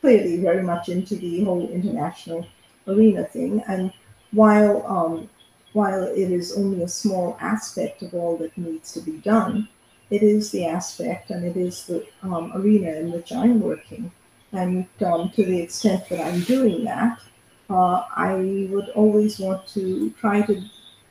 clearly 0.00 0.38
very 0.38 0.62
much 0.62 0.88
into 0.88 1.16
the 1.16 1.44
whole 1.44 1.68
international 1.68 2.46
arena 2.86 3.24
thing. 3.24 3.62
And 3.68 3.92
while 4.32 4.86
um, 4.86 5.28
while 5.72 6.02
it 6.02 6.30
is 6.30 6.56
only 6.56 6.82
a 6.82 6.88
small 6.88 7.36
aspect 7.40 8.02
of 8.02 8.14
all 8.14 8.36
that 8.38 8.56
needs 8.58 8.92
to 8.92 9.00
be 9.00 9.18
done, 9.18 9.68
it 10.10 10.22
is 10.22 10.50
the 10.50 10.66
aspect 10.66 11.30
and 11.30 11.44
it 11.44 11.56
is 11.56 11.86
the 11.86 12.04
um, 12.22 12.52
arena 12.54 12.90
in 12.92 13.12
which 13.12 13.32
I'm 13.32 13.60
working. 13.60 14.10
And 14.52 14.86
um, 15.04 15.30
to 15.30 15.44
the 15.44 15.60
extent 15.60 16.08
that 16.08 16.20
I'm 16.20 16.40
doing 16.40 16.84
that, 16.84 17.20
uh, 17.68 18.04
I 18.16 18.34
would 18.68 18.88
always 18.90 19.38
want 19.38 19.68
to 19.68 20.10
try 20.18 20.42
to 20.42 20.60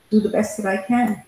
do 0.10 0.20
the 0.20 0.28
best 0.28 0.58
that 0.58 0.66
I 0.66 0.84
can 0.84 1.24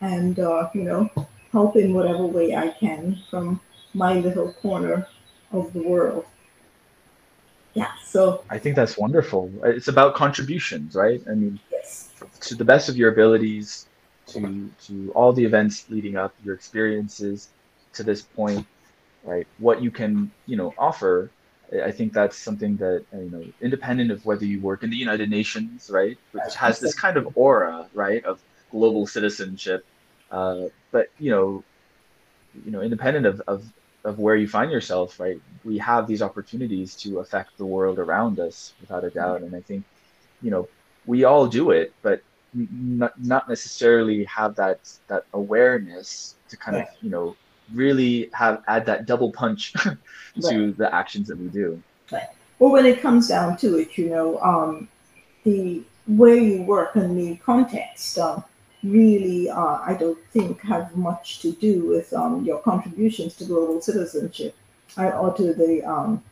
and, 0.00 0.38
uh, 0.38 0.70
you 0.72 0.84
know, 0.84 1.10
help 1.52 1.76
in 1.76 1.92
whatever 1.92 2.24
way 2.24 2.56
I 2.56 2.68
can 2.68 3.18
from 3.28 3.60
my 3.92 4.14
little 4.14 4.54
corner 4.54 5.06
of 5.52 5.70
the 5.74 5.82
world 5.82 6.24
yeah 7.74 7.92
so 8.04 8.42
i 8.50 8.58
think 8.58 8.74
that's 8.76 8.96
wonderful 8.96 9.50
it's 9.64 9.88
about 9.88 10.14
contributions 10.14 10.94
right 10.94 11.22
i 11.30 11.34
mean 11.34 11.58
yes. 11.70 12.10
to 12.40 12.54
the 12.54 12.64
best 12.64 12.88
of 12.88 12.96
your 12.96 13.12
abilities 13.12 13.86
to 14.26 14.70
to 14.86 15.12
all 15.14 15.32
the 15.32 15.44
events 15.44 15.86
leading 15.88 16.16
up 16.16 16.34
your 16.44 16.54
experiences 16.54 17.48
to 17.94 18.02
this 18.02 18.22
point, 18.22 18.66
right? 19.24 19.46
What 19.58 19.82
you 19.82 19.90
can, 19.90 20.30
you 20.46 20.56
know, 20.56 20.74
offer. 20.78 21.30
I 21.84 21.92
think 21.92 22.12
that's 22.12 22.36
something 22.36 22.76
that 22.78 23.04
you 23.12 23.30
know, 23.30 23.44
independent 23.60 24.10
of 24.10 24.26
whether 24.26 24.44
you 24.44 24.60
work 24.60 24.82
in 24.82 24.90
the 24.90 24.96
United 24.96 25.30
Nations, 25.30 25.88
right, 25.92 26.18
which 26.32 26.54
has 26.56 26.80
this 26.80 26.94
kind 26.94 27.16
of 27.16 27.28
aura, 27.36 27.88
right, 27.94 28.24
of 28.24 28.40
global 28.70 29.06
citizenship. 29.06 29.84
Uh, 30.30 30.64
but 30.90 31.10
you 31.18 31.30
know, 31.30 31.62
you 32.64 32.72
know, 32.72 32.80
independent 32.80 33.26
of, 33.26 33.40
of 33.46 33.64
of 34.04 34.18
where 34.18 34.36
you 34.36 34.48
find 34.48 34.70
yourself, 34.70 35.20
right, 35.20 35.40
we 35.64 35.78
have 35.78 36.06
these 36.06 36.22
opportunities 36.22 36.94
to 36.96 37.18
affect 37.18 37.56
the 37.58 37.66
world 37.66 37.98
around 37.98 38.40
us 38.40 38.72
without 38.80 39.04
a 39.04 39.10
doubt. 39.10 39.42
And 39.42 39.54
I 39.54 39.60
think, 39.60 39.84
you 40.42 40.50
know, 40.50 40.68
we 41.06 41.24
all 41.24 41.46
do 41.46 41.70
it, 41.70 41.92
but 42.02 42.22
not 42.54 43.20
not 43.22 43.48
necessarily 43.48 44.24
have 44.24 44.54
that 44.56 44.80
that 45.06 45.24
awareness 45.34 46.34
to 46.48 46.56
kind 46.56 46.76
of 46.76 46.86
you 47.00 47.10
know 47.10 47.36
really 47.72 48.28
have 48.32 48.62
add 48.66 48.84
that 48.86 49.06
double 49.06 49.30
punch 49.30 49.72
to 49.72 49.96
right. 50.42 50.76
the 50.76 50.92
actions 50.92 51.28
that 51.28 51.38
we 51.38 51.46
do. 51.48 51.80
Right. 52.10 52.28
Well, 52.58 52.72
when 52.72 52.86
it 52.86 53.00
comes 53.00 53.28
down 53.28 53.56
to 53.58 53.78
it, 53.78 53.96
you 53.96 54.10
know, 54.10 54.38
um, 54.40 54.88
the 55.44 55.82
where 56.06 56.36
you 56.36 56.62
work 56.62 56.96
and 56.96 57.16
the 57.16 57.36
context 57.36 58.18
um, 58.18 58.44
really, 58.82 59.50
uh, 59.50 59.78
I 59.84 59.96
don't 59.98 60.18
think, 60.32 60.60
have 60.62 60.96
much 60.96 61.40
to 61.40 61.52
do 61.52 61.86
with 61.86 62.12
um, 62.12 62.44
your 62.44 62.58
contributions 62.60 63.36
to 63.36 63.44
global 63.44 63.80
citizenship 63.80 64.54
or 64.96 65.32
to 65.34 65.54
the 65.54 65.82
um, 65.84 66.22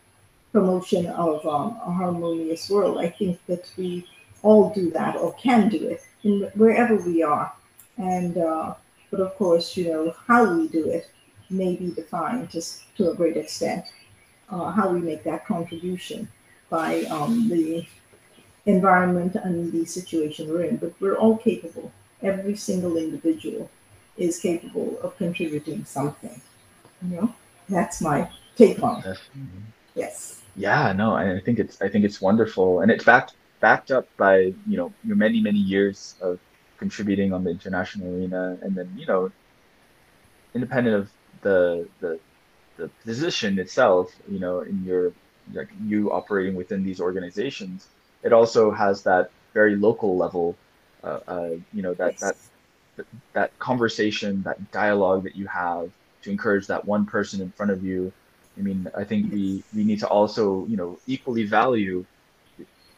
promotion 0.53 1.07
of 1.07 1.45
um, 1.47 1.79
a 1.85 1.93
harmonious 1.93 2.71
world. 2.71 2.99
I 2.99 3.09
think 3.09 3.39
that 3.47 3.71
we 3.77 4.07
all 4.43 4.71
do 4.71 4.91
that 4.91 5.17
or 5.17 5.35
can 5.35 5.69
do 5.69 5.89
it 5.89 6.03
in 6.25 6.51
wherever 6.55 6.97
we 6.97 7.23
are. 7.23 7.53
And 7.97 8.39
uh, 8.39 8.75
but 9.11 9.21
of 9.21 9.35
course, 9.37 9.77
you 9.77 9.89
know 9.91 10.15
how 10.27 10.55
we 10.55 10.69
do 10.69 10.89
it 10.89 11.11
may 11.51 11.77
be 11.77 11.91
defined 11.91 12.51
just 12.51 12.83
to 12.97 13.11
a 13.11 13.15
great 13.15 13.37
extent. 13.37 13.85
Uh, 14.51 14.71
how 14.71 14.89
we 14.91 15.01
make 15.01 15.23
that 15.25 15.47
contribution 15.47 16.27
by 16.71 17.03
um, 17.05 17.49
the 17.51 17.87
environment 18.65 19.35
and 19.35 19.71
the 19.73 19.85
situation 19.85 20.49
we're 20.49 20.65
in. 20.65 20.77
But 20.77 20.95
we're 21.01 21.17
all 21.17 21.37
capable. 21.37 21.93
Every 22.23 22.57
single 22.57 22.97
individual 22.97 23.71
is 24.17 24.39
capable 24.39 24.99
of 25.03 25.17
contributing 25.17 25.85
something. 25.85 26.41
You 27.03 27.17
know, 27.17 27.35
that's 27.69 28.01
my 28.01 28.29
take 28.57 28.83
on 28.83 29.03
it. 29.05 29.19
Yes. 29.95 30.43
Yeah, 30.57 30.93
no, 30.93 31.15
I 31.15 31.41
think 31.41 31.59
it's 31.61 31.81
I 31.81 31.89
think 31.89 32.05
it's 32.05 32.21
wonderful, 32.21 32.81
and 32.81 32.91
it's 32.91 33.05
backed 33.05 33.35
backed 33.61 33.91
up 33.91 34.07
by 34.17 34.53
you 34.67 34.77
know 34.77 34.93
your 35.05 35.17
many 35.17 35.41
many 35.41 35.59
years 35.59 36.17
of 36.21 36.39
contributing 36.79 37.33
on 37.33 37.45
the 37.45 37.51
international 37.51 38.13
arena, 38.15 38.59
and 38.63 38.75
then 38.75 38.93
you 38.97 39.07
know, 39.07 39.31
independent 40.55 40.97
of 40.97 41.11
the 41.43 41.87
the 42.01 42.19
the 42.77 42.89
position 43.05 43.59
itself, 43.59 44.15
you 44.29 44.39
know, 44.39 44.61
in 44.61 44.85
your 44.85 45.13
like 45.53 45.69
you 45.85 46.13
operating 46.13 46.55
within 46.55 46.85
these 46.85 47.01
organizations, 47.01 47.89
it 48.23 48.33
also 48.33 48.71
has 48.71 49.03
that 49.03 49.31
very 49.55 49.77
local 49.77 50.17
level, 50.17 50.57
uh, 51.05 51.21
uh, 51.29 51.51
you 51.73 51.83
know, 51.83 51.95
that 51.95 52.19
that 52.19 52.37
that 53.33 53.59
conversation, 53.59 54.43
that 54.43 54.71
dialogue 54.73 55.25
that 55.25 55.37
you 55.37 55.47
have 55.47 55.91
to 56.23 56.31
encourage 56.31 56.67
that 56.67 56.85
one 56.85 57.07
person 57.07 57.41
in 57.41 57.51
front 57.53 57.71
of 57.71 57.85
you. 57.85 58.13
I 58.57 58.61
mean, 58.61 58.91
I 58.97 59.05
think 59.05 59.33
we 59.33 59.63
we 59.75 59.85
need 59.85 60.01
to 60.01 60.09
also, 60.09 60.67
you 60.67 60.77
know, 60.77 60.99
equally 61.07 61.45
value 61.45 62.05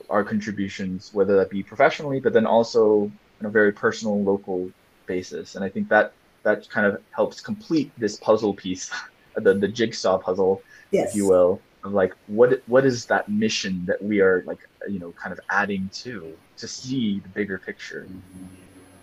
our 0.09 0.24
contributions, 0.24 1.11
whether 1.12 1.36
that 1.36 1.51
be 1.51 1.62
professionally, 1.62 2.18
but 2.20 2.32
then 2.32 2.46
also 2.46 3.11
on 3.40 3.46
a 3.46 3.51
very 3.51 3.72
personal, 3.72 4.22
local 4.22 4.70
basis. 5.07 5.55
And 5.55 5.64
I 5.64 5.68
think 5.68 5.88
that 5.88 6.12
that 6.42 6.68
kind 6.68 6.86
of 6.86 7.01
helps 7.11 7.40
complete 7.40 7.92
this 7.98 8.16
puzzle 8.16 8.55
piece, 8.55 8.90
the 9.34 9.55
the 9.55 9.68
jigsaw 9.68 10.18
puzzle, 10.18 10.62
yes. 10.90 11.11
if 11.11 11.16
you 11.16 11.28
will, 11.28 11.61
of 11.85 11.93
like 11.93 12.14
what 12.26 12.62
what 12.66 12.85
is 12.85 13.07
that 13.07 13.28
mission 13.28 13.85
that 13.87 14.03
we 14.03 14.20
are 14.20 14.43
like 14.47 14.59
you 14.89 14.99
know 14.99 15.12
kind 15.12 15.33
of 15.33 15.41
adding 15.51 15.89
to 15.93 16.37
to 16.57 16.68
see 16.68 17.20
the 17.20 17.28
bigger 17.31 17.59
picture. 17.59 18.07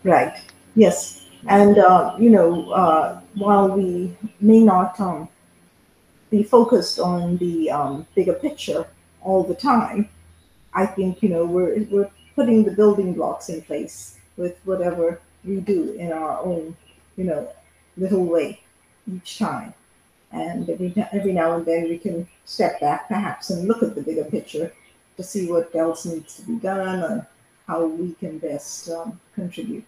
Right. 0.03 0.39
Yes. 0.75 1.25
And 1.47 1.77
uh, 1.77 2.15
you 2.19 2.29
know, 2.29 2.71
uh, 2.71 3.21
while 3.35 3.69
we 3.69 4.15
may 4.39 4.61
not 4.61 4.99
um, 4.99 5.29
be 6.29 6.43
focused 6.43 6.99
on 6.99 7.37
the 7.37 7.69
um, 7.71 8.07
bigger 8.15 8.33
picture 8.33 8.85
all 9.21 9.43
the 9.43 9.55
time, 9.55 10.09
I 10.73 10.85
think 10.85 11.21
you 11.21 11.29
know 11.29 11.45
we're 11.45 11.83
we're 11.89 12.09
putting 12.35 12.63
the 12.63 12.71
building 12.71 13.13
blocks 13.13 13.49
in 13.49 13.61
place 13.61 14.17
with 14.35 14.57
whatever 14.65 15.21
we 15.43 15.59
do 15.59 15.93
in 15.93 16.11
our 16.11 16.39
own 16.39 16.75
you 17.15 17.23
know 17.23 17.49
little 17.97 18.25
way 18.25 18.59
each 19.11 19.39
time, 19.39 19.73
and 20.31 20.69
every 20.69 20.93
every 21.13 21.33
now 21.33 21.55
and 21.55 21.65
then 21.65 21.83
we 21.83 21.97
can 21.97 22.27
step 22.45 22.79
back 22.79 23.07
perhaps 23.07 23.49
and 23.49 23.67
look 23.67 23.81
at 23.81 23.95
the 23.95 24.01
bigger 24.01 24.25
picture 24.25 24.71
to 25.15 25.23
see 25.23 25.49
what 25.49 25.73
else 25.75 26.05
needs 26.05 26.35
to 26.35 26.41
be 26.43 26.55
done 26.55 27.03
and 27.03 27.25
how 27.67 27.85
we 27.85 28.13
can 28.13 28.37
best 28.37 28.89
um, 28.89 29.19
contribute 29.35 29.83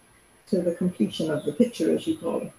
to 0.48 0.62
the 0.62 0.74
completion 0.74 1.30
of 1.30 1.46
the 1.46 1.54
picture, 1.54 1.94
as 1.94 2.06
you 2.08 2.18
call 2.18 2.42
it. 2.42 2.52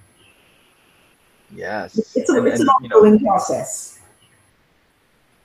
Yes, 1.55 1.99
it's, 2.17 2.31
a, 2.31 2.37
and, 2.37 2.47
it's 2.47 2.61
and, 2.61 2.69
an 2.69 2.93
ongoing 2.93 3.19
you 3.19 3.25
know, 3.25 3.31
process. 3.33 3.99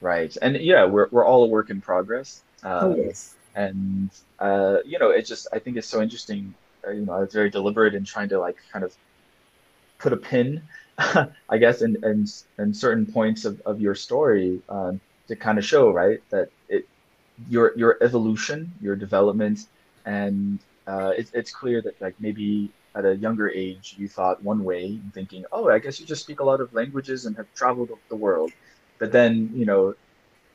Right, 0.01 0.35
and 0.41 0.55
yeah, 0.57 0.85
we're 0.85 1.07
we're 1.11 1.25
all 1.25 1.43
a 1.43 1.47
work 1.47 1.69
in 1.69 1.81
progress. 1.81 2.43
Um, 2.63 2.71
oh, 2.83 2.95
yes. 2.95 3.35
And 3.55 4.09
uh, 4.39 4.77
you 4.85 4.99
know, 4.99 5.09
it's 5.09 5.27
just 5.27 5.47
I 5.51 5.59
think 5.59 5.77
it's 5.77 5.87
so 5.87 6.01
interesting. 6.01 6.53
Uh, 6.85 6.91
you 6.91 7.05
know, 7.05 7.13
I 7.13 7.19
was 7.21 7.33
very 7.33 7.49
deliberate 7.49 7.95
in 7.95 8.03
trying 8.03 8.29
to 8.29 8.39
like 8.39 8.57
kind 8.71 8.85
of 8.85 8.95
put 9.97 10.13
a 10.13 10.17
pin, 10.17 10.61
I 11.49 11.57
guess, 11.57 11.81
in, 11.81 11.97
in 12.03 12.25
in 12.57 12.73
certain 12.73 13.05
points 13.05 13.45
of, 13.45 13.61
of 13.65 13.81
your 13.81 13.95
story 13.95 14.61
um, 14.69 15.01
to 15.27 15.35
kind 15.35 15.57
of 15.57 15.65
show 15.65 15.91
right 15.91 16.21
that 16.29 16.49
it 16.69 16.87
your 17.49 17.73
your 17.77 17.97
evolution, 18.01 18.71
your 18.81 18.95
development, 18.95 19.67
and 20.05 20.59
uh, 20.87 21.11
it, 21.17 21.29
it's 21.33 21.51
clear 21.51 21.81
that 21.81 21.99
like 22.01 22.15
maybe 22.19 22.71
at 22.95 23.05
a 23.05 23.15
younger 23.17 23.49
age 23.49 23.95
you 23.97 24.07
thought 24.07 24.41
one 24.41 24.63
way, 24.63 25.01
thinking, 25.13 25.43
oh, 25.51 25.69
I 25.69 25.79
guess 25.79 25.99
you 25.99 26.05
just 26.05 26.21
speak 26.23 26.39
a 26.39 26.45
lot 26.45 26.61
of 26.61 26.73
languages 26.73 27.25
and 27.25 27.35
have 27.35 27.53
traveled 27.53 27.91
the 28.09 28.15
world. 28.15 28.51
But 28.99 29.11
then 29.11 29.51
you 29.53 29.65
know 29.65 29.95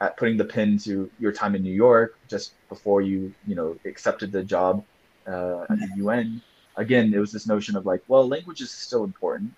at 0.00 0.16
putting 0.16 0.36
the 0.36 0.44
pin 0.44 0.78
to 0.78 1.10
your 1.18 1.32
time 1.32 1.54
in 1.54 1.62
New 1.62 1.72
York 1.72 2.18
just 2.28 2.54
before 2.68 3.02
you, 3.02 3.34
you 3.46 3.54
know, 3.54 3.76
accepted 3.84 4.32
the 4.32 4.42
job 4.42 4.84
uh, 5.26 5.62
at 5.70 5.78
the 5.78 5.90
UN. 5.96 6.42
Again, 6.76 7.12
it 7.12 7.18
was 7.18 7.32
this 7.32 7.46
notion 7.46 7.76
of 7.76 7.84
like, 7.86 8.02
well, 8.08 8.26
language 8.26 8.62
is 8.62 8.70
still 8.70 9.04
important, 9.04 9.52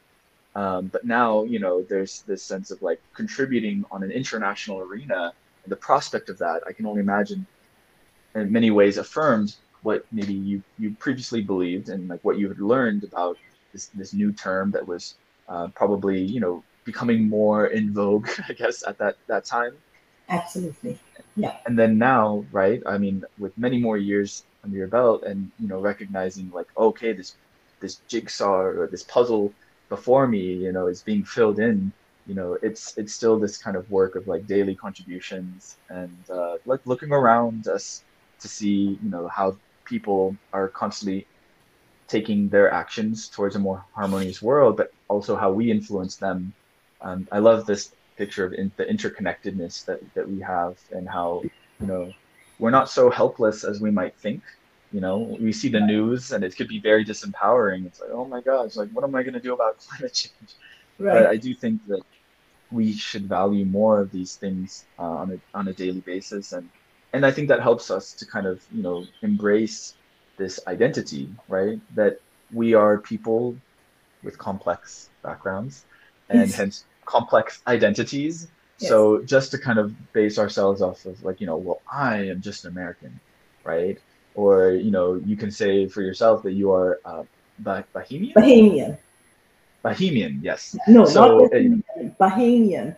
um, 0.55 0.87
but 0.87 1.05
now, 1.05 1.45
you 1.45 1.59
know, 1.59 1.83
there's 1.83 2.23
this 2.23 2.43
sense 2.43 2.71
of 2.71 2.83
like 2.83 3.01
contributing 3.15 3.85
on 3.91 4.03
an 4.03 4.11
international 4.11 4.81
arena, 4.81 5.33
and 5.65 5.73
the 5.73 5.77
prospect 5.77 6.29
of 6.29 6.39
that, 6.39 6.63
I 6.67 6.73
can 6.73 6.87
only 6.87 7.01
imagine, 7.01 7.47
in 8.35 8.53
many 8.53 8.71
ways, 8.71 8.99
affirmed 8.99 9.55
what 9.83 10.05
maybe 10.13 10.35
you 10.35 10.63
you 10.79 10.95
previously 10.99 11.41
believed 11.41 11.89
and 11.89 12.09
like 12.09 12.23
what 12.23 12.39
you 12.39 12.49
had 12.49 12.61
learned 12.61 13.03
about 13.05 13.37
this 13.73 13.87
this 13.95 14.13
new 14.13 14.31
term 14.33 14.71
that 14.71 14.87
was 14.87 15.15
uh, 15.49 15.69
probably 15.69 16.21
you 16.21 16.41
know 16.41 16.63
becoming 16.85 17.29
more 17.29 17.67
in 17.67 17.93
vogue, 17.93 18.29
I 18.49 18.53
guess, 18.53 18.87
at 18.87 18.99
that 18.99 19.17
that 19.29 19.45
time. 19.45 19.75
Absolutely. 20.29 20.99
Yeah. 21.37 21.57
And 21.67 21.79
then 21.79 21.99
now, 21.99 22.45
right? 22.53 22.83
I 22.87 22.99
mean, 22.99 23.25
with 23.39 23.57
many 23.57 23.79
more 23.79 23.97
years 23.97 24.45
under 24.65 24.77
your 24.77 24.87
belt, 24.87 25.23
and 25.25 25.51
you 25.59 25.67
know, 25.67 25.81
recognizing 25.81 26.51
like, 26.51 26.69
okay, 26.77 27.13
this 27.13 27.37
this 27.81 27.97
jigsaw 28.07 28.61
or 28.61 28.87
this 28.87 29.03
puzzle 29.03 29.53
before 29.97 30.27
me, 30.27 30.45
you 30.65 30.73
know, 30.73 30.87
is 30.87 31.03
being 31.03 31.23
filled 31.37 31.59
in. 31.69 31.93
You 32.29 32.35
know, 32.39 32.51
it's 32.69 32.97
it's 33.01 33.13
still 33.13 33.37
this 33.39 33.57
kind 33.65 33.77
of 33.81 33.85
work 33.99 34.13
of 34.19 34.27
like 34.33 34.43
daily 34.47 34.75
contributions 34.87 35.77
and 35.91 36.23
uh, 36.39 36.55
like 36.65 36.81
looking 36.87 37.13
around 37.21 37.69
us 37.77 38.03
to 38.43 38.49
see, 38.49 38.99
you 39.05 39.11
know, 39.15 39.25
how 39.29 39.49
people 39.85 40.35
are 40.59 40.69
constantly 40.69 41.27
taking 42.09 42.49
their 42.49 42.69
actions 42.83 43.29
towards 43.35 43.55
a 43.57 43.59
more 43.69 43.85
harmonious 43.99 44.41
world, 44.41 44.73
but 44.81 44.89
also 45.09 45.33
how 45.37 45.51
we 45.59 45.65
influence 45.71 46.15
them. 46.17 46.39
Um, 47.07 47.29
I 47.37 47.39
love 47.49 47.67
this 47.67 47.93
picture 48.17 48.45
of 48.47 48.53
in, 48.55 48.73
the 48.79 48.87
interconnectedness 48.95 49.85
that, 49.89 50.01
that 50.15 50.27
we 50.33 50.39
have 50.41 50.75
and 50.97 51.05
how 51.17 51.43
you 51.81 51.87
know 51.91 52.05
we're 52.61 52.77
not 52.79 52.89
so 52.89 53.11
helpless 53.11 53.59
as 53.71 53.77
we 53.85 53.91
might 53.91 54.15
think 54.25 54.43
you 54.93 55.01
know 55.01 55.19
we 55.41 55.53
see 55.53 55.69
the 55.69 55.81
news 55.81 56.33
and 56.33 56.45
it 56.45 56.57
could 56.57 56.69
be 56.69 56.79
very 56.79 57.05
disempowering 57.05 57.87
it's 57.87 58.01
like 58.01 58.11
oh 58.13 58.25
my 58.25 58.41
gosh 58.41 58.77
like 58.77 58.91
what 58.91 59.05
am 59.05 59.15
i 59.15 59.23
going 59.23 59.35
to 59.35 59.41
do 59.41 59.55
about 59.55 59.79
climate 59.87 60.13
change 60.13 60.55
right. 60.99 61.15
but 61.15 61.27
i 61.27 61.37
do 61.37 61.55
think 61.55 61.85
that 61.87 62.03
we 62.71 62.93
should 62.93 63.27
value 63.29 63.65
more 63.65 64.01
of 64.01 64.11
these 64.11 64.37
things 64.37 64.87
uh, 64.99 65.03
on 65.03 65.33
a 65.33 65.57
on 65.57 65.69
a 65.69 65.73
daily 65.73 66.01
basis 66.01 66.53
and 66.53 66.69
and 67.13 67.25
i 67.25 67.31
think 67.31 67.49
that 67.49 67.61
helps 67.61 67.91
us 67.91 68.13
to 68.13 68.27
kind 68.27 68.47
of 68.47 68.63
you 68.73 68.83
know 68.83 69.05
embrace 69.23 69.95
this 70.37 70.61
identity 70.67 71.29
right 71.49 71.81
that 71.95 72.21
we 72.53 72.75
are 72.75 72.99
people 72.99 73.57
with 74.23 74.39
complex 74.39 75.11
backgrounds 75.23 75.85
and 76.29 76.51
hence 76.51 76.85
complex 77.05 77.61
identities. 77.67 78.49
Yes. 78.79 78.89
So 78.89 79.23
just 79.23 79.51
to 79.53 79.59
kind 79.59 79.79
of 79.79 80.13
base 80.13 80.39
ourselves 80.39 80.83
off 80.83 81.05
of 81.05 81.23
like, 81.23 81.41
you 81.41 81.47
know, 81.47 81.57
well, 81.57 81.83
I 81.91 82.29
am 82.29 82.41
just 82.41 82.65
an 82.65 82.73
American, 82.73 83.21
right? 83.65 83.99
Or, 84.35 84.71
you 84.71 84.91
know, 84.91 85.15
you 85.15 85.37
can 85.37 85.51
say 85.51 85.87
for 85.89 86.03
yourself 86.03 86.43
that 86.45 86.53
you 86.53 86.73
are 86.73 87.01
uh, 87.05 87.25
bah- 87.59 87.85
Bahamian. 87.95 88.35
Bahamian. 88.35 88.99
Bahamian, 89.85 90.39
yes. 90.43 90.77
No, 90.89 91.05
So, 91.05 91.39
not 91.39 91.51
Bahamian, 91.51 91.83
Bahamian. 92.19 92.97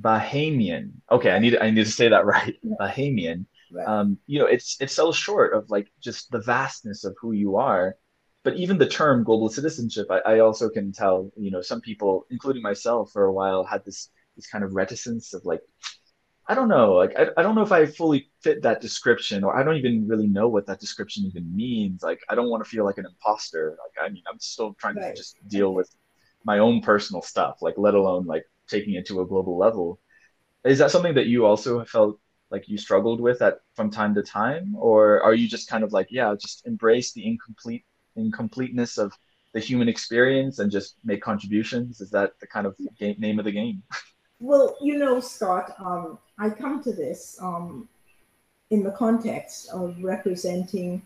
Bahamian. 0.00 0.90
Okay, 1.10 1.30
I 1.30 1.38
need 1.38 1.56
I 1.56 1.70
need 1.70 1.84
to 1.84 1.90
say 1.90 2.08
that 2.08 2.24
right. 2.34 2.56
Bahamian. 2.64 3.46
Right. 3.72 3.86
Um, 3.86 4.18
you 4.26 4.38
know, 4.38 4.46
it's 4.46 4.80
it 4.80 4.90
sells 4.90 5.16
short 5.16 5.54
of 5.54 5.68
like 5.70 5.88
just 6.00 6.30
the 6.30 6.40
vastness 6.40 7.04
of 7.04 7.16
who 7.20 7.32
you 7.32 7.56
are. 7.56 7.96
But 8.44 8.54
even 8.56 8.78
the 8.78 8.86
term 8.86 9.24
global 9.24 9.48
citizenship, 9.48 10.06
I, 10.08 10.18
I 10.34 10.38
also 10.38 10.68
can 10.68 10.92
tell, 10.92 11.32
you 11.36 11.50
know, 11.50 11.60
some 11.60 11.80
people, 11.80 12.26
including 12.30 12.62
myself 12.62 13.10
for 13.12 13.24
a 13.24 13.32
while, 13.32 13.64
had 13.64 13.84
this 13.84 14.08
this 14.36 14.46
kind 14.46 14.62
of 14.62 14.74
reticence 14.74 15.34
of 15.34 15.44
like, 15.44 15.62
I 16.48 16.54
don't 16.54 16.68
know, 16.68 16.92
like 16.94 17.12
I, 17.18 17.28
I 17.36 17.42
don't 17.42 17.56
know 17.56 17.62
if 17.62 17.72
I 17.72 17.86
fully 17.86 18.30
fit 18.40 18.62
that 18.62 18.80
description, 18.80 19.42
or 19.42 19.56
I 19.56 19.64
don't 19.64 19.76
even 19.76 20.06
really 20.06 20.28
know 20.28 20.48
what 20.48 20.66
that 20.66 20.78
description 20.78 21.24
even 21.24 21.54
means. 21.54 22.02
Like 22.02 22.20
I 22.28 22.34
don't 22.36 22.48
want 22.50 22.62
to 22.64 22.70
feel 22.70 22.84
like 22.84 22.98
an 22.98 23.06
imposter. 23.06 23.76
Like 23.78 24.04
I 24.04 24.12
mean, 24.12 24.22
I'm 24.30 24.38
still 24.38 24.74
trying 24.74 24.94
to 24.96 25.12
just 25.14 25.36
deal 25.48 25.74
with 25.74 25.90
my 26.44 26.60
own 26.60 26.80
personal 26.80 27.22
stuff, 27.22 27.58
like 27.62 27.74
let 27.76 27.94
alone 27.94 28.26
like 28.26 28.44
taking 28.68 28.94
it 28.94 29.06
to 29.06 29.22
a 29.22 29.26
global 29.26 29.58
level. 29.58 29.98
Is 30.64 30.78
that 30.78 30.90
something 30.90 31.14
that 31.14 31.26
you 31.26 31.46
also 31.46 31.84
felt 31.84 32.20
like 32.50 32.68
you 32.68 32.78
struggled 32.78 33.20
with 33.20 33.42
at 33.42 33.60
from 33.74 33.90
time 33.90 34.14
to 34.14 34.22
time, 34.22 34.74
or 34.76 35.22
are 35.22 35.34
you 35.34 35.48
just 35.48 35.68
kind 35.68 35.82
of 35.84 35.92
like, 35.92 36.08
yeah, 36.10 36.34
just 36.40 36.66
embrace 36.66 37.12
the 37.12 37.26
incomplete 37.26 37.84
incompleteness 38.14 38.98
of 38.98 39.12
the 39.52 39.60
human 39.60 39.88
experience 39.88 40.58
and 40.60 40.70
just 40.70 40.96
make 41.04 41.22
contributions? 41.22 42.00
Is 42.00 42.10
that 42.10 42.38
the 42.40 42.46
kind 42.46 42.66
of 42.66 42.76
game, 42.98 43.16
name 43.18 43.38
of 43.38 43.44
the 43.44 43.52
game? 43.52 43.82
Well, 44.38 44.76
you 44.82 44.98
know, 44.98 45.18
Scott, 45.20 45.74
um, 45.78 46.18
I 46.38 46.50
come 46.50 46.82
to 46.82 46.92
this 46.92 47.38
um, 47.40 47.88
in 48.70 48.82
the 48.82 48.90
context 48.90 49.70
of 49.70 49.96
representing 50.02 51.00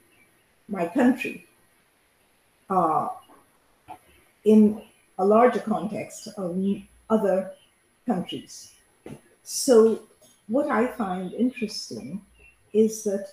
my 0.69 0.89
country 0.89 1.47
uh, 2.69 3.09
in 4.45 4.83
a 5.19 5.25
larger 5.25 5.61
context 5.61 6.29
of 6.37 6.61
other 7.09 7.53
countries. 8.05 8.73
So, 9.45 10.01
what 10.49 10.69
I 10.69 10.89
find 10.89 11.33
interesting 11.33 12.21
is 12.73 13.05
that 13.05 13.29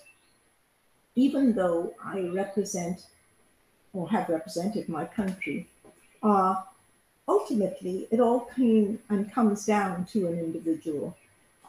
even 1.16 1.54
though 1.54 1.96
I 2.04 2.20
represent 2.20 3.08
or 3.94 4.08
have 4.10 4.30
represented 4.30 4.88
my 4.90 5.06
country, 5.06 5.68
uh, 6.22 6.62
ultimately 7.28 8.08
it 8.12 8.20
all 8.20 8.42
came 8.56 9.00
and 9.10 9.32
comes 9.34 9.66
down 9.66 10.06
to 10.06 10.28
an 10.28 10.40
individual. 10.40 11.16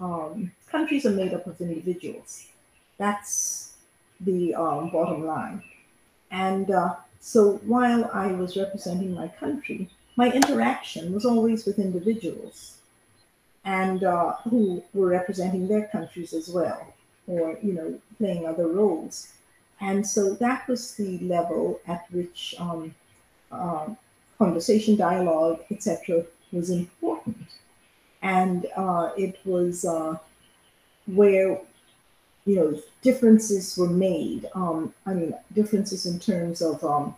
Um, 0.01 0.53
countries 0.71 1.05
are 1.07 1.11
made 1.11 1.35
up 1.35 1.47
of 1.47 1.61
individuals. 1.61 2.47
That's 2.99 3.75
the 4.21 4.55
um, 4.55 4.91
bottom 4.91 5.27
line. 5.27 5.63
And 6.31 6.71
uh, 6.71 6.97
so 7.21 7.61
while 7.65 8.11
I 8.13 8.29
was 8.29 8.57
representing 8.57 9.15
my 9.15 9.29
country, 9.29 9.89
my 10.17 10.31
interaction 10.31 11.13
was 11.13 11.25
always 11.25 11.65
with 11.65 11.79
individuals 11.79 12.79
and 13.65 14.05
uh, 14.05 14.35
who 14.49 14.83
were 14.95 15.09
representing 15.09 15.69
their 15.69 15.87
countries 15.89 16.33
as 16.33 16.49
well, 16.49 16.95
or 17.27 17.59
you 17.63 17.73
know, 17.73 18.01
playing 18.19 18.47
other 18.47 18.69
roles. 18.69 19.33
And 19.81 20.07
so 20.07 20.35
that 20.35 20.67
was 20.69 20.95
the 20.95 21.19
level 21.19 21.81
at 21.87 22.11
which 22.11 22.55
um, 22.59 22.95
uh, 23.53 23.87
conversation, 24.39 24.97
dialogue, 24.97 25.61
etc., 25.71 26.25
was 26.53 26.71
important. 26.71 27.37
And 28.23 28.67
uh, 28.77 29.11
it 29.17 29.39
was 29.45 29.85
uh, 29.85 30.17
where 31.07 31.61
you 32.47 32.57
know 32.57 32.83
differences 33.03 33.77
were 33.77 33.89
made. 33.89 34.47
Um, 34.55 34.95
I 35.07 35.15
mean, 35.15 35.35
differences 35.53 36.07
in 36.07 36.19
terms 36.19 36.63
of 36.63 36.83
um, 36.83 37.15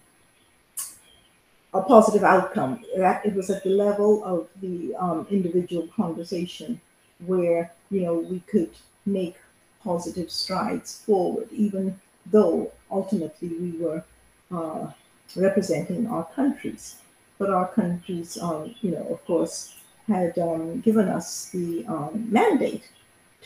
a 1.72 1.82
positive 1.82 2.24
outcome. 2.24 2.84
That 2.96 3.24
it 3.24 3.34
was 3.34 3.50
at 3.50 3.62
the 3.62 3.70
level 3.70 4.24
of 4.24 4.48
the 4.60 4.94
um, 4.96 5.26
individual 5.30 5.88
conversation 5.94 6.80
where 7.26 7.72
you 7.90 8.02
know 8.02 8.14
we 8.18 8.40
could 8.40 8.72
make 9.06 9.36
positive 9.82 10.30
strides 10.30 11.02
forward, 11.06 11.48
even 11.52 11.98
though 12.26 12.72
ultimately 12.90 13.48
we 13.48 13.70
were 13.78 14.04
uh, 14.50 14.90
representing 15.36 16.06
our 16.06 16.24
countries. 16.34 16.96
But 17.40 17.48
our 17.48 17.68
countries, 17.68 18.36
um, 18.36 18.74
you 18.82 18.90
know, 18.90 19.06
of 19.14 19.24
course, 19.24 19.74
had 20.06 20.38
um, 20.38 20.80
given 20.82 21.08
us 21.08 21.46
the 21.46 21.86
um, 21.86 22.26
mandate 22.30 22.84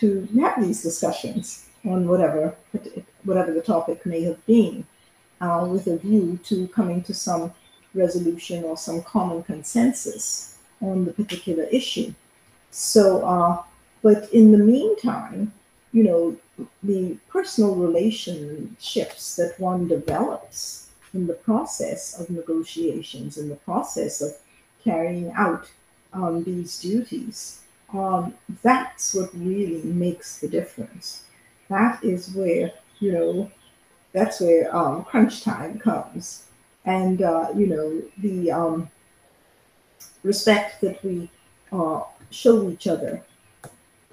to 0.00 0.28
have 0.40 0.60
these 0.60 0.82
discussions 0.82 1.66
on 1.84 2.08
whatever 2.08 2.56
whatever 3.22 3.52
the 3.52 3.62
topic 3.62 4.04
may 4.04 4.22
have 4.22 4.44
been, 4.46 4.84
uh, 5.40 5.64
with 5.70 5.86
a 5.86 5.96
view 5.96 6.40
to 6.42 6.66
coming 6.68 7.02
to 7.04 7.14
some 7.14 7.54
resolution 7.94 8.64
or 8.64 8.76
some 8.76 9.00
common 9.02 9.44
consensus 9.44 10.58
on 10.80 11.04
the 11.04 11.12
particular 11.12 11.62
issue. 11.70 12.12
So, 12.72 13.24
uh, 13.24 13.62
but 14.02 14.28
in 14.32 14.50
the 14.50 14.58
meantime, 14.58 15.52
you 15.92 16.02
know, 16.02 16.36
the 16.82 17.16
personal 17.28 17.76
relationships 17.76 19.36
that 19.36 19.54
one 19.60 19.86
develops 19.86 20.83
in 21.14 21.26
the 21.26 21.34
process 21.34 22.20
of 22.20 22.28
negotiations, 22.28 23.38
in 23.38 23.48
the 23.48 23.56
process 23.56 24.20
of 24.20 24.32
carrying 24.82 25.30
out 25.32 25.70
um, 26.12 26.44
these 26.44 26.80
duties, 26.80 27.60
um, 27.92 28.34
that's 28.62 29.14
what 29.14 29.30
really 29.34 29.82
makes 29.82 30.38
the 30.40 30.48
difference. 30.48 31.24
That 31.68 32.02
is 32.04 32.34
where, 32.34 32.72
you 32.98 33.12
know, 33.12 33.50
that's 34.12 34.40
where 34.40 34.74
um, 34.74 35.04
crunch 35.04 35.42
time 35.42 35.78
comes. 35.78 36.46
And, 36.84 37.22
uh, 37.22 37.48
you 37.56 37.66
know, 37.66 38.02
the 38.18 38.52
um, 38.52 38.90
respect 40.22 40.80
that 40.82 41.02
we 41.04 41.30
uh, 41.72 42.02
show 42.30 42.68
each 42.68 42.86
other 42.86 43.22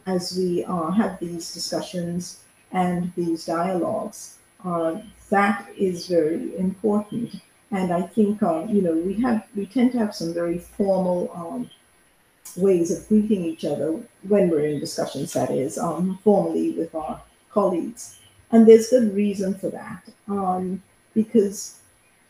as 0.05 0.37
we 0.37 0.63
uh, 0.65 0.91
have 0.91 1.19
these 1.19 1.53
discussions 1.53 2.43
and 2.71 3.11
these 3.15 3.45
dialogues. 3.45 4.37
Uh, 4.63 5.01
that 5.29 5.67
is 5.77 6.07
very 6.07 6.55
important. 6.57 7.35
And 7.71 7.93
I 7.93 8.01
think, 8.01 8.43
uh, 8.43 8.65
you 8.67 8.81
know, 8.81 8.93
we 8.93 9.13
have, 9.21 9.47
we 9.55 9.65
tend 9.65 9.93
to 9.93 9.99
have 9.99 10.13
some 10.13 10.33
very 10.33 10.57
formal 10.57 11.31
um, 11.33 11.69
ways 12.57 12.91
of 12.91 13.07
greeting 13.07 13.45
each 13.45 13.63
other 13.63 13.97
when 14.27 14.49
we're 14.49 14.65
in 14.65 14.79
discussions, 14.79 15.33
that 15.33 15.49
is, 15.49 15.77
um, 15.77 16.19
formally 16.23 16.71
with 16.71 16.93
our 16.93 17.21
colleagues. 17.49 18.19
And 18.51 18.67
there's 18.67 18.89
good 18.89 19.15
reason 19.15 19.55
for 19.55 19.69
that, 19.69 20.03
um, 20.27 20.83
because 21.13 21.79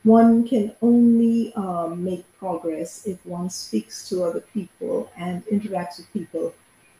one 0.03 0.47
can 0.47 0.75
only 0.81 1.53
um, 1.55 2.03
make 2.03 2.25
progress 2.37 3.07
if 3.07 3.23
one 3.25 3.49
speaks 3.49 4.07
to 4.09 4.23
other 4.23 4.41
people 4.41 5.11
and 5.17 5.43
interacts 5.47 5.97
with 5.97 6.13
people 6.13 6.53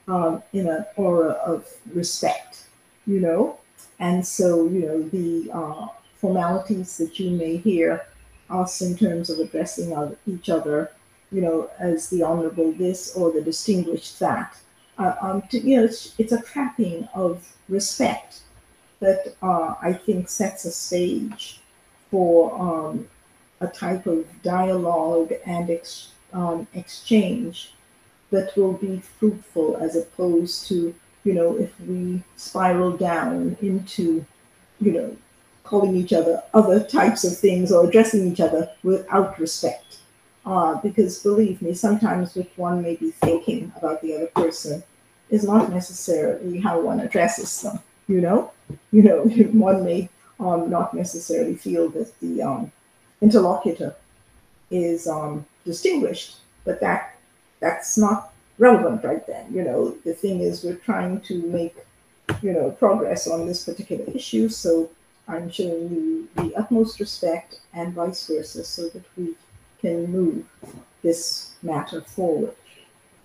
um, 0.08 0.42
in 0.54 0.68
an 0.68 0.86
aura 0.96 1.34
of 1.46 1.68
respect, 1.94 2.66
you 3.06 3.20
know? 3.20 3.60
And 4.02 4.26
so, 4.28 4.68
you 4.68 4.86
know, 4.88 5.02
the 5.04 5.52
uh, 5.54 5.88
formalities 6.16 6.98
that 6.98 7.20
you 7.20 7.30
may 7.30 7.58
hear 7.58 8.06
us 8.50 8.82
in 8.82 8.98
terms 8.98 9.30
of 9.30 9.40
addressing 9.40 9.94
of 9.96 10.18
each 10.28 10.50
other, 10.50 10.92
you 11.32 11.42
know, 11.42 11.70
as 11.80 12.10
the 12.10 12.24
honorable 12.24 12.74
this 12.74 13.16
or 13.16 13.32
the 13.32 13.42
distinguished 13.42 14.20
that, 14.20 14.58
uh, 14.98 15.14
um, 15.22 15.44
to, 15.52 15.60
you 15.60 15.78
know, 15.78 15.84
it's, 15.86 16.16
it's 16.18 16.34
a 16.34 16.42
trapping 16.42 17.08
of 17.14 17.56
respect 17.70 18.42
that 19.00 19.36
uh, 19.42 19.76
I 19.82 19.94
think 19.94 20.30
sets 20.30 20.66
a 20.66 20.72
stage 20.72 21.62
for 22.10 22.54
um, 22.60 23.08
a 23.62 23.68
type 23.68 24.08
of 24.08 24.26
dialogue 24.42 25.32
and 25.46 25.70
ex- 25.70 26.10
um, 26.34 26.68
exchange 26.74 27.74
that 28.32 28.56
will 28.58 28.74
be 28.74 29.00
fruitful 29.20 29.78
as 29.78 29.96
opposed 29.96 30.68
to, 30.68 30.96
you 31.24 31.34
know, 31.34 31.56
if 31.58 31.80
we 31.82 32.24
spiral 32.36 32.98
down 32.98 33.58
into, 33.62 34.26
you 34.80 34.92
know, 34.92 35.18
calling 35.64 35.96
each 35.96 36.12
other 36.12 36.44
other 36.54 36.84
types 36.84 37.24
of 37.24 37.38
things 37.38 37.72
or 37.72 37.88
addressing 37.88 38.32
each 38.32 38.40
other 38.40 38.70
without 38.84 39.40
respect. 39.40 40.00
Uh, 40.46 40.76
because 40.82 41.20
believe 41.20 41.62
me, 41.62 41.74
sometimes 41.74 42.36
what 42.36 42.50
one 42.56 42.82
may 42.82 42.96
be 42.96 43.12
thinking 43.12 43.72
about 43.78 44.02
the 44.02 44.16
other 44.16 44.28
person 44.28 44.84
is 45.30 45.44
not 45.44 45.72
necessarily 45.72 46.60
how 46.60 46.82
one 46.82 47.00
addresses 47.00 47.62
them, 47.62 47.80
you 48.08 48.20
know? 48.20 48.52
You 48.92 49.04
know, 49.04 49.24
one 49.54 49.86
may 49.86 50.10
um, 50.40 50.70
not 50.70 50.94
necessarily 50.94 51.56
feel 51.56 51.90
that 51.90 52.20
the 52.20 52.42
um, 52.42 52.72
interlocutor 53.22 53.96
is 54.72 55.08
um, 55.08 55.46
distinguished, 55.64 56.38
but 56.66 56.80
that 56.82 57.18
that's 57.60 57.98
not 57.98 58.31
relevant 58.62 59.04
right 59.04 59.26
then. 59.26 59.46
You 59.54 59.64
know, 59.64 59.98
the 60.06 60.14
thing 60.14 60.40
is 60.40 60.64
we're 60.64 60.76
trying 60.76 61.20
to 61.22 61.42
make 61.48 61.76
you 62.42 62.54
know 62.54 62.72
progress 62.72 63.28
on 63.28 63.46
this 63.48 63.66
particular 63.66 64.06
issue, 64.14 64.48
so 64.48 64.90
I'm 65.28 65.50
showing 65.50 65.90
you 65.94 66.30
the 66.36 66.56
utmost 66.56 67.00
respect 67.00 67.60
and 67.74 67.94
vice 67.94 68.26
versa, 68.28 68.64
so 68.64 68.88
that 68.90 69.04
we 69.18 69.34
can 69.82 70.12
move 70.12 70.46
this 71.02 71.54
matter 71.64 72.02
forward. 72.02 72.56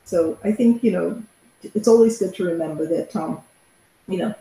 So 0.05 0.39
I 0.43 0.53
think 0.53 0.83
you 0.83 0.93
know 0.93 1.23
it's 1.63 1.89
always 1.89 2.19
good 2.19 2.35
to 2.37 2.45
remember 2.45 2.87
that 2.87 3.15
um, 3.15 3.41
you 4.09 4.19
know 4.19 4.35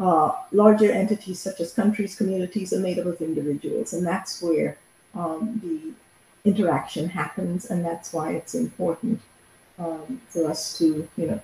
uh, 0.00 0.32
larger 0.50 0.90
entities 0.90 1.38
such 1.38 1.60
as 1.60 1.72
countries, 1.72 2.16
communities 2.16 2.72
are 2.72 2.80
made 2.80 2.98
up 2.98 3.06
of 3.06 3.22
individuals, 3.22 3.92
and 3.92 4.04
that's 4.04 4.42
where 4.42 4.76
um, 5.14 5.60
the 5.62 6.50
interaction 6.50 7.08
happens, 7.08 7.70
and 7.70 7.84
that's 7.84 8.12
why 8.12 8.32
it's 8.32 8.56
important 8.56 9.20
um, 9.78 10.20
for 10.28 10.50
us 10.50 10.78
to, 10.78 11.08
you 11.16 11.26
know, 11.26 11.40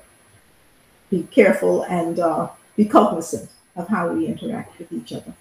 be 1.11 1.23
careful 1.25 1.83
and 1.85 2.19
uh, 2.19 2.49
be 2.77 2.85
cognizant 2.85 3.51
of 3.77 3.89
how 3.89 4.13
we 4.13 4.27
interact 4.27 4.79
with 4.79 4.93
each 4.93 5.13
other. 5.13 5.33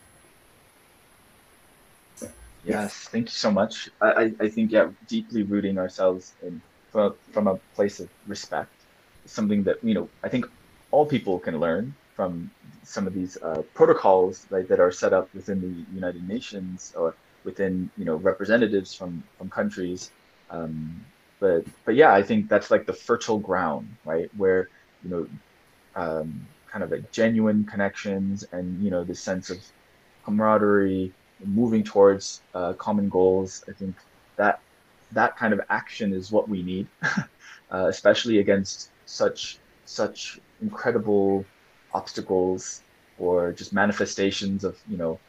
So, 2.16 2.30
yes, 2.64 2.94
thank 3.10 3.28
you 3.28 3.34
so 3.34 3.52
much. 3.52 3.90
I, 4.02 4.34
I 4.40 4.50
think 4.50 4.72
yeah, 4.72 4.90
deeply 5.08 5.44
rooting 5.44 5.78
ourselves 5.78 6.34
in 6.44 6.62
from, 6.92 7.16
from 7.32 7.48
a 7.48 7.56
place 7.76 8.00
of 8.00 8.10
respect, 8.28 8.72
something 9.26 9.64
that 9.64 9.84
you 9.84 9.94
know 9.94 10.10
I 10.24 10.30
think 10.30 10.46
all 10.92 11.06
people 11.06 11.40
can 11.40 11.60
learn 11.60 11.94
from 12.16 12.50
some 12.84 13.06
of 13.06 13.14
these 13.14 13.38
uh, 13.44 13.62
protocols 13.74 14.48
right, 14.50 14.68
that 14.70 14.80
are 14.80 14.92
set 14.92 15.14
up 15.14 15.30
within 15.36 15.62
the 15.62 15.94
United 15.94 16.28
Nations 16.28 16.94
or 16.98 17.14
within 17.44 17.90
you 17.98 18.06
know 18.06 18.16
representatives 18.16 18.94
from 18.94 19.24
from 19.38 19.50
countries. 19.50 20.12
Um, 20.50 21.06
but 21.40 21.66
but 21.86 21.96
yeah, 21.96 22.14
I 22.14 22.24
think 22.24 22.50
that's 22.50 22.72
like 22.72 22.86
the 22.86 22.94
fertile 22.94 23.40
ground, 23.40 23.96
right, 24.06 24.30
where 24.38 24.70
you 25.04 25.10
know 25.10 25.28
um, 25.96 26.48
kind 26.72 26.84
of 26.84 26.92
like 26.92 27.12
genuine 27.12 27.64
connections 27.66 28.44
and 28.52 28.82
you 28.84 28.92
know 28.92 29.04
the 29.04 29.16
sense 29.16 29.50
of 29.50 29.60
camaraderie, 30.26 31.14
moving 31.46 31.84
towards 31.84 32.42
uh, 32.54 32.74
common 32.74 33.10
goals. 33.10 33.64
I 33.70 33.74
think 33.74 33.96
that 34.36 34.60
that 35.12 35.38
kind 35.38 35.54
of 35.54 35.62
action 35.70 36.14
is 36.14 36.32
what 36.32 36.50
we 36.50 36.64
need, 36.64 36.88
uh, 37.72 37.88
especially 37.88 38.40
against 38.40 38.90
such 39.06 39.60
such 39.86 40.40
incredible 40.62 41.46
obstacles 41.94 42.82
or 43.20 43.54
just 43.54 43.74
manifestations 43.74 44.64
of 44.64 44.78
you 44.90 44.98
know 44.98 45.20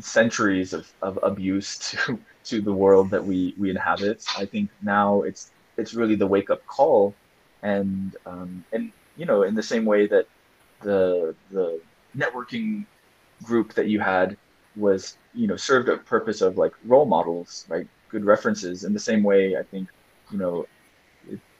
centuries 0.00 0.72
of, 0.72 0.90
of 1.02 1.18
abuse 1.22 1.78
to 1.90 2.18
to 2.44 2.60
the 2.60 2.72
world 2.72 3.10
that 3.10 3.24
we 3.24 3.54
we 3.58 3.70
inhabit. 3.70 4.24
I 4.36 4.46
think 4.46 4.70
now 4.82 5.22
it's 5.22 5.50
it's 5.76 5.94
really 5.94 6.16
the 6.16 6.26
wake 6.26 6.50
up 6.50 6.64
call, 6.66 7.14
and 7.62 8.16
um, 8.26 8.64
and 8.72 8.92
you 9.16 9.26
know 9.26 9.42
in 9.42 9.54
the 9.54 9.62
same 9.62 9.84
way 9.84 10.06
that 10.06 10.26
the 10.82 11.34
the 11.50 11.80
networking 12.16 12.86
group 13.42 13.74
that 13.74 13.88
you 13.88 14.00
had 14.00 14.36
was 14.76 15.16
you 15.34 15.46
know 15.46 15.56
served 15.56 15.88
a 15.88 15.96
purpose 15.96 16.40
of 16.40 16.58
like 16.58 16.72
role 16.84 17.06
models, 17.06 17.64
right? 17.68 17.86
Good 18.08 18.24
references. 18.24 18.84
In 18.84 18.92
the 18.92 19.00
same 19.00 19.22
way, 19.22 19.56
I 19.56 19.62
think 19.62 19.88
you 20.30 20.38
know 20.38 20.66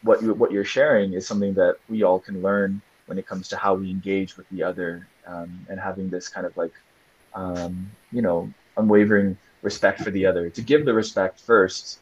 what 0.02 0.22
you 0.22 0.34
what 0.34 0.52
you're 0.52 0.64
sharing 0.64 1.12
is 1.12 1.26
something 1.26 1.54
that 1.54 1.76
we 1.88 2.02
all 2.02 2.18
can 2.18 2.42
learn 2.42 2.82
when 3.06 3.18
it 3.18 3.26
comes 3.26 3.48
to 3.48 3.56
how 3.56 3.74
we 3.74 3.90
engage 3.90 4.36
with 4.36 4.48
the 4.50 4.62
other 4.62 5.08
um, 5.26 5.66
and 5.68 5.78
having 5.78 6.08
this 6.10 6.28
kind 6.28 6.46
of 6.46 6.56
like 6.56 6.72
um, 7.34 7.90
you 8.10 8.22
know 8.22 8.52
unwavering 8.76 9.36
respect 9.62 10.00
for 10.00 10.10
the 10.10 10.26
other. 10.26 10.50
To 10.50 10.62
give 10.62 10.84
the 10.84 10.94
respect 10.94 11.40
first 11.40 12.00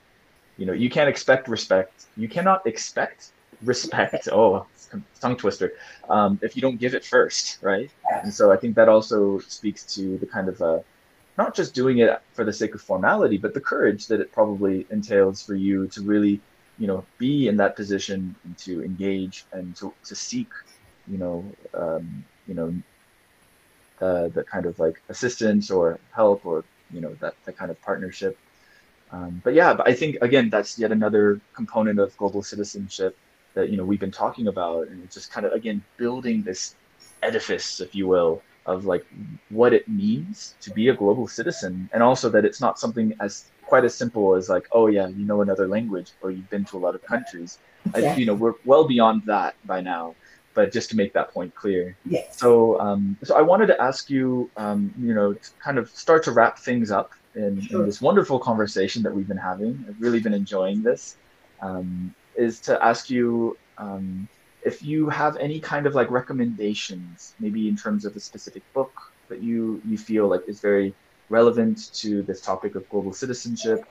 you 0.56 0.66
know 0.66 0.72
you 0.72 0.90
can't 0.90 1.08
expect 1.08 1.48
respect. 1.48 2.06
You 2.16 2.28
cannot 2.28 2.66
expect 2.66 3.32
respect. 3.62 4.28
Oh 4.32 4.66
tongue 5.20 5.36
twister. 5.36 5.72
Um, 6.08 6.38
if 6.42 6.56
you 6.56 6.62
don't 6.62 6.78
give 6.78 6.94
it 6.94 7.04
first 7.04 7.58
right? 7.62 7.90
And 8.22 8.32
so 8.32 8.50
i 8.52 8.56
think 8.56 8.74
that 8.74 8.88
also 8.88 9.38
speaks 9.38 9.82
to 9.94 10.18
the 10.18 10.26
kind 10.26 10.48
of 10.48 10.60
uh, 10.60 10.80
not 11.38 11.54
just 11.54 11.74
doing 11.74 11.98
it 11.98 12.20
for 12.32 12.44
the 12.44 12.52
sake 12.52 12.74
of 12.74 12.82
formality 12.82 13.38
but 13.38 13.54
the 13.54 13.60
courage 13.60 14.08
that 14.08 14.20
it 14.20 14.32
probably 14.32 14.86
entails 14.90 15.42
for 15.42 15.54
you 15.54 15.86
to 15.88 16.02
really 16.02 16.40
you 16.78 16.86
know 16.86 17.04
be 17.18 17.48
in 17.48 17.56
that 17.56 17.76
position 17.76 18.34
and 18.44 18.58
to 18.58 18.82
engage 18.82 19.44
and 19.52 19.76
to, 19.76 19.92
to 20.04 20.14
seek 20.14 20.48
you 21.10 21.18
know, 21.18 21.44
um, 21.74 22.24
you 22.46 22.54
know, 22.54 22.72
the, 24.01 24.30
the 24.34 24.42
kind 24.42 24.66
of 24.66 24.78
like 24.78 25.01
assistance 25.09 25.70
or 25.70 25.98
help 26.12 26.44
or, 26.44 26.64
you 26.92 27.01
know, 27.01 27.14
that, 27.20 27.34
that 27.44 27.57
kind 27.57 27.70
of 27.70 27.80
partnership. 27.82 28.36
Um, 29.12 29.40
but 29.44 29.55
yeah, 29.55 29.74
but 29.74 29.88
I 29.88 29.94
think 29.94 30.16
again, 30.20 30.51
that's 30.51 30.78
yet 30.78 30.92
another 30.92 31.40
component 31.55 31.98
of 31.98 32.16
global 32.16 32.42
citizenship 32.42 33.16
that, 33.55 33.68
you 33.70 33.76
know, 33.76 33.84
we've 33.84 34.01
been 34.01 34.11
talking 34.11 34.48
about. 34.48 34.88
And 34.88 35.03
it's 35.05 35.14
just 35.14 35.32
kind 35.32 35.46
of, 35.46 35.53
again, 35.53 35.82
building 35.96 36.42
this 36.42 36.74
edifice, 37.22 37.80
if 37.80 37.94
you 37.94 38.09
will, 38.09 38.42
of 38.66 38.84
like 38.84 39.07
what 39.48 39.72
it 39.72 39.88
means 39.88 40.55
to 40.61 40.70
be 40.70 40.88
a 40.88 40.94
global 40.94 41.28
citizen. 41.28 41.88
And 41.92 42.03
also 42.03 42.28
that 42.30 42.44
it's 42.44 42.61
not 42.61 42.78
something 42.78 43.14
as 43.20 43.46
quite 43.70 43.84
as 43.84 43.94
simple 43.94 44.34
as 44.34 44.48
like 44.48 44.66
oh 44.72 44.88
yeah 44.88 45.07
you 45.07 45.24
know 45.24 45.42
another 45.42 45.68
language 45.68 46.11
or 46.22 46.32
you've 46.32 46.51
been 46.51 46.64
to 46.64 46.76
a 46.76 46.82
lot 46.86 46.94
of 46.96 47.03
countries. 47.03 47.59
I, 47.94 48.14
you 48.16 48.26
know 48.26 48.34
we're 48.34 48.55
well 48.64 48.84
beyond 48.94 49.22
that 49.26 49.55
by 49.64 49.80
now 49.80 50.16
but 50.55 50.72
just 50.72 50.90
to 50.90 50.96
make 50.96 51.12
that 51.12 51.32
point 51.32 51.55
clear. 51.55 51.96
Yes. 52.05 52.38
So, 52.38 52.78
um, 52.80 53.16
so 53.22 53.36
I 53.36 53.42
wanted 53.42 53.66
to 53.66 53.80
ask 53.80 54.11
you, 54.11 54.51
um, 54.57 54.92
you 54.98 55.14
know, 55.14 55.32
to 55.32 55.51
kind 55.62 55.78
of 55.78 55.88
start 55.90 56.24
to 56.24 56.32
wrap 56.32 56.59
things 56.59 56.90
up 56.90 57.12
in, 57.34 57.61
sure. 57.61 57.80
in, 57.80 57.86
this 57.86 58.01
wonderful 58.01 58.38
conversation 58.38 59.03
that 59.05 59.14
we've 59.14 59.28
been 59.28 59.36
having. 59.36 59.84
I've 59.88 60.01
really 60.01 60.20
been 60.20 60.34
enjoying 60.34 60.82
this. 60.82 61.16
Um, 61.62 62.14
is 62.36 62.61
to 62.61 62.82
ask 62.82 63.11
you 63.11 63.57
um, 63.76 64.28
if 64.64 64.82
you 64.82 65.09
have 65.09 65.36
any 65.36 65.61
kind 65.61 65.86
of 65.86 65.94
like 65.94 66.11
recommendations, 66.11 67.34
maybe 67.38 67.68
in 67.68 67.76
terms 67.76 68.05
of 68.05 68.16
a 68.16 68.20
specific 68.20 68.62
book 68.72 68.92
that 69.28 69.42
you 69.42 69.80
you 69.86 69.96
feel 69.96 70.28
like 70.28 70.42
is 70.48 70.61
very 70.61 70.94
relevant 71.28 71.92
to 71.94 72.22
this 72.22 72.40
topic 72.40 72.74
of 72.74 72.88
global 72.88 73.12
citizenship 73.12 73.84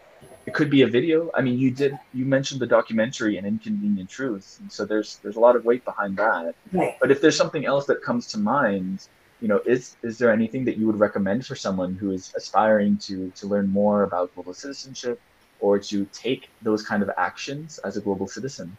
it 0.50 0.56
could 0.56 0.72
be 0.72 0.82
a 0.82 0.88
video. 0.88 1.30
I 1.36 1.42
mean, 1.42 1.60
you 1.60 1.70
did 1.70 1.94
you 2.12 2.26
mentioned 2.26 2.60
the 2.60 2.72
documentary 2.78 3.38
and 3.38 3.46
Inconvenient 3.46 4.10
Truth, 4.10 4.58
and 4.62 4.72
so 4.72 4.84
there's 4.84 5.18
there's 5.22 5.36
a 5.36 5.40
lot 5.40 5.56
of 5.56 5.64
weight 5.64 5.86
behind 5.86 6.18
that. 6.18 6.56
Right. 6.74 6.98
But 7.00 7.12
if 7.12 7.22
there's 7.22 7.38
something 7.38 7.66
else 7.66 7.86
that 7.86 8.02
comes 8.02 8.26
to 8.34 8.40
mind, 8.40 9.08
you 9.42 9.48
know, 9.48 9.60
is 9.74 9.96
is 10.02 10.18
there 10.18 10.32
anything 10.34 10.66
that 10.66 10.76
you 10.78 10.88
would 10.88 11.00
recommend 11.00 11.46
for 11.46 11.56
someone 11.56 11.94
who 11.94 12.10
is 12.12 12.34
aspiring 12.36 12.98
to 13.08 13.32
to 13.40 13.46
learn 13.46 13.68
more 13.70 14.02
about 14.10 14.34
global 14.34 14.56
citizenship 14.56 15.22
or 15.60 15.78
to 15.92 16.06
take 16.26 16.50
those 16.64 16.82
kind 16.82 17.04
of 17.04 17.12
actions 17.16 17.78
as 17.88 17.96
a 17.96 18.02
global 18.02 18.28
citizen? 18.28 18.76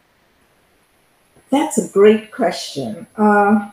That's 1.51 1.77
a 1.77 1.87
great 1.87 2.33
question. 2.33 3.07
Uh, 3.15 3.71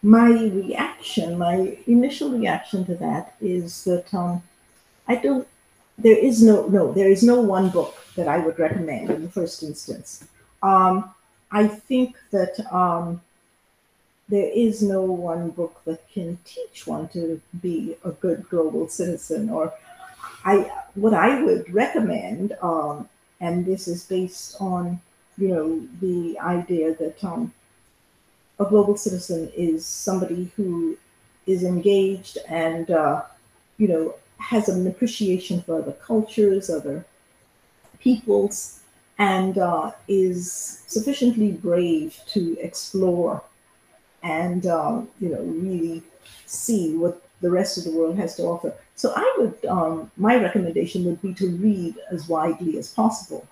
my 0.00 0.30
reaction, 0.30 1.36
my 1.36 1.76
initial 1.86 2.30
reaction 2.30 2.86
to 2.86 2.94
that 2.94 3.34
is 3.42 3.84
that 3.84 4.14
um, 4.14 4.42
I 5.06 5.16
don't 5.16 5.46
there 5.98 6.16
is 6.16 6.42
no 6.42 6.66
no 6.66 6.92
there 6.92 7.10
is 7.10 7.22
no 7.22 7.40
one 7.40 7.70
book 7.70 7.94
that 8.14 8.28
I 8.28 8.38
would 8.38 8.58
recommend 8.58 9.10
in 9.10 9.22
the 9.22 9.28
first 9.28 9.62
instance. 9.62 10.24
Um, 10.62 11.12
I 11.50 11.66
think 11.66 12.16
that 12.30 12.54
um, 12.72 13.20
there 14.28 14.50
is 14.54 14.82
no 14.82 15.02
one 15.02 15.50
book 15.50 15.80
that 15.86 16.08
can 16.12 16.38
teach 16.44 16.86
one 16.86 17.08
to 17.08 17.40
be 17.60 17.96
a 18.04 18.10
good 18.10 18.48
global 18.48 18.88
citizen. 18.88 19.50
Or 19.50 19.72
I 20.44 20.70
what 20.94 21.14
I 21.14 21.42
would 21.42 21.72
recommend, 21.72 22.56
um, 22.62 23.08
and 23.40 23.66
this 23.66 23.88
is 23.88 24.04
based 24.04 24.56
on 24.60 25.00
you 25.36 25.48
know 25.48 25.82
the 26.00 26.38
idea 26.38 26.94
that 26.94 27.22
um, 27.24 27.52
a 28.58 28.64
global 28.64 28.96
citizen 28.96 29.50
is 29.56 29.86
somebody 29.86 30.50
who 30.56 30.96
is 31.46 31.64
engaged 31.64 32.38
and 32.48 32.90
uh, 32.90 33.22
you 33.78 33.88
know 33.88 34.14
has 34.38 34.68
an 34.68 34.86
appreciation 34.86 35.62
for 35.62 35.78
other 35.78 35.92
cultures, 35.92 36.70
other 36.70 37.04
peoples, 38.00 38.80
and 39.18 39.58
uh, 39.58 39.92
is 40.06 40.82
sufficiently 40.86 41.52
brave 41.52 42.20
to 42.28 42.56
explore 42.60 43.42
and 44.22 44.66
uh, 44.66 45.00
you 45.20 45.28
know 45.28 45.42
really 45.42 46.02
see 46.46 46.94
what 46.96 47.22
the 47.40 47.50
rest 47.50 47.78
of 47.78 47.84
the 47.84 47.92
world 47.92 48.16
has 48.16 48.36
to 48.36 48.42
offer. 48.42 48.74
So 48.96 49.12
I 49.14 49.36
would, 49.38 49.64
um, 49.66 50.10
my 50.16 50.36
recommendation 50.36 51.04
would 51.04 51.22
be 51.22 51.32
to 51.34 51.50
read 51.50 51.94
as 52.10 52.28
widely 52.28 52.78
as 52.78 52.92
possible. 52.92 53.46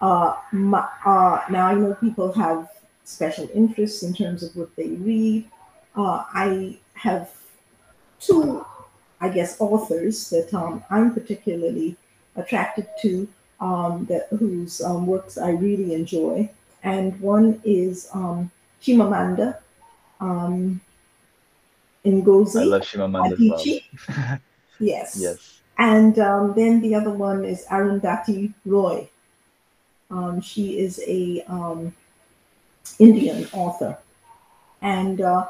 Uh, 0.00 0.36
my, 0.52 0.86
uh, 1.04 1.40
now 1.50 1.66
I 1.66 1.74
know 1.74 1.94
people 1.94 2.32
have 2.32 2.68
special 3.04 3.48
interests 3.52 4.02
in 4.02 4.14
terms 4.14 4.42
of 4.42 4.54
what 4.54 4.74
they 4.76 4.88
read. 4.88 5.50
Uh, 5.96 6.22
I 6.32 6.78
have 6.94 7.30
two 8.20 8.64
I 9.24 9.28
guess, 9.28 9.60
authors 9.60 10.30
that 10.30 10.52
um, 10.52 10.84
I'm 10.90 11.14
particularly 11.14 11.96
attracted 12.36 12.86
to, 13.02 13.28
um, 13.60 14.06
that 14.10 14.28
whose 14.38 14.80
um, 14.82 15.06
works 15.06 15.38
I 15.38 15.50
really 15.50 15.94
enjoy. 15.94 16.50
And 16.82 17.18
one 17.20 17.60
is 17.64 18.08
um, 18.12 18.50
Chimamanda 18.82 19.58
um, 20.20 20.80
Ngozi 22.04 22.60
I 22.60 22.64
love 22.64 22.82
Chimamanda 22.82 23.36
Adichie. 23.36 23.82
Well. 24.08 24.38
yes. 24.80 25.16
Yes. 25.18 25.60
And 25.78 26.18
um, 26.18 26.54
then 26.54 26.80
the 26.80 26.94
other 26.94 27.10
one 27.10 27.44
is 27.44 27.66
Arundhati 27.66 28.52
Roy. 28.64 29.08
Um, 30.10 30.40
she 30.40 30.78
is 30.78 31.00
a 31.06 31.42
um, 31.48 31.94
Indian 32.98 33.48
author, 33.52 33.98
and 34.82 35.20
uh, 35.20 35.46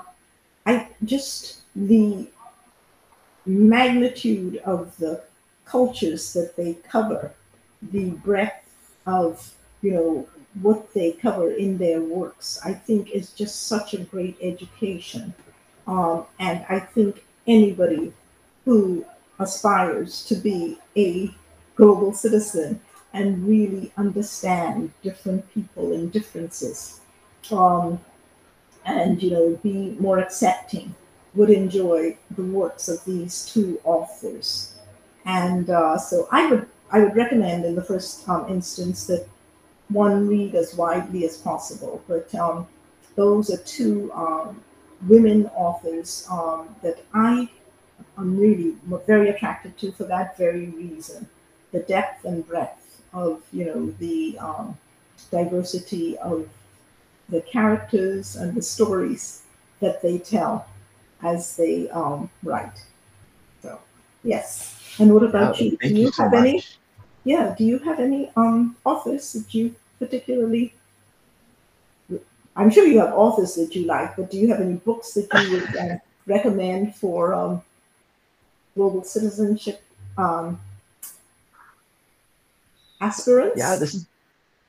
I 0.65 0.89
just 1.05 1.63
the 1.77 2.29
magnitude 3.47 4.59
of 4.59 4.97
the 4.99 5.23
cultures 5.65 6.33
that 6.33 6.57
they 6.57 6.75
cover, 6.89 7.33
the 7.83 8.11
breadth 8.11 8.71
of, 9.07 9.55
you 9.83 9.93
know, 9.93 10.29
what 10.63 10.93
they 10.95 11.13
cover 11.13 11.51
in 11.51 11.79
their 11.79 12.01
works, 12.01 12.61
I 12.65 12.73
think 12.73 13.11
is 13.11 13.31
just 13.31 13.67
such 13.67 13.95
a 13.95 13.99
great 13.99 14.37
education. 14.41 15.35
Um, 15.87 16.27
and 16.39 16.65
I 16.69 16.79
think 16.79 17.25
anybody 17.47 18.13
who 18.65 19.05
aspires 19.39 20.25
to 20.27 20.37
be 20.37 20.79
a 20.97 21.35
global 21.77 22.13
citizen 22.13 22.81
and 23.13 23.47
really 23.47 23.93
understand 23.97 24.93
different 25.03 25.53
people 25.53 25.93
and 25.93 26.11
differences. 26.13 27.01
Um, 27.51 28.01
and 28.85 29.23
you 29.23 29.31
know, 29.31 29.59
be 29.63 29.97
more 29.99 30.19
accepting, 30.19 30.95
would 31.35 31.51
enjoy 31.51 32.17
the 32.37 32.43
works 32.43 32.89
of 32.89 33.05
these 33.05 33.47
two 33.47 33.81
authors. 33.85 34.75
And 35.25 35.71
uh, 35.71 35.99
so 35.99 36.29
I 36.31 36.47
would 36.47 36.67
I 36.91 37.01
would 37.01 37.17
recommend 37.17 37.65
in 37.65 37.75
the 37.75 37.83
first 37.83 38.29
um, 38.29 38.47
instance 38.49 39.07
that 39.07 39.27
one 39.89 40.29
read 40.29 40.55
as 40.55 40.75
widely 40.75 41.25
as 41.25 41.37
possible. 41.37 42.03
But 42.07 42.33
um, 42.35 42.67
those 43.17 43.51
are 43.51 43.63
two 43.65 44.13
um, 44.13 44.63
women 45.09 45.47
authors 45.55 46.27
um, 46.31 46.75
that 46.83 47.05
I 47.13 47.49
am 48.19 48.39
really 48.39 48.77
very 49.07 49.31
attracted 49.31 49.77
to 49.79 49.93
for 49.93 50.05
that 50.05 50.37
very 50.37 50.69
reason 50.69 51.29
the 51.73 51.81
depth 51.81 52.25
and 52.25 52.47
breadth 52.47 53.03
of 53.13 53.43
you 53.53 53.65
know 53.65 53.91
the 53.99 54.39
um, 54.39 54.77
diversity 55.31 56.17
of 56.19 56.49
the 57.29 57.41
characters 57.41 58.37
and 58.37 58.55
the 58.55 58.63
stories 58.63 59.43
that 59.81 60.01
they 60.03 60.19
tell 60.19 60.67
as 61.25 61.57
they 61.57 61.89
um, 61.91 62.31
write. 62.43 62.79
So 63.63 63.81
yes. 64.23 64.79
And 64.99 65.13
what 65.13 65.25
about 65.25 65.61
you? 65.61 65.77
Do 65.79 65.89
you, 65.89 65.97
you 65.97 66.05
have 66.19 66.31
so 66.31 66.39
any? 66.39 66.63
Yeah. 67.25 67.55
Do 67.57 67.65
you 67.65 67.79
have 67.81 67.99
any 67.99 68.31
um, 68.37 68.77
authors 68.85 69.33
that 69.33 69.53
you 69.53 69.75
particularly? 69.99 70.75
I'm 72.57 72.71
sure 72.71 72.87
you 72.87 73.01
have 73.01 73.13
authors 73.15 73.57
that 73.57 73.75
you 73.75 73.87
like, 73.87 74.15
but 74.15 74.31
do 74.31 74.39
you 74.39 74.49
have 74.49 74.61
any 74.61 74.75
books 74.75 75.15
that 75.15 75.27
you 75.43 75.53
would 75.53 75.77
uh, 75.77 75.97
recommend 76.27 76.95
for 76.95 77.35
um, 77.35 77.63
global 78.77 79.03
citizenship 79.03 79.83
um, 80.17 80.61
aspirants? 83.01 83.59
Yeah, 83.59 83.75
this 83.75 83.95
is 83.95 84.07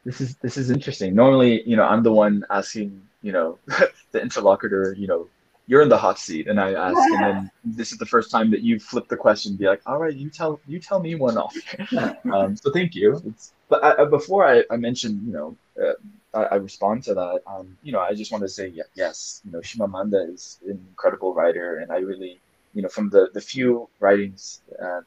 this 0.03 0.21
is 0.21 0.35
this 0.37 0.57
is 0.57 0.71
interesting. 0.71 1.13
Normally, 1.13 1.61
you 1.67 1.75
know, 1.75 1.83
I'm 1.83 2.01
the 2.01 2.13
one 2.13 2.43
asking, 2.49 2.99
you 3.21 3.31
know, 3.31 3.59
the 4.11 4.21
interlocutor, 4.21 4.95
you 4.97 5.05
know, 5.05 5.27
you're 5.67 5.81
in 5.81 5.89
the 5.89 5.97
hot 5.97 6.19
seat, 6.19 6.47
and 6.47 6.59
I 6.59 6.73
ask, 6.73 6.97
and 6.97 7.23
then 7.23 7.51
this 7.63 7.91
is 7.91 7.97
the 7.97 8.05
first 8.05 8.29
time 8.29 8.51
that 8.51 8.61
you 8.61 8.79
flip 8.79 9.07
the 9.07 9.17
question, 9.17 9.55
be 9.55 9.65
like, 9.65 9.81
all 9.85 9.97
right, 9.97 10.13
you 10.13 10.29
tell 10.29 10.59
you 10.67 10.79
tell 10.79 10.99
me 10.99 11.15
one 11.15 11.37
off. 11.37 11.55
um, 12.33 12.55
so 12.55 12.71
thank 12.71 12.95
you. 12.95 13.21
It's, 13.25 13.53
but 13.67 13.83
I, 13.83 14.05
before 14.05 14.47
I, 14.47 14.63
I 14.69 14.77
mentioned, 14.77 15.25
you 15.25 15.33
know, 15.33 15.57
uh, 15.81 15.93
I, 16.37 16.43
I, 16.43 16.55
respond 16.55 17.03
to 17.05 17.15
that. 17.15 17.41
Um, 17.47 17.77
you 17.81 17.91
know, 17.91 17.99
I 17.99 18.13
just 18.13 18.31
want 18.31 18.43
to 18.43 18.49
say 18.49 18.71
yes. 18.93 19.41
You 19.43 19.51
know, 19.51 19.59
Chimamanda 19.59 20.31
is 20.31 20.59
an 20.65 20.85
incredible 20.89 21.33
writer, 21.33 21.77
and 21.77 21.91
I 21.91 21.97
really, 21.97 22.39
you 22.73 22.83
know, 22.83 22.89
from 22.89 23.09
the 23.09 23.29
the 23.33 23.41
few 23.41 23.89
writings 23.99 24.61
uh, 24.79 25.01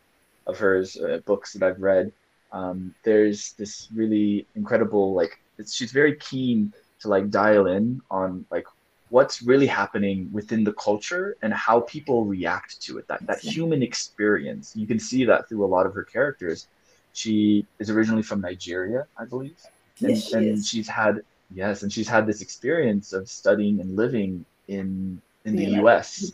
of 0.46 0.58
hers, 0.58 0.96
uh, 0.96 1.20
books 1.24 1.52
that 1.52 1.62
I've 1.62 1.80
read, 1.80 2.10
um, 2.52 2.94
there's 3.04 3.52
this 3.52 3.88
really 3.94 4.46
incredible 4.56 5.14
like 5.14 5.38
she's 5.66 5.92
very 5.92 6.16
keen 6.16 6.72
to 7.00 7.08
like 7.08 7.30
dial 7.30 7.66
in 7.66 8.00
on 8.10 8.44
like 8.50 8.66
what's 9.10 9.42
really 9.42 9.66
happening 9.66 10.28
within 10.32 10.64
the 10.64 10.72
culture 10.74 11.36
and 11.42 11.52
how 11.52 11.80
people 11.80 12.24
react 12.24 12.80
to 12.82 12.98
it 12.98 13.06
that 13.08 13.24
that 13.26 13.40
human 13.40 13.82
experience 13.82 14.74
you 14.76 14.86
can 14.86 14.98
see 14.98 15.24
that 15.24 15.48
through 15.48 15.64
a 15.64 15.66
lot 15.66 15.86
of 15.86 15.94
her 15.94 16.04
characters 16.04 16.68
she 17.12 17.66
is 17.78 17.90
originally 17.90 18.22
from 18.22 18.40
nigeria 18.40 19.06
i 19.16 19.24
believe 19.24 19.56
and, 20.00 20.10
yes, 20.10 20.28
she 20.28 20.34
and 20.34 20.46
is. 20.46 20.68
she's 20.68 20.88
had 20.88 21.20
yes 21.54 21.82
and 21.82 21.92
she's 21.92 22.08
had 22.08 22.26
this 22.26 22.42
experience 22.42 23.12
of 23.12 23.28
studying 23.28 23.80
and 23.80 23.96
living 23.96 24.44
in 24.68 25.20
in 25.44 25.56
the, 25.56 25.66
The 25.66 25.82
us 25.82 26.32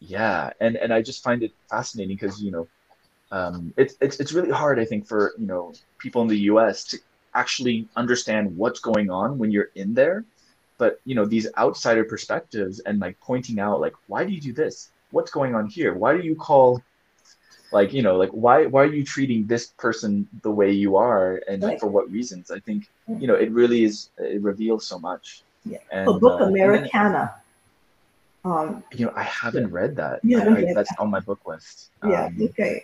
yeah 0.00 0.50
and 0.60 0.76
and 0.76 0.92
i 0.92 1.00
just 1.00 1.22
find 1.22 1.42
it 1.42 1.52
fascinating 1.70 2.16
because 2.16 2.42
you 2.42 2.50
know 2.50 2.66
um, 3.32 3.72
it's, 3.78 3.94
it's 4.00 4.20
it's 4.20 4.32
really 4.32 4.50
hard, 4.50 4.78
I 4.78 4.84
think, 4.84 5.08
for 5.08 5.32
you 5.38 5.46
know 5.46 5.72
people 5.98 6.20
in 6.20 6.28
the 6.28 6.38
U.S. 6.52 6.84
to 6.84 6.98
actually 7.34 7.88
understand 7.96 8.54
what's 8.56 8.78
going 8.78 9.10
on 9.10 9.38
when 9.38 9.50
you're 9.50 9.70
in 9.74 9.94
there. 9.94 10.24
But 10.82 10.92
you 11.08 11.14
know 11.14 11.26
these 11.34 11.46
outsider 11.64 12.02
perspectives 12.14 12.74
and 12.86 12.94
like 13.06 13.16
pointing 13.20 13.56
out 13.64 13.76
like 13.86 13.94
why 14.10 14.20
do 14.26 14.32
you 14.36 14.40
do 14.48 14.52
this? 14.62 14.74
What's 15.16 15.30
going 15.38 15.54
on 15.58 15.64
here? 15.76 15.90
Why 16.02 16.10
do 16.16 16.22
you 16.30 16.34
call 16.48 16.82
like 17.78 17.90
you 17.96 18.02
know 18.06 18.16
like 18.22 18.30
why 18.44 18.56
why 18.72 18.80
are 18.86 18.94
you 19.00 19.04
treating 19.14 19.40
this 19.46 19.64
person 19.84 20.10
the 20.46 20.50
way 20.60 20.70
you 20.84 20.90
are 20.96 21.28
and 21.48 21.62
Right. 21.62 21.78
for 21.80 21.86
what 21.96 22.10
reasons? 22.18 22.50
I 22.50 22.58
think 22.66 22.80
you 23.20 23.26
know 23.28 23.36
it 23.44 23.50
really 23.60 23.80
is 23.84 24.10
it 24.18 24.42
reveals 24.42 24.82
so 24.92 24.98
much. 24.98 25.24
Yeah. 25.64 25.78
And, 25.92 26.04
Her 26.08 26.18
book 26.18 26.34
uh, 26.40 26.44
then- 26.46 26.48
Americanah. 26.54 27.28
Um, 28.44 28.82
you 28.98 29.06
know 29.06 29.12
I 29.14 29.22
haven't 29.22 29.70
read 29.70 29.92
that. 30.02 30.16
yeah 30.24 30.38
I- 30.42 30.66
I- 30.70 30.74
that's 30.74 30.90
on 30.98 31.08
my 31.16 31.20
book 31.28 31.42
list. 31.46 31.90
yeah, 32.12 32.24
Um, 32.26 32.42
okay. 32.50 32.74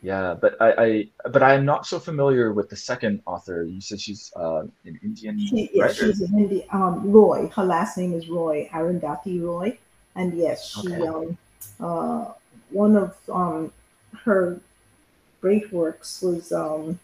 Yeah, 0.00 0.34
but 0.34 0.60
I, 0.60 0.72
I 1.24 1.28
but 1.28 1.42
I'm 1.42 1.64
not 1.64 1.86
so 1.86 1.98
familiar 1.98 2.52
with 2.52 2.68
the 2.68 2.76
second 2.76 3.20
author. 3.26 3.64
You 3.64 3.80
said 3.80 4.00
she's 4.00 4.32
uh, 4.36 4.62
an 4.84 5.00
Indian 5.02 5.38
She, 5.48 5.70
yeah, 5.74 5.88
writer. 5.88 6.06
she's 6.06 6.20
an 6.20 6.38
Indian. 6.38 6.66
Um, 6.70 7.10
Roy. 7.10 7.48
Her 7.48 7.64
last 7.64 7.98
name 7.98 8.14
is 8.14 8.28
Roy 8.28 8.68
Arundhati 8.72 9.42
Roy, 9.42 9.76
and 10.14 10.38
yes, 10.38 10.68
she 10.80 10.88
Okay. 10.92 11.06
um, 11.06 11.38
uh, 11.80 12.32
one 12.70 12.96
of 12.96 13.16
um, 13.32 13.72
her 14.24 14.60
great 15.40 15.72
works 15.72 16.22
was 16.22 16.52
um, 16.52 17.00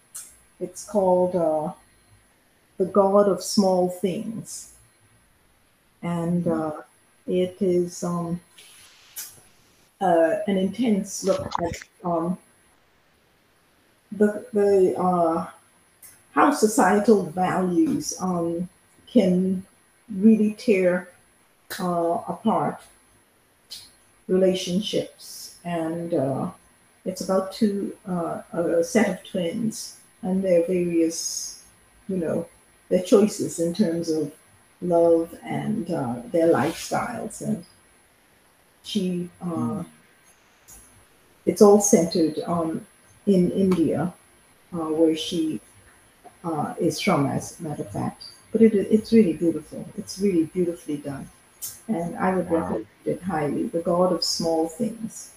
it's 0.61 0.85
called 0.85 1.35
uh, 1.35 1.73
the 2.79 2.85
God 2.87 3.29
of 3.29 3.43
Small 3.43 3.89
Things, 3.89 4.75
and 6.03 6.47
uh, 6.47 6.83
it 7.27 7.57
is 7.61 8.05
um, 8.05 8.41
uh, 10.01 10.37
an 10.47 10.59
intense 10.59 11.25
look 11.25 11.53
at 11.61 11.77
um, 12.05 12.39
the 14.17 14.47
the 14.53 14.95
uh, 14.99 15.47
how 16.35 16.51
societal 16.53 17.27
values 17.27 18.15
um, 18.21 18.69
can 19.07 19.65
really 20.11 20.53
tear 20.55 21.09
uh, 21.81 22.19
apart 22.29 22.81
relationships. 24.29 25.57
And 25.65 26.13
uh, 26.13 26.51
it's 27.05 27.21
about 27.21 27.53
two, 27.53 27.97
uh, 28.07 28.43
a 28.53 28.85
set 28.85 29.09
of 29.09 29.25
twins 29.25 29.99
and 30.23 30.43
their 30.43 30.67
various, 30.67 31.63
you 32.09 32.17
know, 32.17 32.47
their 32.89 33.03
choices 33.03 33.61
in 33.61 33.73
terms 33.75 34.11
of 34.11 34.33
love 34.83 35.35
and 35.43 35.91
uh, 35.91 36.17
their 36.33 36.49
lifestyles. 36.49 37.41
And 37.41 37.65
she, 38.83 39.31
uh, 39.41 39.85
it's 41.47 41.63
all 41.63 41.81
centered 41.81 42.41
on 42.47 42.87
in 43.27 43.51
India, 43.53 44.13
uh, 44.73 44.79
where 44.99 45.17
she 45.17 45.61
uh, 46.45 46.75
is 46.79 47.01
from, 47.01 47.27
as 47.27 47.59
a 47.61 47.63
matter 47.63 47.83
of 47.83 47.91
fact. 47.91 48.25
But 48.53 48.63
it, 48.63 48.75
it's 48.75 49.13
really 49.13 49.33
beautiful. 49.33 49.85
It's 49.97 50.19
really 50.19 50.45
beautifully 50.45 50.99
done. 50.99 51.29
And 51.89 52.17
I 52.17 52.35
would 52.37 52.49
Wow. 52.51 52.61
recommend 52.61 52.87
it 53.05 53.23
highly. 53.23 53.65
The 53.69 53.81
God 53.81 54.13
of 54.13 54.23
Small 54.23 54.69
Things. 54.69 55.31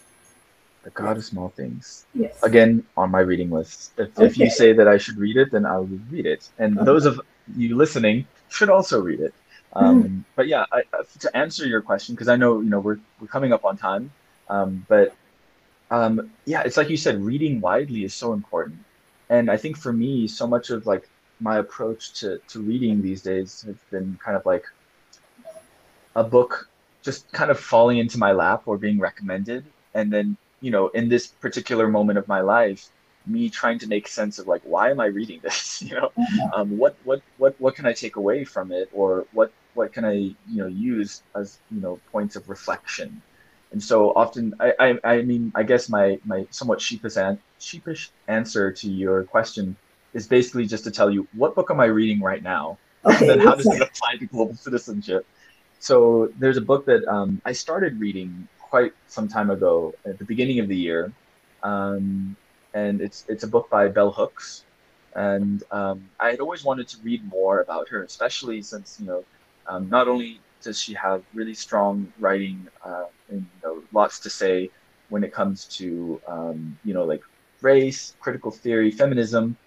The 0.84 0.90
God 0.92 1.18
of 1.18 1.26
Small 1.26 1.50
Things. 1.50 2.06
Yes. 2.14 2.42
Again, 2.44 2.84
on 2.96 3.12
my 3.12 3.22
reading 3.22 3.50
list. 3.50 3.92
If, 3.98 4.20
if 4.20 4.38
you 4.38 4.50
say 4.50 4.74
that 4.74 4.88
I 4.88 4.98
should 4.98 5.18
read 5.18 5.38
it, 5.38 5.52
then 5.52 5.66
I 5.66 5.78
will 5.78 6.00
read 6.12 6.26
it. 6.26 6.50
And 6.60 6.78
Okay. 6.78 6.86
those 6.86 7.06
of 7.06 7.20
you 7.56 7.76
listening 7.76 8.28
should 8.50 8.70
also 8.70 9.02
read 9.02 9.20
it. 9.20 9.34
Mm. 9.76 9.82
Um, 9.82 10.26
But 10.36 10.48
yeah, 10.48 10.66
I- 10.72 10.84
to 11.20 11.38
answer 11.38 11.66
your 11.66 11.82
question, 11.82 12.16
because 12.16 12.28
I 12.28 12.36
know 12.36 12.62
you 12.62 12.70
know 12.70 12.80
we're 12.80 13.00
we're 13.20 13.28
coming 13.28 13.52
up 13.52 13.66
on 13.66 13.78
time, 13.78 14.12
um, 14.50 14.86
but 14.88 15.14
um, 15.90 16.32
yeah, 16.46 16.62
it's 16.64 16.78
like 16.78 16.90
you 16.90 16.98
said, 16.98 17.22
reading 17.22 17.62
widely 17.62 18.04
is 18.04 18.16
so 18.18 18.34
important. 18.34 18.82
And 19.30 19.50
I 19.52 19.58
think 19.58 19.78
for 19.78 19.94
me, 19.94 20.28
so 20.28 20.48
much 20.48 20.70
of 20.70 20.86
like 20.86 21.10
my 21.40 21.58
approach 21.60 22.20
to 22.22 22.40
to 22.50 22.64
reading 22.64 23.02
these 23.02 23.22
days 23.22 23.64
has 23.68 23.78
been 23.92 24.18
kind 24.24 24.38
of 24.38 24.44
like 24.46 24.64
a 26.16 26.24
book 26.24 26.66
just 27.04 27.32
kind 27.32 27.52
of 27.52 27.60
falling 27.60 28.00
into 28.00 28.18
my 28.18 28.32
lap 28.32 28.64
or 28.66 28.78
being 28.78 29.00
recommended, 29.00 29.72
and 29.94 30.12
then 30.12 30.38
you 30.60 30.72
know, 30.72 30.88
in 30.90 31.08
this 31.08 31.28
particular 31.28 31.88
moment 31.88 32.18
of 32.18 32.28
my 32.28 32.42
life, 32.42 32.84
me 33.26 33.50
trying 33.50 33.78
to 33.80 33.88
make 33.88 34.08
sense 34.08 34.40
of 34.40 34.48
like, 34.48 34.62
why 34.64 34.90
am 34.90 35.00
I 35.00 35.06
reading 35.06 35.40
this? 35.44 35.82
You 35.82 35.96
know, 35.96 36.10
Mhm. 36.18 36.52
um, 36.56 36.70
what 36.78 36.98
what 37.04 37.22
what 37.38 37.56
what 37.60 37.76
can 37.76 37.86
I 37.86 37.94
take 37.94 38.16
away 38.16 38.44
from 38.46 38.72
it, 38.72 38.90
or 38.92 39.28
what 39.32 39.52
what 39.74 39.94
can 39.94 40.06
I 40.06 40.14
you 40.16 40.58
know 40.62 40.68
use 40.68 41.24
as 41.36 41.62
you 41.70 41.82
know 41.82 42.02
points 42.12 42.36
of 42.36 42.50
reflection? 42.50 43.24
And 43.72 43.84
so 43.84 44.14
often, 44.16 44.54
I 44.60 44.74
I, 44.80 45.00
I 45.04 45.22
mean, 45.24 45.52
I 45.56 45.64
guess 45.64 45.90
my 45.90 46.20
my 46.26 46.46
somewhat 46.52 46.82
sheepish 46.82 47.18
an- 47.18 47.42
sheepish 47.60 48.12
answer 48.28 48.72
to 48.74 48.90
your 48.90 49.26
question 49.26 49.78
is 50.14 50.28
basically 50.28 50.66
just 50.66 50.84
to 50.86 50.92
tell 50.92 51.12
you 51.12 51.28
what 51.34 51.56
book 51.56 51.70
am 51.72 51.80
I 51.80 51.86
reading 51.86 52.22
right 52.22 52.42
now, 52.44 52.80
Okay. 53.06 53.18
and 53.20 53.30
then 53.30 53.40
how 53.40 53.56
does 53.56 53.72
it 53.72 53.82
apply 53.82 54.18
to 54.20 54.28
global 54.28 54.56
citizenship? 54.68 55.28
So 55.80 56.30
there's 56.38 56.58
a 56.58 56.62
book 56.62 56.86
that 56.88 57.06
um, 57.08 57.42
I 57.46 57.52
started 57.54 58.00
reading 58.00 58.48
quite 58.60 58.94
some 59.08 59.28
time 59.28 59.50
ago 59.52 59.96
at 60.06 60.18
the 60.20 60.26
beginning 60.26 60.60
of 60.60 60.68
the 60.68 60.78
year, 60.78 61.14
um, 61.64 62.38
and 62.74 63.02
it's 63.02 63.26
it's 63.28 63.44
a 63.44 63.48
book 63.48 63.70
by 63.70 63.88
Bell 63.90 64.12
Hooks, 64.12 64.66
and 65.16 65.64
um, 65.72 66.10
I 66.20 66.32
had 66.32 66.40
always 66.40 66.64
wanted 66.64 66.88
to 66.90 66.98
read 67.04 67.24
more 67.26 67.62
about 67.62 67.90
her, 67.90 68.04
especially 68.04 68.62
since 68.62 68.98
you 69.00 69.06
know 69.08 69.26
um, 69.68 69.90
not 69.90 70.08
only 70.08 70.44
does 70.62 70.80
she 70.80 70.94
have 70.94 71.24
really 71.34 71.54
strong 71.54 72.12
writing 72.20 72.68
uh, 72.86 73.06
and 73.30 73.42
you 73.42 73.62
know, 73.64 73.84
lots 73.92 74.20
to 74.22 74.30
say 74.30 74.70
when 75.10 75.24
it 75.24 75.34
comes 75.34 75.66
to 75.66 76.22
um, 76.28 76.78
you 76.84 76.94
know 76.94 77.06
like 77.06 77.22
race, 77.62 78.16
critical 78.20 78.52
theory, 78.52 78.92
feminism, 78.92 79.58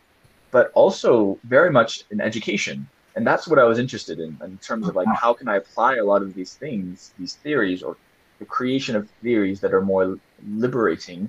but 0.50 0.70
also 0.74 1.38
very 1.44 1.70
much 1.70 2.04
in 2.10 2.20
education. 2.20 2.86
And 3.16 3.26
that's 3.26 3.48
what 3.48 3.58
I 3.58 3.64
was 3.64 3.78
interested 3.78 4.20
in, 4.20 4.38
in 4.44 4.58
terms 4.58 4.88
of 4.88 4.94
like 4.94 5.08
how 5.14 5.32
can 5.34 5.48
I 5.48 5.56
apply 5.56 5.96
a 5.96 6.04
lot 6.04 6.22
of 6.22 6.34
these 6.34 6.54
things, 6.54 7.12
these 7.18 7.34
theories, 7.34 7.82
or 7.82 7.96
the 8.38 8.44
creation 8.44 8.94
of 8.96 9.10
theories 9.22 9.60
that 9.60 9.74
are 9.74 9.82
more 9.82 10.16
liberating 10.46 11.28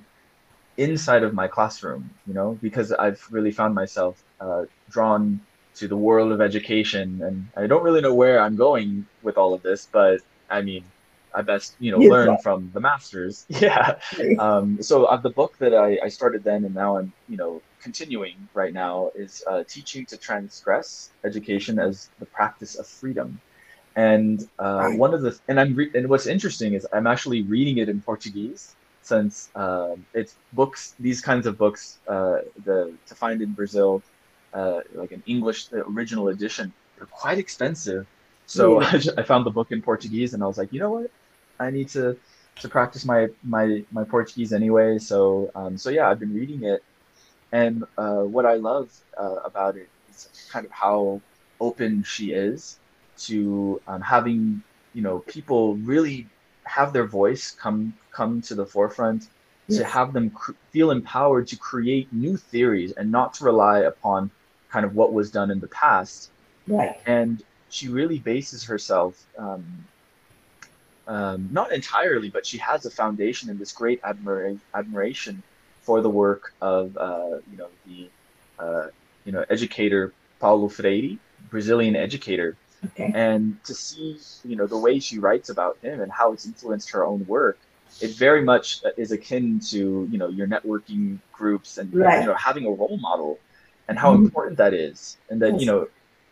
inside 0.76 1.22
of 1.22 1.34
my 1.34 1.48
classroom, 1.48 2.10
you 2.26 2.34
know, 2.34 2.58
because 2.62 2.92
I've 2.92 3.22
really 3.30 3.50
found 3.50 3.74
myself 3.74 4.22
uh, 4.40 4.64
drawn 4.88 5.40
to 5.76 5.88
the 5.88 5.96
world 5.96 6.32
of 6.32 6.40
education, 6.40 7.20
and 7.22 7.46
I 7.56 7.66
don't 7.66 7.82
really 7.82 8.00
know 8.00 8.14
where 8.14 8.40
I'm 8.40 8.56
going 8.56 9.06
with 9.22 9.36
all 9.38 9.54
of 9.54 9.62
this, 9.62 9.88
but 9.92 10.20
I 10.48 10.62
mean, 10.62 10.92
I 11.34 11.42
best 11.42 11.76
you 11.78 11.90
know 11.92 12.02
Yes, 12.02 12.14
learn 12.14 12.36
right. 12.36 12.38
from 12.38 12.70
the 12.74 12.80
masters. 12.80 13.46
Yeah. 13.48 13.94
Um, 14.38 14.78
so 14.80 15.04
uh, 15.04 15.20
the 15.20 15.30
book 15.30 15.52
that 15.60 15.74
I, 15.74 15.98
I 16.04 16.08
started 16.08 16.44
then, 16.44 16.64
and 16.64 16.74
now 16.74 16.98
I'm 16.98 17.12
you 17.26 17.36
know 17.36 17.62
continuing 17.82 18.48
right 18.54 18.72
now, 18.72 19.10
is 19.14 19.42
uh, 19.50 19.64
teaching 19.68 20.06
to 20.08 20.18
transgress 20.18 21.12
education 21.24 21.78
as 21.78 22.10
the 22.18 22.26
practice 22.26 22.78
of 22.78 22.86
freedom. 23.00 23.40
And 23.96 24.40
uh, 24.58 24.86
Right. 24.86 25.02
one 25.04 25.12
of 25.14 25.22
the 25.22 25.38
and 25.48 25.60
I'm 25.60 25.74
re- 25.74 25.90
and 25.94 26.08
what's 26.08 26.26
interesting 26.26 26.74
is 26.74 26.86
I'm 26.94 27.06
actually 27.06 27.46
reading 27.46 27.78
it 27.78 27.88
in 27.90 28.00
Portuguese 28.02 28.76
since 29.02 29.50
um, 29.54 30.06
it's 30.14 30.38
books 30.52 30.94
these 30.98 31.20
kinds 31.20 31.46
of 31.46 31.58
books 31.58 32.00
uh, 32.10 32.36
the 32.64 32.98
to 33.06 33.14
find 33.16 33.42
in 33.42 33.52
Brazil 33.54 34.02
uh, 34.54 34.80
like 34.94 35.12
an 35.12 35.22
English 35.26 35.68
the 35.68 35.84
original 35.86 36.28
edition. 36.28 36.74
They're 36.96 37.08
quite 37.10 37.38
expensive. 37.38 38.06
So 38.46 38.80
Yeah. 38.80 38.82
I, 38.82 38.98
ju- 38.98 39.12
I 39.18 39.22
found 39.22 39.46
the 39.46 39.50
book 39.50 39.68
in 39.70 39.82
Portuguese 39.82 40.34
and 40.34 40.42
I 40.42 40.46
was 40.46 40.58
like 40.58 40.72
you 40.72 40.80
know 40.80 40.90
what? 40.92 41.10
I 41.60 41.70
need 41.70 41.88
to 41.90 42.16
to 42.60 42.68
practice 42.68 43.04
my 43.04 43.28
my 43.42 43.84
my 43.90 44.04
Portuguese 44.04 44.52
anyway. 44.52 44.98
So 44.98 45.50
um, 45.54 45.76
so 45.78 45.90
yeah 45.90 46.08
I've 46.10 46.20
been 46.20 46.34
reading 46.34 46.64
it. 46.64 46.82
And 47.52 47.84
uh, 47.98 48.22
what 48.22 48.46
I 48.46 48.54
love 48.54 48.90
uh, 49.18 49.36
about 49.44 49.76
it 49.76 49.90
is 50.08 50.28
kind 50.50 50.64
of 50.66 50.72
how 50.72 51.22
open 51.60 52.02
she 52.02 52.32
is 52.32 52.78
to 53.26 53.82
um, 53.86 54.00
having 54.00 54.62
you 54.92 55.02
know 55.02 55.20
people 55.28 55.76
really 55.78 56.30
have 56.66 56.92
their 56.92 57.06
voice 57.06 57.50
come 57.52 57.94
come 58.14 58.40
to 58.42 58.54
the 58.54 58.66
forefront 58.66 59.24
to 59.70 59.84
have 59.84 60.12
them 60.12 60.30
cr- 60.30 60.52
feel 60.72 60.90
empowered 60.90 61.46
to 61.48 61.56
create 61.58 62.12
new 62.12 62.36
theories 62.36 62.92
and 62.96 63.10
not 63.10 63.34
to 63.34 63.44
rely 63.44 63.80
upon 63.80 64.30
kind 64.72 64.84
of 64.86 64.94
what 64.94 65.12
was 65.12 65.30
done 65.30 65.50
in 65.50 65.60
the 65.60 65.68
past 65.68 66.32
Right. 66.68 66.96
and 67.06 67.42
she 67.68 67.88
really 67.88 68.20
bases 68.20 68.64
herself 68.64 69.16
um, 69.38 69.88
um, 71.06 71.48
not 71.50 71.72
entirely 71.72 72.30
but 72.30 72.46
she 72.46 72.58
has 72.58 72.86
a 72.86 72.90
foundation 72.90 73.50
in 73.50 73.58
this 73.58 73.72
great 73.72 74.00
admira- 74.02 74.60
admiration 74.74 75.42
for 75.80 76.00
the 76.00 76.10
work 76.10 76.44
of 76.60 76.96
uh, 76.96 77.38
you 77.46 77.56
know 77.56 77.70
the 77.84 78.12
uh, 78.58 78.86
you 79.24 79.32
know 79.32 79.44
educator 79.50 80.14
Paulo 80.40 80.68
Freire 80.68 81.18
Brazilian 81.40 81.96
educator 81.96 82.58
Okay. 82.84 83.12
and 83.14 83.56
to 83.64 83.74
see 83.74 84.18
you 84.44 84.56
know 84.56 84.66
the 84.66 84.78
way 84.78 85.00
she 85.00 85.18
writes 85.18 85.50
about 85.50 85.76
him 85.82 86.00
and 86.00 86.12
how 86.12 86.32
it's 86.32 86.46
influenced 86.46 86.92
her 86.92 87.04
own 87.04 87.24
work 87.26 87.58
it 88.00 88.16
very 88.16 88.42
much 88.42 88.80
is 88.96 89.12
akin 89.12 89.60
to 89.70 90.06
you 90.10 90.18
know 90.18 90.28
your 90.28 90.46
networking 90.46 91.18
groups 91.32 91.78
and 91.78 91.92
Right. 91.92 92.20
you 92.20 92.26
know 92.26 92.34
having 92.34 92.64
a 92.66 92.70
role 92.70 92.98
model 93.00 93.40
and 93.88 93.98
how 93.98 94.14
Mhm. 94.14 94.26
important 94.26 94.58
that 94.58 94.74
is. 94.74 95.18
And 95.28 95.42
that 95.42 95.58
you 95.58 95.66
know 95.66 95.86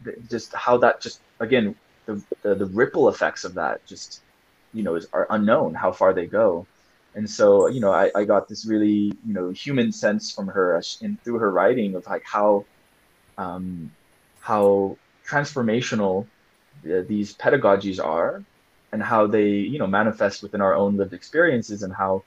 th- 0.05 0.17
just 0.31 0.55
how 0.55 0.79
that 0.79 1.03
just 1.03 1.23
again 1.41 1.77
the, 2.07 2.23
the 2.43 2.55
the 2.55 2.67
ripple 2.67 3.09
effects 3.09 3.45
of 3.45 3.55
that 3.55 3.81
just 3.89 4.25
you 4.73 4.83
know 4.83 4.97
is 4.97 5.09
are 5.13 5.27
unknown 5.31 5.75
how 5.75 5.93
far 5.93 6.15
they 6.15 6.27
go. 6.27 6.69
And 7.15 7.29
so 7.29 7.69
you 7.69 7.81
know 7.81 7.93
I, 7.93 8.11
I 8.15 8.25
got 8.25 8.49
this 8.49 8.67
really 8.69 9.19
you 9.25 9.35
know 9.35 9.51
human 9.51 9.93
sense 9.93 10.33
from 10.33 10.49
her 10.49 10.81
and 11.03 11.19
through 11.25 11.39
her 11.41 11.53
writing 11.53 11.95
of 11.97 12.05
like 12.09 12.23
how 12.31 12.67
um 13.39 13.91
how 14.41 14.99
transformational 15.31 16.29
uh, 16.91 17.03
these 17.09 17.37
pedagogies 17.37 18.05
are 18.05 18.45
and 18.93 19.03
how 19.03 19.27
they 19.27 19.49
you 19.49 19.79
know 19.79 19.87
manifest 19.87 20.43
within 20.43 20.61
our 20.61 20.75
own 20.75 20.97
lived 20.97 21.15
experiences 21.15 21.83
and 21.83 21.95
how 21.95 22.25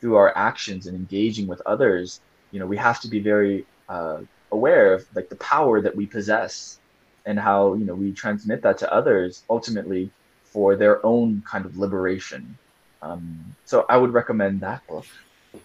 through 0.00 0.16
our 0.16 0.36
actions 0.36 0.86
and 0.86 0.96
engaging 0.96 1.48
with 1.48 1.62
others 1.66 2.22
you 2.52 2.60
know 2.60 2.66
we 2.66 2.76
have 2.76 3.00
to 3.00 3.08
be 3.08 3.20
very 3.22 3.68
uh, 3.88 4.18
aware 4.52 4.94
of 4.94 5.06
like 5.14 5.28
the 5.28 5.36
power 5.36 5.80
that 5.80 5.94
we 5.94 6.06
possess 6.06 6.78
and 7.26 7.38
how 7.38 7.74
you 7.74 7.84
know 7.84 7.94
we 7.94 8.12
transmit 8.12 8.62
that 8.62 8.78
to 8.78 8.92
others 8.92 9.42
ultimately 9.50 10.10
for 10.44 10.76
their 10.76 11.04
own 11.04 11.42
kind 11.46 11.64
of 11.66 11.76
liberation. 11.76 12.56
Um, 13.02 13.54
so 13.64 13.86
i 13.88 13.96
would 13.96 14.12
recommend 14.12 14.60
that 14.60 14.86
book. 14.86 15.06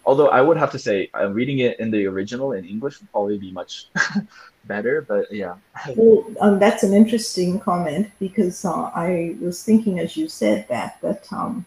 Although 0.05 0.29
i 0.29 0.41
would 0.41 0.57
have 0.57 0.71
to 0.71 0.79
say 0.79 1.09
uh, 1.19 1.29
reading 1.29 1.59
it 1.59 1.79
in 1.79 1.89
the 1.91 2.05
original 2.05 2.51
in 2.53 2.63
english 2.65 2.99
would 2.99 3.11
probably 3.11 3.37
be 3.37 3.51
much 3.51 3.87
better 4.65 5.01
but 5.01 5.31
yeah. 5.31 5.55
Well, 5.95 6.25
um, 6.39 6.59
that's 6.59 6.83
an 6.83 6.93
interesting 6.93 7.59
comment 7.59 8.11
because 8.19 8.63
uh, 8.65 8.91
I 8.95 9.35
was 9.41 9.63
thinking 9.63 9.99
as 9.99 10.15
you 10.15 10.27
said 10.29 10.67
that 10.69 11.01
that 11.01 11.25
um, 11.31 11.65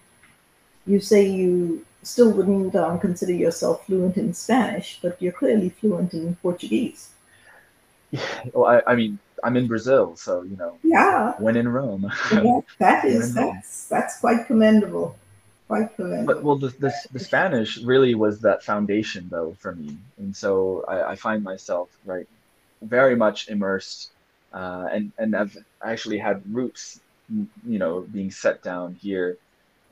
you 0.87 1.01
say 1.01 1.27
you 1.27 1.85
still 2.07 2.31
wouldn't 2.33 2.75
um, 2.77 2.99
consider 2.99 3.33
yourself 3.33 3.87
fluent 3.87 4.17
in 4.17 4.33
Spanish, 4.35 4.99
but 5.03 5.21
you're 5.21 5.33
clearly 5.33 5.69
fluent 5.71 6.15
in 6.15 6.37
Portuguese. 6.37 7.11
well, 8.53 8.67
I, 8.67 8.93
I 8.93 8.95
mean 8.95 9.19
i'm 9.45 9.57
in 9.57 9.67
brazil 9.67 10.17
so 10.17 10.43
you 10.43 10.57
know 10.57 10.79
Yeah, 10.83 11.35
when 11.39 11.57
in 11.57 11.69
rome 11.69 12.03
that, 12.31 12.63
that 12.79 13.05
is 13.05 13.35
Rome. 13.35 13.53
that's 13.55 13.87
that's 13.89 14.19
quite 14.21 14.47
commendable. 14.47 15.17
Quite 15.69 15.95
commendable. 15.97 16.35
but 16.35 16.43
well 16.43 16.57
the, 16.57 16.69
the, 16.69 16.93
the 17.13 17.19
spanish 17.21 17.79
really 17.79 18.15
was 18.15 18.41
that 18.41 18.63
foundation 18.63 19.29
though 19.31 19.55
for 19.59 19.75
me 19.75 19.99
and 20.19 20.35
so 20.35 20.85
i, 20.89 21.13
I 21.13 21.17
find 21.17 21.43
myself 21.45 21.91
right 22.07 22.27
very 22.83 23.17
much 23.17 23.49
immersed 23.49 24.11
uh, 24.55 24.89
and 24.91 25.13
and 25.19 25.37
i've 25.37 25.57
actually 25.83 26.19
had 26.19 26.43
roots 26.55 27.01
you 27.29 27.79
know 27.79 28.01
being 28.13 28.31
set 28.31 28.63
down 28.63 28.95
here 29.03 29.37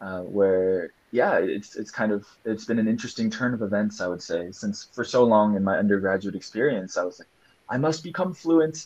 uh, 0.01 0.21
where 0.21 0.91
yeah 1.15 1.39
it's 1.39 1.77
it's 1.77 1.93
kind 1.93 2.13
of 2.13 2.27
it's 2.45 2.67
been 2.67 2.81
an 2.81 2.89
interesting 2.89 3.31
turn 3.31 3.55
of 3.55 3.63
events 3.63 4.01
i 4.03 4.09
would 4.09 4.23
say 4.23 4.49
since 4.51 4.89
for 4.95 5.05
so 5.05 5.25
long 5.25 5.57
in 5.57 5.65
my 5.65 5.79
undergraduate 5.79 6.35
experience 6.35 6.97
i 6.99 7.05
was 7.05 7.19
like 7.21 7.29
i 7.71 7.79
must 7.79 8.03
become 8.03 8.35
fluent 8.35 8.77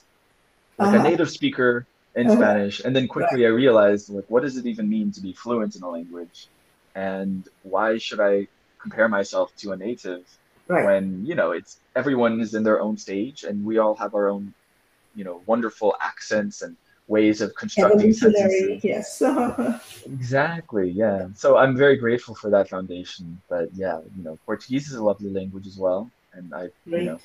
like 0.78 0.92
a 0.92 0.98
Uh-huh. 0.98 1.10
native 1.10 1.30
speaker 1.30 1.88
in 2.16 2.28
Uh-huh. 2.28 2.36
spanish 2.36 2.80
and 2.80 2.96
then 2.96 3.08
quickly 3.08 3.46
i 3.46 3.48
realized 3.48 4.10
like 4.10 4.24
what 4.28 4.42
does 4.42 4.58
it 4.58 4.66
even 4.66 4.88
mean 4.88 5.12
to 5.12 5.22
be 5.22 5.34
fluent 5.34 5.76
in 5.76 5.82
a 5.84 5.90
language 5.90 6.50
and 6.94 7.46
why 7.62 7.98
should 7.98 8.20
i 8.20 8.46
compare 8.82 9.08
myself 9.08 9.50
to 9.58 9.72
a 9.72 9.78
native 9.78 10.22
right. 10.68 10.84
when 10.84 11.24
you 11.24 11.34
know 11.36 11.52
it's 11.52 11.80
everyone 11.96 12.40
is 12.40 12.54
in 12.54 12.64
their 12.64 12.80
own 12.80 12.96
stage 12.98 13.44
and 13.44 13.64
we 13.64 13.78
all 13.78 13.96
have 13.96 14.14
our 14.14 14.28
own 14.28 14.54
you 15.14 15.24
know 15.24 15.42
wonderful 15.46 15.96
accents 16.02 16.62
and 16.62 16.76
ways 17.08 17.40
of 17.40 17.54
constructing 17.54 18.12
sentences 18.12 18.84
yes. 18.84 19.22
exactly 20.06 20.90
yeah. 20.90 21.28
So 21.34 21.56
i'm 21.56 21.76
very 21.76 21.96
grateful 21.96 22.34
for 22.34 22.50
that 22.50 22.68
foundation 22.68 23.40
but 23.48 23.70
yeah 23.74 23.98
you 24.16 24.22
know 24.22 24.38
portuguese 24.44 24.88
is 24.88 24.94
a 24.94 25.02
lovely 25.02 25.30
language 25.30 25.66
as 25.66 25.78
well 25.78 26.10
and 26.34 26.54
i 26.54 26.68
you 26.84 27.02
know 27.02 27.18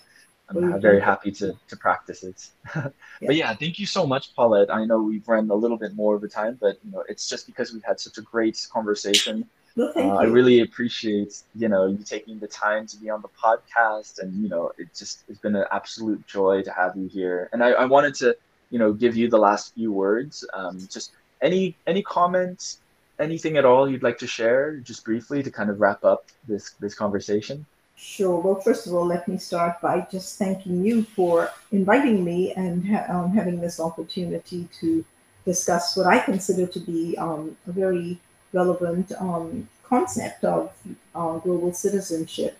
i'm 0.49 0.71
you've 0.71 0.81
very 0.81 1.01
happy 1.01 1.31
to 1.31 1.53
to 1.67 1.75
practice 1.75 2.23
it. 2.23 2.47
But 3.21 3.35
yeah 3.35 3.53
thank 3.53 3.77
you 3.79 3.85
so 3.85 4.05
much 4.07 4.33
paulette. 4.35 4.73
I 4.73 4.85
know 4.85 5.01
we've 5.01 5.27
run 5.27 5.49
a 5.49 5.55
little 5.55 5.77
bit 5.77 5.93
more 5.95 6.15
of 6.15 6.21
the 6.21 6.29
time 6.29 6.57
but 6.59 6.77
you 6.83 6.91
know 6.91 7.03
it's 7.09 7.27
just 7.29 7.45
because 7.45 7.73
we've 7.73 7.83
had 7.83 7.99
such 7.99 8.17
a 8.17 8.21
great 8.21 8.65
conversation. 8.71 9.47
Well, 9.75 9.91
uh. 9.95 10.15
I 10.17 10.25
really 10.25 10.61
appreciate 10.61 11.41
you 11.55 11.67
know 11.67 11.87
you 11.87 12.03
taking 12.03 12.39
the 12.39 12.47
time 12.47 12.85
to 12.87 12.97
be 12.97 13.09
on 13.09 13.21
the 13.21 13.29
podcast, 13.29 14.19
and 14.19 14.31
you 14.43 14.47
know 14.47 14.71
it 14.77 14.89
just 14.95 15.23
it's 15.27 15.39
been 15.39 15.55
an 15.55 15.65
absolute 15.71 16.25
joy 16.27 16.61
to 16.61 16.71
have 16.71 16.95
you 16.95 17.07
here. 17.07 17.49
And 17.51 17.63
I, 17.63 17.69
I 17.71 17.85
wanted 17.85 18.13
to 18.15 18.37
you 18.73 18.79
know 18.79 18.91
give 18.91 19.15
you 19.15 19.29
the 19.29 19.37
last 19.37 19.75
few 19.75 19.91
words. 19.91 20.43
Um, 20.53 20.79
just 20.91 21.11
any 21.41 21.77
any 21.85 22.01
comments, 22.01 22.79
anything 23.19 23.55
at 23.57 23.65
all 23.65 23.83
you'd 23.89 24.01
like 24.09 24.17
to 24.25 24.27
share, 24.27 24.77
just 24.89 25.05
briefly 25.05 25.43
to 25.43 25.51
kind 25.51 25.69
of 25.69 25.79
wrap 25.79 26.03
up 26.03 26.25
this 26.47 26.71
this 26.83 26.95
conversation. 26.95 27.65
Sure. 27.95 28.37
Well, 28.39 28.59
first 28.59 28.87
of 28.87 28.95
all, 28.95 29.05
let 29.05 29.27
me 29.27 29.37
start 29.37 29.79
by 29.79 30.07
just 30.11 30.39
thanking 30.39 30.83
you 30.83 31.03
for 31.03 31.51
inviting 31.71 32.23
me 32.23 32.53
and 32.53 32.79
um, 33.07 33.31
having 33.31 33.61
this 33.61 33.79
opportunity 33.79 34.67
to 34.79 35.05
discuss 35.45 35.95
what 35.95 36.07
I 36.07 36.17
consider 36.17 36.65
to 36.65 36.79
be 36.79 37.15
um, 37.19 37.55
a 37.67 37.71
very 37.71 38.19
relevant 38.51 39.11
um, 39.19 39.69
concept 39.83 40.43
of 40.43 40.71
uh, 41.13 41.37
global 41.45 41.71
citizenship. 41.73 42.57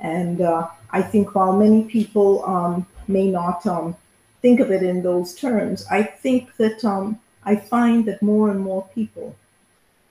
And 0.00 0.42
uh, 0.42 0.68
I 0.90 1.00
think 1.00 1.34
while 1.34 1.56
many 1.56 1.84
people 1.84 2.44
um, 2.44 2.86
may 3.08 3.30
not 3.30 3.66
um, 3.66 3.96
think 4.44 4.60
of 4.60 4.70
it 4.70 4.82
in 4.82 5.02
those 5.02 5.34
terms, 5.34 5.86
I 5.90 6.02
think 6.02 6.54
that 6.58 6.84
um, 6.84 7.18
I 7.44 7.56
find 7.56 8.04
that 8.04 8.20
more 8.20 8.50
and 8.50 8.60
more 8.60 8.86
people 8.94 9.34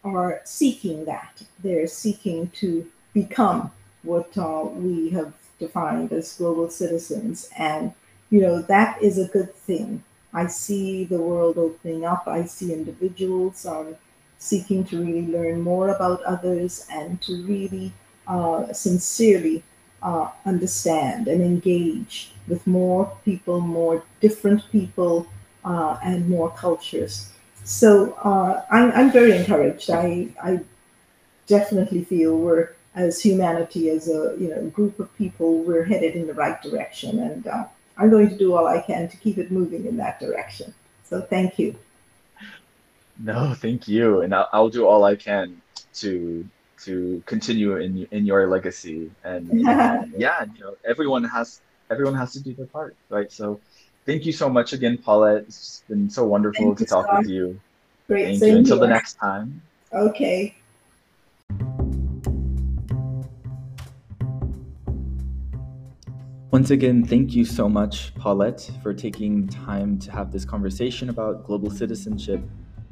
are 0.04 0.42
seeking 0.44 1.06
that. 1.06 1.44
They're 1.64 1.86
seeking 1.86 2.50
to 2.62 2.90
become 3.14 3.72
what 4.02 4.36
uh, 4.36 4.64
we 4.74 5.12
have 5.12 5.34
defined 5.60 6.12
as 6.14 6.36
global 6.36 6.68
citizens. 6.72 7.48
And, 7.56 7.94
you 8.32 8.42
know, 8.42 8.60
that 8.64 9.00
is 9.04 9.20
a 9.20 9.28
good 9.28 9.54
thing. 9.54 10.04
I 10.34 10.48
see 10.48 11.04
the 11.04 11.22
world 11.22 11.60
opening 11.60 12.04
up. 12.04 12.24
I 12.28 12.46
see 12.46 12.74
individuals 12.74 13.68
um, 13.68 13.96
seeking 14.40 14.84
to 14.86 15.00
really 15.00 15.28
learn 15.28 15.62
more 15.62 15.90
about 15.90 16.24
others 16.24 16.88
and 16.90 17.22
to 17.22 17.44
really 17.44 17.94
uh, 18.26 18.74
sincerely 18.74 19.62
uh, 20.04 20.30
understand 20.45 21.28
and 21.28 21.41
engage 21.41 22.32
with 22.47 22.66
more 22.68 23.12
people, 23.24 23.62
more 23.62 24.04
different 24.20 24.62
people, 24.72 25.28
uh, 25.64 25.97
and 26.04 26.30
more 26.30 26.51
cultures. 26.51 27.32
So 27.64 28.14
uh, 28.24 28.66
I'm, 28.70 28.91
I'm 28.91 29.12
very 29.12 29.36
encouraged. 29.36 29.89
I, 29.89 30.28
I 30.43 30.60
definitely 31.47 32.04
feel 32.04 32.38
we're, 32.38 32.70
as 32.95 33.22
humanity, 33.22 33.89
as 33.89 34.08
a 34.08 34.36
you 34.38 34.49
know 34.49 34.62
group 34.70 34.99
of 34.99 35.16
people, 35.18 35.64
we're 35.64 35.84
headed 35.84 36.16
in 36.16 36.28
the 36.28 36.34
right 36.34 36.62
direction, 36.62 37.20
and 37.20 37.47
uh, 37.47 37.66
I'm 37.97 38.10
going 38.10 38.30
to 38.30 38.38
do 38.38 38.54
all 38.56 38.68
I 38.68 38.82
can 38.82 39.08
to 39.10 39.18
keep 39.18 39.38
it 39.38 39.51
moving 39.51 39.86
in 39.86 39.97
that 39.97 40.20
direction. 40.20 40.74
So 41.04 41.22
thank 41.22 41.58
you. 41.58 41.76
No, 43.20 43.54
thank 43.54 43.88
you, 43.88 44.22
and 44.22 44.36
I'll, 44.36 44.49
I'll 44.54 44.70
do 44.70 44.86
all 44.86 45.06
I 45.06 45.16
can 45.16 45.62
to 45.95 46.47
to 46.86 47.24
continue 47.26 47.78
in 47.78 48.08
in 48.12 48.26
your 48.26 48.48
legacy. 48.48 49.12
And, 49.24 49.50
and 49.68 50.14
yeah, 50.18 50.46
you 50.54 50.64
know, 50.64 50.76
everyone 50.86 51.24
has 51.24 51.62
everyone 51.90 52.16
has 52.16 52.34
to 52.34 52.40
do 52.40 52.54
their 52.54 52.68
part, 52.68 52.96
right? 53.10 53.32
So, 53.32 53.60
thank 54.06 54.26
you 54.26 54.32
so 54.32 54.50
much 54.50 54.74
again, 54.74 54.98
Paulette. 54.98 55.44
It's 55.44 55.84
been 55.88 56.10
so 56.10 56.26
wonderful 56.26 56.68
thank 56.68 56.78
to 56.80 56.86
talk 56.86 57.06
Scott. 57.06 57.20
with 57.20 57.30
you. 57.30 57.60
Great. 58.08 58.40
Thank 58.40 58.52
you. 58.52 58.58
Until 58.58 58.78
here. 58.78 58.88
the 58.88 58.94
next 58.94 59.14
time. 59.16 59.62
Okay. 59.94 60.56
Once 66.52 66.70
again, 66.70 67.04
thank 67.04 67.34
you 67.34 67.44
so 67.46 67.68
much, 67.68 68.14
Paulette, 68.14 68.70
for 68.84 68.94
taking 68.94 69.48
time 69.48 69.98
to 69.98 70.12
have 70.12 70.32
this 70.32 70.46
conversation 70.46 71.10
about 71.10 71.44
global 71.44 71.72
citizenship 71.72 72.42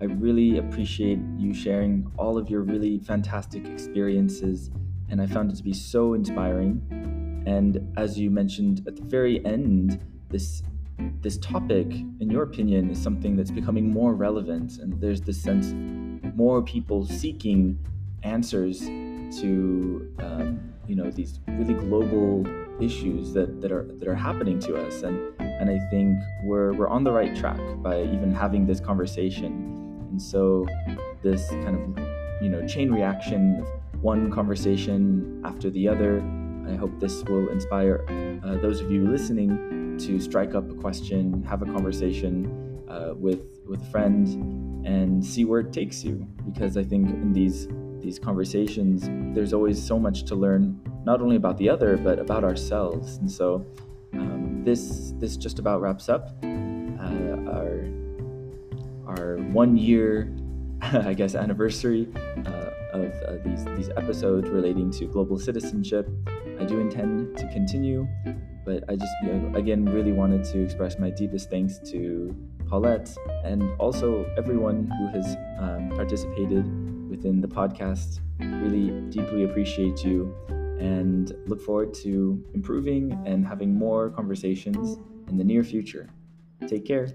I 0.02 0.06
really 0.06 0.58
appreciate 0.58 1.20
you 1.38 1.54
sharing 1.54 2.12
all 2.18 2.36
of 2.36 2.49
your 2.49 2.62
really 2.62 2.97
fantastic 2.97 3.68
experiences, 3.68 4.72
and 5.10 5.22
I 5.22 5.28
found 5.28 5.52
it 5.52 5.58
to 5.58 5.64
be 5.64 5.74
so 5.74 6.16
inspiring. 6.16 6.82
And 7.45 7.93
as 7.97 8.18
you 8.18 8.32
mentioned 8.32 8.82
at 8.88 8.95
the 8.95 9.04
very 9.04 9.45
end, 9.45 10.04
this 10.30 10.64
this 11.22 11.38
topic, 11.38 11.88
in 12.20 12.32
your 12.32 12.43
opinion, 12.43 12.89
is 12.89 13.02
something 13.02 13.36
that's 13.36 13.52
becoming 13.52 13.91
more 13.91 14.16
relevant, 14.16 14.80
and 14.80 14.99
there's 14.99 15.22
this 15.22 15.39
sense 15.39 15.72
more 16.36 16.64
people 16.64 17.06
seeking 17.06 17.78
answers 18.24 18.80
to 18.82 20.12
um, 20.20 20.74
you 20.88 20.95
know 20.95 21.12
these 21.12 21.39
really 21.47 21.76
global 21.76 22.43
issues 22.82 23.34
that, 23.34 23.62
that 23.62 23.72
are 23.72 23.88
that 23.99 24.08
are 24.08 24.16
happening 24.16 24.60
to 24.60 24.76
us 24.76 25.04
and 25.04 25.32
and 25.39 25.70
I 25.70 25.78
think 25.89 26.18
we're 26.43 26.74
we're 26.74 26.88
on 26.88 27.04
the 27.04 27.12
right 27.12 27.36
track 27.36 27.60
by 27.84 28.02
even 28.02 28.34
having 28.34 28.66
this 28.66 28.80
conversation 28.80 29.70
so 30.22 30.65
this 31.22 31.49
kind 31.49 31.97
of 31.97 32.03
you 32.41 32.49
know 32.49 32.65
chain 32.67 32.91
reaction 32.91 33.61
of 33.61 33.82
one 34.01 34.32
conversation 34.32 35.41
after 35.45 35.69
the 35.69 35.88
other. 35.88 36.24
I 36.67 36.76
hope 36.76 36.99
this 36.99 37.24
will 37.24 37.49
inspire 37.49 38.05
uh, 38.43 38.55
those 38.57 38.82
of 38.82 38.91
you 38.91 39.07
listening 39.07 39.97
to 39.99 40.19
strike 40.19 40.55
up 40.55 40.69
a 40.69 40.74
question, 40.76 41.43
have 41.43 41.61
a 41.61 41.65
conversation 41.65 42.82
uh, 42.88 43.13
with 43.15 43.41
with 43.67 43.82
a 43.82 43.86
friend, 43.86 44.86
and 44.86 45.24
see 45.26 45.45
where 45.45 45.59
it 45.59 45.72
takes 45.74 46.03
you. 46.03 46.28
Because 46.45 46.78
I 46.78 46.84
think 46.84 47.09
in 47.09 47.34
these 47.34 47.67
these 47.99 48.17
conversations, 48.17 49.07
there's 49.36 49.53
always 49.53 49.82
so 49.82 49.99
much 49.99 50.24
to 50.26 50.36
learn, 50.36 50.80
not 51.05 51.22
only 51.22 51.36
about 51.36 51.57
the 51.57 51.69
other 51.69 51.97
but 51.97 52.19
about 52.19 52.43
ourselves. 52.43 53.17
And 53.17 53.32
so 53.32 53.65
um, 54.13 54.63
this 54.63 55.13
this 55.19 55.38
just 55.38 55.59
about 55.59 55.82
wraps 55.82 56.09
up 56.09 56.30
uh, 56.43 57.51
our 57.51 58.01
our 59.18 59.38
one 59.51 59.78
year, 59.78 60.32
I 60.82 61.14
guess, 61.14 61.36
anniversary 61.36 62.07
uh, 62.45 62.70
of 62.93 63.14
uh, 63.24 63.38
these 63.45 63.66
these 63.78 63.89
episodes 63.89 64.49
relating 64.49 64.91
to 64.91 65.05
global 65.05 65.38
citizenship. 65.38 66.09
I 66.59 66.66
do 66.66 66.80
intend 66.80 67.38
to 67.38 67.47
continue, 67.47 68.07
but 68.66 68.84
I 68.89 68.95
just 68.95 69.12
you 69.24 69.34
know, 69.34 69.57
again 69.57 69.86
really 69.86 70.12
wanted 70.12 70.43
to 70.45 70.64
express 70.64 70.99
my 70.99 71.09
deepest 71.09 71.49
thanks 71.49 71.80
to 71.91 72.36
Paulette 72.68 73.14
and 73.43 73.64
also 73.80 74.26
everyone 74.38 74.89
who 74.97 75.07
has 75.07 75.36
um, 75.59 75.89
participated 75.95 76.66
within 77.09 77.41
the 77.41 77.47
podcast. 77.47 78.20
Really 78.39 78.89
deeply 79.09 79.43
appreciate 79.43 80.03
you 80.03 80.34
and 80.80 81.34
look 81.45 81.62
forward 81.62 81.93
to 81.93 82.43
improving 82.53 83.12
and 83.26 83.45
having 83.45 83.74
more 83.74 84.09
conversations 84.09 84.97
in 85.30 85.38
the 85.38 85.43
near 85.43 85.64
future. 85.64 86.09
Take 86.68 86.86
care. 86.86 87.07